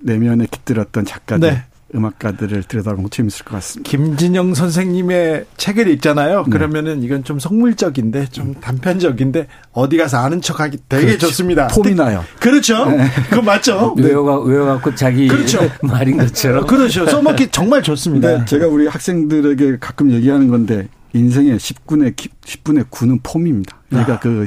[0.00, 1.64] 내면에 깃들었던 작가들 네.
[1.96, 3.90] 음악가들을 들여다보면 재밌을 것 같습니다.
[3.90, 6.44] 김진영 선생님의 책을 읽잖아요.
[6.44, 6.50] 네.
[6.50, 11.28] 그러면은 이건 좀 속물적인데 좀 단편적인데 어디 가서 아는 척하기 되게 그렇죠.
[11.28, 11.68] 좋습니다.
[11.68, 12.24] 폼이 나요.
[12.40, 12.88] 그렇죠.
[12.90, 13.08] 네.
[13.30, 13.94] 그거 맞죠?
[13.96, 15.60] 외워가 외워갖고 자기 그렇죠.
[15.82, 16.66] 말인 것처럼.
[16.66, 17.06] 그렇죠.
[17.06, 18.44] 써먹기 정말 좋습니다.
[18.44, 23.78] 제가 우리 학생들에게 가끔 얘기하는 건데 인생의 10분의 10분의 9는 폼입니다.
[23.88, 24.20] 그러니까 아.
[24.20, 24.46] 그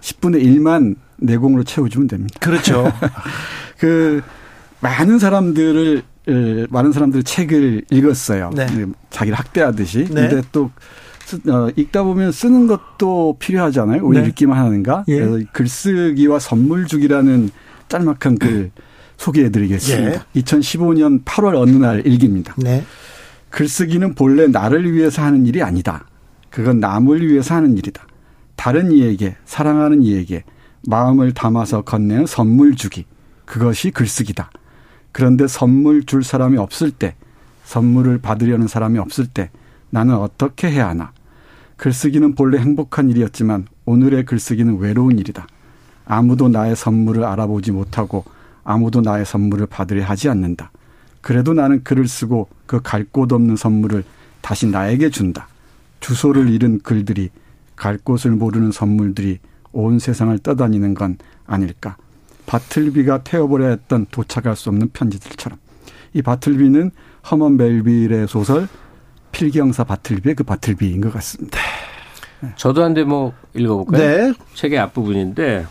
[0.00, 2.36] 10분의 1만 내공으로 채워주면 됩니다.
[2.40, 2.92] 그렇죠.
[3.78, 4.22] 그
[4.80, 6.02] 많은 사람들을
[6.70, 8.50] 많은 사람들이 책을 읽었어요.
[8.54, 8.66] 네.
[9.10, 10.04] 자기를 학대하듯이.
[10.04, 10.28] 네.
[10.28, 10.70] 근데 또
[11.48, 14.04] 어, 읽다 보면 쓰는 것도 필요하잖아요.
[14.04, 14.28] 왜 네.
[14.28, 15.04] 읽기만 하는가?
[15.08, 15.20] 예.
[15.20, 17.50] 그래서 글쓰기와 선물 주기라는
[17.88, 18.70] 짤막한 글
[19.16, 20.24] 소개해드리겠습니다.
[20.34, 20.40] 예.
[20.40, 22.54] 2015년 8월 어느 날 일기입니다.
[22.56, 22.84] 네.
[23.50, 26.06] 글쓰기는 본래 나를 위해서 하는 일이 아니다.
[26.50, 28.06] 그건 남을 위해서 하는 일이다.
[28.56, 30.44] 다른 이에게 사랑하는 이에게
[30.86, 33.04] 마음을 담아서 건네는 선물 주기.
[33.44, 34.50] 그것이 글쓰기다.
[35.12, 37.14] 그런데 선물 줄 사람이 없을 때,
[37.64, 39.50] 선물을 받으려는 사람이 없을 때
[39.90, 41.12] 나는 어떻게 해야 하나?
[41.76, 45.46] 글쓰기는 본래 행복한 일이었지만 오늘의 글쓰기는 외로운 일이다.
[46.04, 48.24] 아무도 나의 선물을 알아보지 못하고
[48.64, 50.70] 아무도 나의 선물을 받으려 하지 않는다.
[51.22, 54.04] 그래도 나는 글을 쓰고 그 갈 곳 없는 선물을
[54.40, 55.48] 다시 나에게 준다.
[56.00, 57.30] 주소를 잃은 글들이
[57.76, 59.38] 갈 곳을 모르는 선물들이
[59.72, 61.96] 온 세상을 떠다니는 건 아닐까.
[62.50, 65.56] 바틀비가 태워버려 야 했던 도착할 수 없는 편지들처럼.
[66.14, 66.90] 이 바틀비는
[67.30, 68.66] 허먼 멜빌의 소설
[69.30, 71.60] 필경사 바틀비의 그 바틀비인 것 같습니다.
[72.40, 72.48] 네.
[72.56, 74.32] 저도 한 대목 읽어볼까요?
[74.32, 74.32] 네.
[74.54, 75.64] 책의 앞부분인데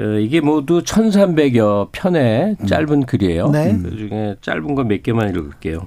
[0.00, 2.66] 어, 이게 모두 1300여 편의 음.
[2.66, 3.50] 짧은 글이에요.
[3.50, 3.78] 네.
[3.80, 5.86] 그 중에 짧은 거 몇 개만 읽을게요.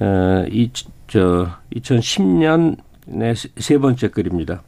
[0.00, 0.70] 어, 이,
[1.06, 4.62] 저, 2010년의 세 번째 글입니다.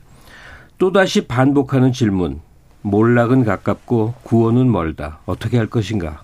[0.79, 2.41] 또다시 반복하는 질문.
[2.83, 5.19] 몰락은 가깝고 구원은 멀다.
[5.27, 6.23] 어떻게 할 것인가?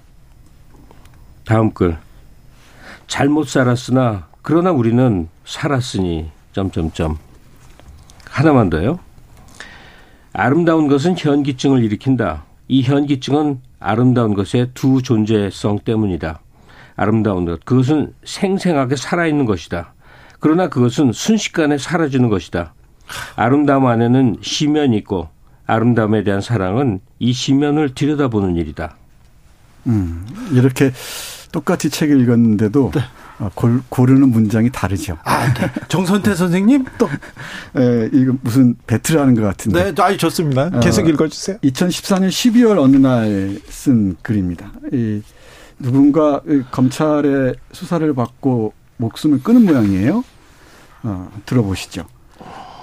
[1.45, 1.99] 다음 글.
[3.07, 7.19] 잘못 살았으나 그러나 우리는 살았으니 점점점.
[8.31, 8.99] 하나만 더요.
[10.33, 12.45] 아름다운 것은 현기증을 일으킨다.
[12.69, 16.41] 이 현기증은 아름다운 것의 두 존재성 때문이다.
[16.97, 17.65] 아름다운 것.
[17.65, 19.95] 그것은 생생하게 살아있는 것이다.
[20.41, 22.75] 그러나 그것은 순식간에 사라지는 것이다.
[23.37, 25.29] 아름다움 안에는 시면이 있고
[25.67, 28.97] 아름다움에 대한 사랑은 이 시면을 들여다보는 일이다.
[29.87, 30.93] 음, 이렇게
[31.53, 33.01] 똑같이 책을 읽었는데도 네.
[33.39, 35.19] 어, 골, 고르는 문장이 다르죠.
[35.25, 35.71] 아, 네.
[35.89, 37.09] 정선태 선생님 또.
[37.79, 39.93] 예, 이거 무슨 배틀하는 것 같은데.
[39.93, 40.71] 네, 아이 좋습니다.
[40.81, 41.59] 계속 어, 읽어주세요.
[41.59, 44.73] 2014년 12월 어느 날 쓴 글입니다.
[44.93, 45.21] 이
[45.79, 50.25] 누군가 검찰의 수사를 받고 목숨을 끊은 모양이에요.
[51.03, 52.07] 어, 들어보시죠.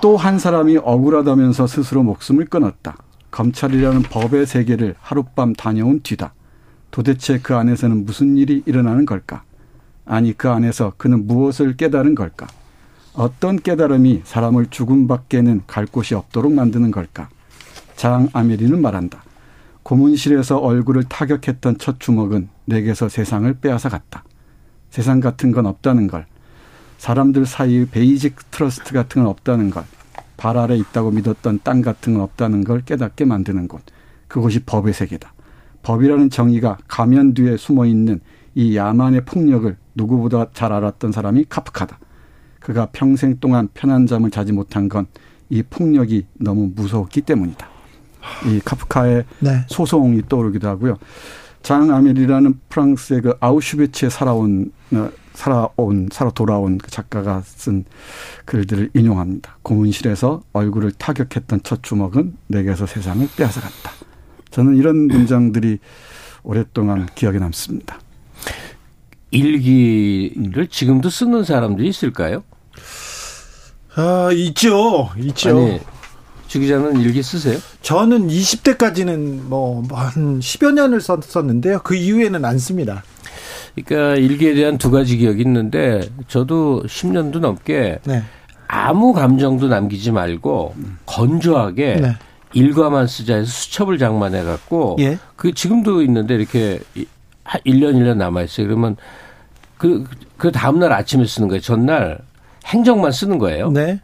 [0.01, 2.97] 또 한 사람이 억울하다면서 스스로 목숨을 끊었다.
[3.29, 6.33] 검찰이라는 법의 세계를 하룻밤 다녀온 뒤다.
[6.89, 9.43] 도대체 그 안에서는 무슨 일이 일어나는 걸까?
[10.05, 12.47] 아니, 그 안에서 그는 무엇을 깨달은 걸까?
[13.13, 17.29] 어떤 깨달음이 사람을 죽음밖에는 갈 곳이 없도록 만드는 걸까?
[17.95, 19.23] 장 아메리는 말한다.
[19.83, 24.23] 고문실에서 얼굴을 타격했던 첫 주먹은 내게서 세상을 빼앗아 갔다.
[24.89, 26.25] 세상 같은 건 없다는 걸
[27.01, 32.21] 사람들 사이의 basic trust 같은 건 없다는 걸 발 아래 있다고 믿었던 땅 같은 건
[32.21, 33.81] 없다는 걸 깨닫게 만드는 곳.
[34.27, 35.33] 그곳이 법의 세계다.
[35.81, 38.21] 법이라는 정의가 가면 뒤에 숨어 있는
[38.53, 41.97] 이 야만의 폭력을 누구보다 잘 알았던 사람이 카프카다.
[42.59, 45.07] 그가 평생 동안 편한 잠을 자지 못한 건
[45.51, 47.67] 이 폭력이 너무 무서웠기 때문이다.
[48.47, 49.65] 이 카프카의 네.
[49.67, 50.97] 소송이 떠오르기도 하고요.
[51.61, 57.85] 장 아멜이라는 프랑스의 그 아우슈비츠에 살아온 어, 살아온 살아 돌아온 그 작가가 쓴
[58.45, 59.57] 글들을 인용합니다.
[59.63, 63.91] 고문실에서 얼굴을 타격했던 첫 주먹은 내게서 세상을 빼앗아갔다.
[64.51, 65.79] 저는 이런 문장들이
[66.43, 67.99] 오랫동안 기억에 남습니다.
[69.31, 72.43] 일기를 지금도 쓰는 사람들이 있을까요?
[73.95, 75.09] 아, 있죠.
[75.17, 75.49] 있죠.
[75.49, 75.79] 아니,
[76.47, 77.57] 주 기자는 일기 쓰세요?
[77.81, 81.79] 저는 20대까지는 뭐 한 10여 년을 썼었는데요.
[81.83, 83.03] 그 이후에는 안 씁니다.
[83.75, 88.23] 그러니까 일기에 대한 두 가지 기억이 있는데 저도 10년도 넘게 네.
[88.67, 90.75] 아무 감정도 남기지 말고
[91.05, 92.15] 건조하게 네.
[92.53, 95.17] 일과만 쓰자 해서 수첩을 장만해 갖고 예.
[95.35, 96.79] 그 지금도 있는데 이렇게
[97.45, 98.67] 1년 1년 남아 있어요.
[98.67, 98.97] 그러면
[99.77, 100.05] 그,
[100.37, 101.61] 그 다음날 아침에 쓰는 거예요.
[101.61, 102.19] 전날
[102.65, 103.71] 행정만 쓰는 거예요.
[103.71, 103.99] 네.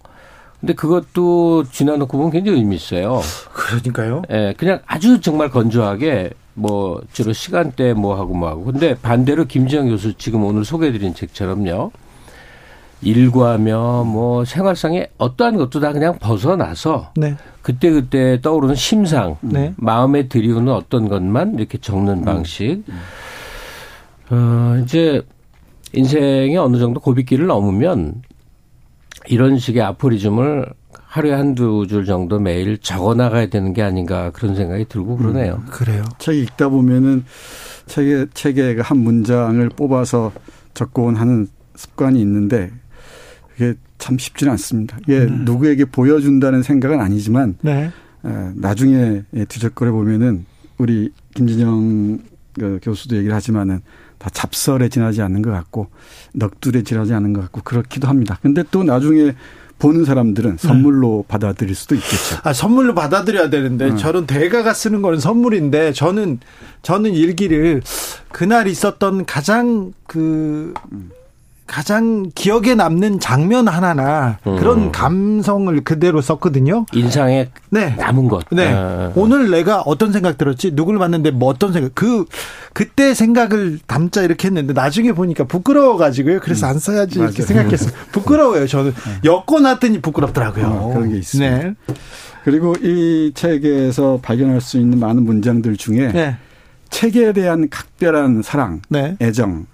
[0.59, 3.21] 근데 그것도 지나놓고 보면 굉장히 의미 있어요.
[3.53, 4.23] 그러니까요.
[4.31, 8.63] 예, 네, 그냥 아주 정말 건조하게 뭐 주로 시간대 뭐 하고 뭐 하고.
[8.65, 11.91] 근데 반대로 김지영 교수 지금 오늘 소개해드린 책처럼요.
[13.03, 17.35] 일과며 뭐 생활상의 어떠한 것도 다 그냥 벗어나서 네.
[17.61, 19.75] 그때 그때 떠오르는 심상, 네.
[19.77, 22.25] 마음에 들이우는 어떤 것만 이렇게 적는 음.
[22.25, 22.83] 방식.
[22.89, 22.99] 음.
[24.31, 25.21] 어, 이제
[25.93, 28.23] 인생의 어느 정도 고비길을 넘으면
[29.27, 30.65] 이런 식의 아포리즘을
[31.07, 35.63] 하루에 한두 줄 정도 매일 적어 나가야 되는 게 아닌가 그런 생각이 들고 그러네요.
[35.65, 36.03] 음, 그래요.
[36.19, 37.23] 책 읽다 보면은
[37.85, 40.33] 책의 책의 한 문장을 뽑아서
[40.73, 42.71] 적곤 하는 습관이 있는데
[43.49, 44.97] 그게 참 쉽지는 않습니다.
[45.03, 45.45] 이게 음.
[45.45, 47.89] 누구에게 보여준다는 생각은 아니지만 네.
[48.25, 50.45] 에, 나중에 뒤적거려 보면은
[50.77, 52.19] 우리 김진영
[52.53, 53.81] 그 교수도 얘기를 하지만은
[54.17, 55.87] 다 잡설에 지나지 않는 것 같고
[56.33, 58.37] 넋두리에 지나지 않는 것 같고 그렇기도 합니다.
[58.41, 59.33] 근데 또 나중에
[59.79, 60.67] 보는 사람들은 네.
[60.67, 61.31] 선물로 네.
[61.31, 62.37] 받아들일 수도 있겠죠.
[62.43, 63.97] 아, 선물로 받아들여야 되는데 음.
[63.97, 66.39] 저는 대가가 쓰는 거는 선물인데 저는
[66.81, 67.81] 저는 일기를
[68.31, 71.11] 그날 있었던 가장 그 음.
[71.67, 74.55] 가장 기억에 남는 장면 하나나 음.
[74.55, 76.85] 그런 감성을 그대로 썼거든요.
[76.93, 77.93] 인상에 네.
[77.97, 78.45] 남은 것.
[78.51, 78.71] 네.
[78.73, 79.11] 아.
[79.15, 80.71] 오늘 내가 어떤 생각 들었지?
[80.73, 81.93] 누굴 봤는데 뭐 어떤 생각?
[81.93, 82.25] 그
[82.73, 86.39] 그때 생각을 담자 이렇게 했는데 나중에 보니까 부끄러워 가지고요.
[86.39, 86.71] 그래서 음.
[86.71, 87.91] 안 써야지 이렇게 생각했어요.
[88.13, 88.65] 부끄러워요.
[88.65, 89.29] 저는 네.
[89.29, 90.65] 엮고 났더니 부끄럽더라고요.
[90.65, 91.57] 어, 그런 게 있습니다.
[91.57, 91.73] 네.
[92.45, 96.37] 그리고 이 책에서 발견할 수 있는 많은 문장들 중에 네.
[96.89, 99.17] 책에 대한 각별한 사랑, 네.
[99.21, 99.65] 애정을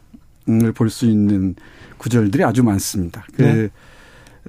[0.73, 1.55] 볼 수 있는
[2.03, 3.25] 구절들이 아주 많습니다.
[3.35, 3.69] 그 네.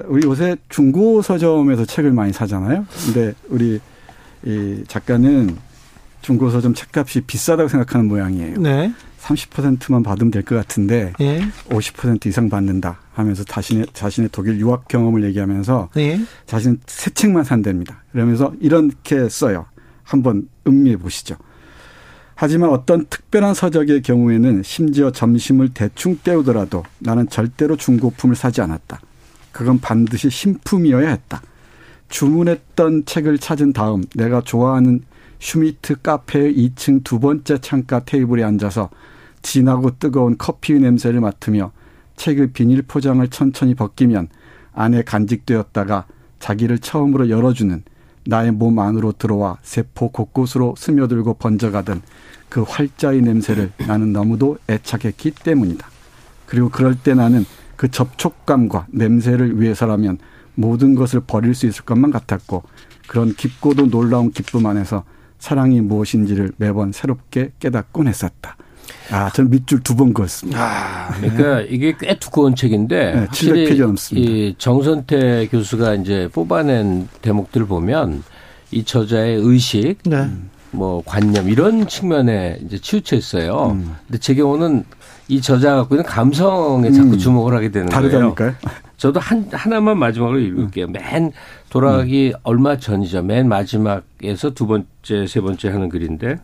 [0.07, 2.85] 우리 요새 중고 서점에서 책을 많이 사잖아요.
[3.05, 3.81] 근데 우리
[4.45, 5.57] 이 작가는
[6.21, 8.59] 중고 서점 책값이 비싸다고 생각하는 모양이에요.
[8.59, 8.93] 네.
[9.21, 11.41] 30%만 받으면 될 것 같은데 네.
[11.71, 16.21] 50% 이상 받는다 하면서 자신의 자신의 독일 유학 경험을 얘기하면서 네.
[16.47, 18.03] 자신은 새 책만 산답니다.
[18.11, 19.67] 그러면서 이렇게 써요.
[20.03, 21.37] 한번 음미해 보시죠.
[22.37, 29.01] 하지만 어떤 특별한 서적의 경우에는 심지어 점심을 대충 때우더라도 나는 절대로 중고품을 사지 않았다.
[29.53, 31.43] 그건 반드시 신품이어야 했다.
[32.09, 35.03] 주문했던 책을 찾은 다음 내가 좋아하는
[35.39, 38.91] 슈미트 카페의 2층 두 번째 창가 테이블에 앉아서
[39.43, 41.71] 진하고 뜨거운 커피 냄새를 맡으며
[42.17, 44.29] 책의 비닐 포장을 천천히 벗기면
[44.73, 46.07] 안에 간직되었다가
[46.41, 47.83] 자기를 처음으로 열어주는
[48.27, 52.03] 나의 몸 안으로 들어와 세포 곳곳으로 스며들고 번져가던
[52.49, 55.87] 그 활자의 냄새를 나는 너무도 애착했기 때문이다.
[56.47, 57.45] 그리고 그럴 때 나는
[57.77, 60.19] 그 접촉감과 냄새를 위해서라면
[60.55, 62.63] 모든 것을 버릴 수 있을 것만 같았고
[63.09, 65.05] 그런 깊고도 놀라운 기쁨 안에서
[65.39, 68.57] 사랑이 무엇인지를 매번 새롭게 깨닫곤 했었다.
[69.11, 70.59] 아, 저는 밑줄 두 번 그었습니다.
[70.61, 74.31] 아, 그러니까 이게 꽤 두꺼운 책인데 네, 700페이지 넘습니다.
[74.31, 78.23] 이 정선태 교수가 이제 뽑아낸 대목들을 보면
[78.71, 80.29] 이 저자의 의식, 네.
[80.71, 83.71] 뭐 관념 이런 측면에 이제 치우쳐 있어요.
[83.73, 83.95] 음.
[84.07, 84.85] 근데 제 경우는
[85.29, 87.19] 이 저자 갖고 있는 감성에 자꾸 음.
[87.19, 88.35] 주목을 하게 되는 다르다니까요?
[88.35, 88.55] 거예요.
[88.97, 90.87] 저도 한 하나만 마지막으로 읽을게요.
[90.87, 90.93] 음.
[90.93, 91.33] 맨
[91.71, 92.41] 돌아가기 음.
[92.43, 93.23] 얼마 전이죠.
[93.23, 96.39] 맨 마지막에서 두 번째, 세 번째 하는 글인데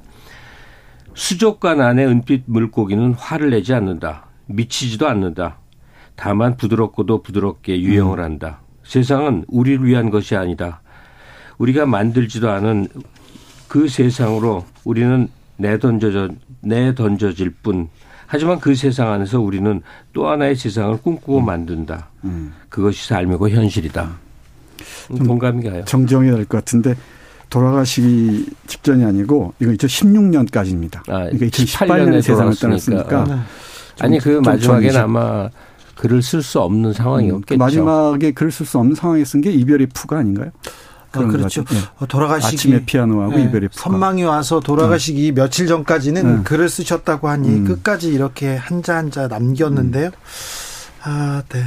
[1.15, 4.27] 수족관 안에 은빛 물고기는 화를 내지 않는다.
[4.47, 5.59] 미치지도 않는다.
[6.17, 8.25] 다만 부드럽고도 부드럽게 유영을 음.
[8.25, 8.61] 한다.
[8.85, 10.83] 세상은 우리를 위한 것이 아니다.
[11.59, 12.89] 우리가 만들지도 않은
[13.69, 16.31] 그 세상으로 우리는 내던져져
[16.61, 17.89] 내던져질 뿐.
[18.27, 19.83] 하지만 그 세상 안에서 우리는
[20.13, 21.47] 또 하나의 세상을 꿈꾸고 음.
[21.47, 22.09] 만든다.
[22.25, 22.53] 음.
[22.69, 24.11] 그것이 삶이고 현실이다.
[25.09, 25.85] 좀 동감이 가요.
[25.85, 26.95] 정정해야 될것 같은데
[27.51, 30.99] 돌아가시기 직전이 아니고 이거 2016년까지입니다.
[31.09, 33.25] 아, 그러니까 2018년에 세상을 떠났으니까.
[33.25, 33.37] 네.
[34.01, 35.51] 아니 그 마지막에는 아마
[35.97, 37.57] 글을 쓸 수 없는 상황이었겠죠.
[37.57, 40.51] 음, 마지막에 글을 쓸 수 없는 상황에 쓴 게 이별의 푸가 아닌가요?
[41.13, 41.65] 아, 그렇죠.
[41.65, 41.77] 네.
[42.09, 43.43] 돌아가시기 아침에 피아노하고 네.
[43.45, 43.83] 이별의 푸가.
[43.83, 45.35] 선망이 와서 돌아가시기 음.
[45.35, 46.43] 며칠 전까지는 네.
[46.45, 47.65] 글을 쓰셨다고 하니 음.
[47.65, 50.07] 끝까지 이렇게 한자 한자 남겼는데요.
[50.07, 50.13] 음.
[51.03, 51.63] 아, 네.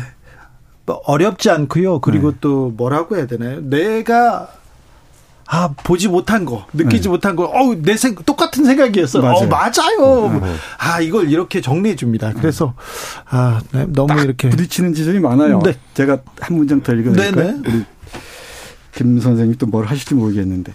[0.86, 2.00] 뭐 어렵지 않고요.
[2.00, 2.38] 그리고 네.
[2.42, 3.60] 또 뭐라고 해야 되나요?
[3.62, 4.50] 내가
[5.48, 7.10] 아 보지 못한 거 느끼지 네.
[7.10, 9.36] 못한 거 어우 내 생 똑같은 생각이었어 맞아요.
[9.38, 10.56] 어 맞아요 네.
[10.80, 12.74] 아 이걸 이렇게 정리해 줍니다 그래서
[13.30, 15.76] 아 네, 너무 이렇게 부딪히는 지점이 많아요 네.
[15.94, 17.70] 제가 한 문장 더 읽어드릴까요 네, 네.
[17.70, 17.84] 우리
[18.96, 20.74] 김 선생님 또 뭘 하실지 모르겠는데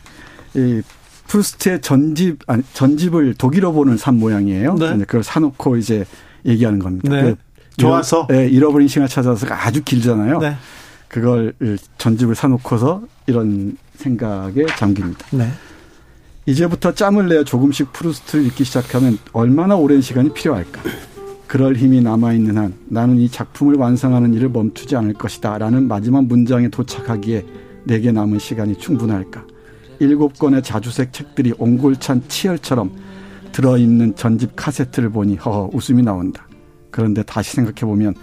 [0.55, 0.83] 이
[1.29, 4.99] 프루스트의 전집 아니 전집을 독일어 보는 산 모양이에요 네.
[4.99, 6.05] 그걸 사놓고 이제
[6.47, 7.23] 얘기하는 겁니다 네.
[7.23, 7.37] 그
[7.79, 10.57] 좋아서 네, 잃어버린 시간 찾아서 아주 길잖아요 네.
[11.09, 11.55] 그걸
[11.97, 15.27] 전집을 사놓고서 이런 생각에 잠깁니다.
[15.33, 15.49] 네.
[16.47, 20.81] 이제부터 짬을 내어 조금씩 프루스트를 읽기 시작하면 얼마나 오랜 시간이 필요할까?
[21.47, 25.59] 그럴 힘이 남아있는 한 나는 이 작품을 완성하는 일을 멈추지 않을 것이다.
[25.59, 27.45] 라는 마지막 문장에 도착하기에
[27.85, 29.45] 내게 남은 시간이 충분할까?
[29.99, 32.93] 일곱 권의 자주색 책들이 옹골찬 치열처럼
[33.53, 36.47] 들어있는 전집 카세트를 보니 허허 웃음이 나온다.
[36.91, 38.15] 그런데 다시 생각해보면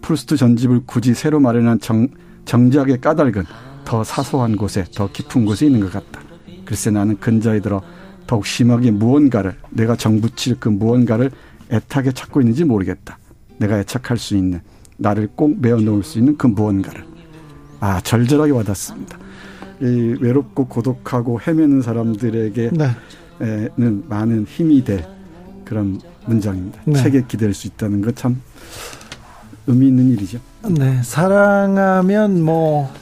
[0.00, 2.08] 프루스트 전집을 굳이 새로 마련한 정,
[2.44, 3.44] 정작의 까닭은
[3.84, 6.20] 더 사소한 곳에 더 깊은 곳에 있는 것 같다.
[6.64, 7.82] 글쎄 나는 근자에 들어
[8.26, 11.30] 더욱 심하게 무언가를 내가 정붙일 그 무언가를
[11.70, 13.18] 애타게 찾고 있는지 모르겠다.
[13.58, 14.60] 내가 애착할 수 있는
[14.96, 17.04] 나를 꼭 매어 놓을 수 있는 그 무언가를
[17.80, 19.18] 아 절절하게 와닿습니다.
[19.80, 22.78] 이 외롭고 고독하고 헤매는 사람들에게는
[23.38, 23.90] 네.
[24.08, 25.06] 많은 힘이 될
[25.64, 26.80] 그런 문장입니다.
[26.86, 27.02] 네.
[27.02, 28.40] 책에 기댈 수 있다는 것 참
[29.66, 30.38] 의미 있는 일이죠.
[30.68, 32.92] 네, 사랑하면 뭐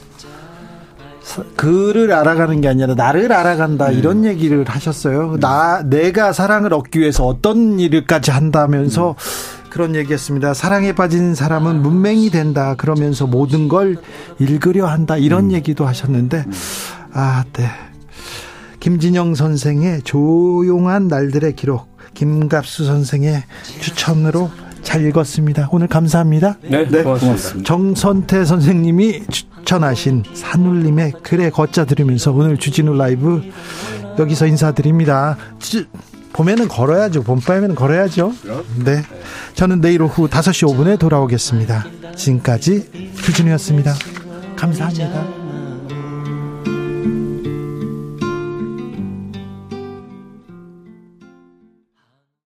[1.55, 3.93] 그를 알아가는 게 아니라 나를 알아간다 음.
[3.93, 5.33] 이런 얘기를 하셨어요.
[5.33, 5.39] 음.
[5.39, 9.63] 나 내가 사랑을 얻기 위해서 어떤 일을까지 한다면서 음.
[9.69, 10.53] 그런 얘기했습니다.
[10.53, 12.75] 사랑에 빠진 사람은 문맹이 된다.
[12.75, 13.97] 그러면서 모든 걸
[14.37, 15.17] 읽으려 한다.
[15.17, 15.51] 이런 음.
[15.53, 16.51] 얘기도 하셨는데 음.
[17.13, 17.67] 아, 네.
[18.79, 23.43] 김진영 선생의 조용한 날들의 기록, 김갑수 선생의
[23.79, 24.51] 추천으로
[24.83, 25.69] 잘 읽었습니다.
[25.71, 26.57] 오늘 감사합니다.
[26.61, 27.63] 네, 네 고맙습니다.
[27.63, 33.41] 정선태 선생님이 추천하신 산울림의 글에 걷자 들으면서 오늘 주진우 라이브
[34.19, 35.37] 여기서 인사드립니다.
[36.33, 37.23] 봄에는 걸어야죠.
[37.23, 38.33] 봄밤에는 걸어야죠.
[38.83, 39.03] 네.
[39.53, 41.85] 저는 내일 오후 5시 5분에 돌아오겠습니다.
[42.15, 43.93] 지금까지 주진우였습니다.
[44.55, 45.42] 감사합니다.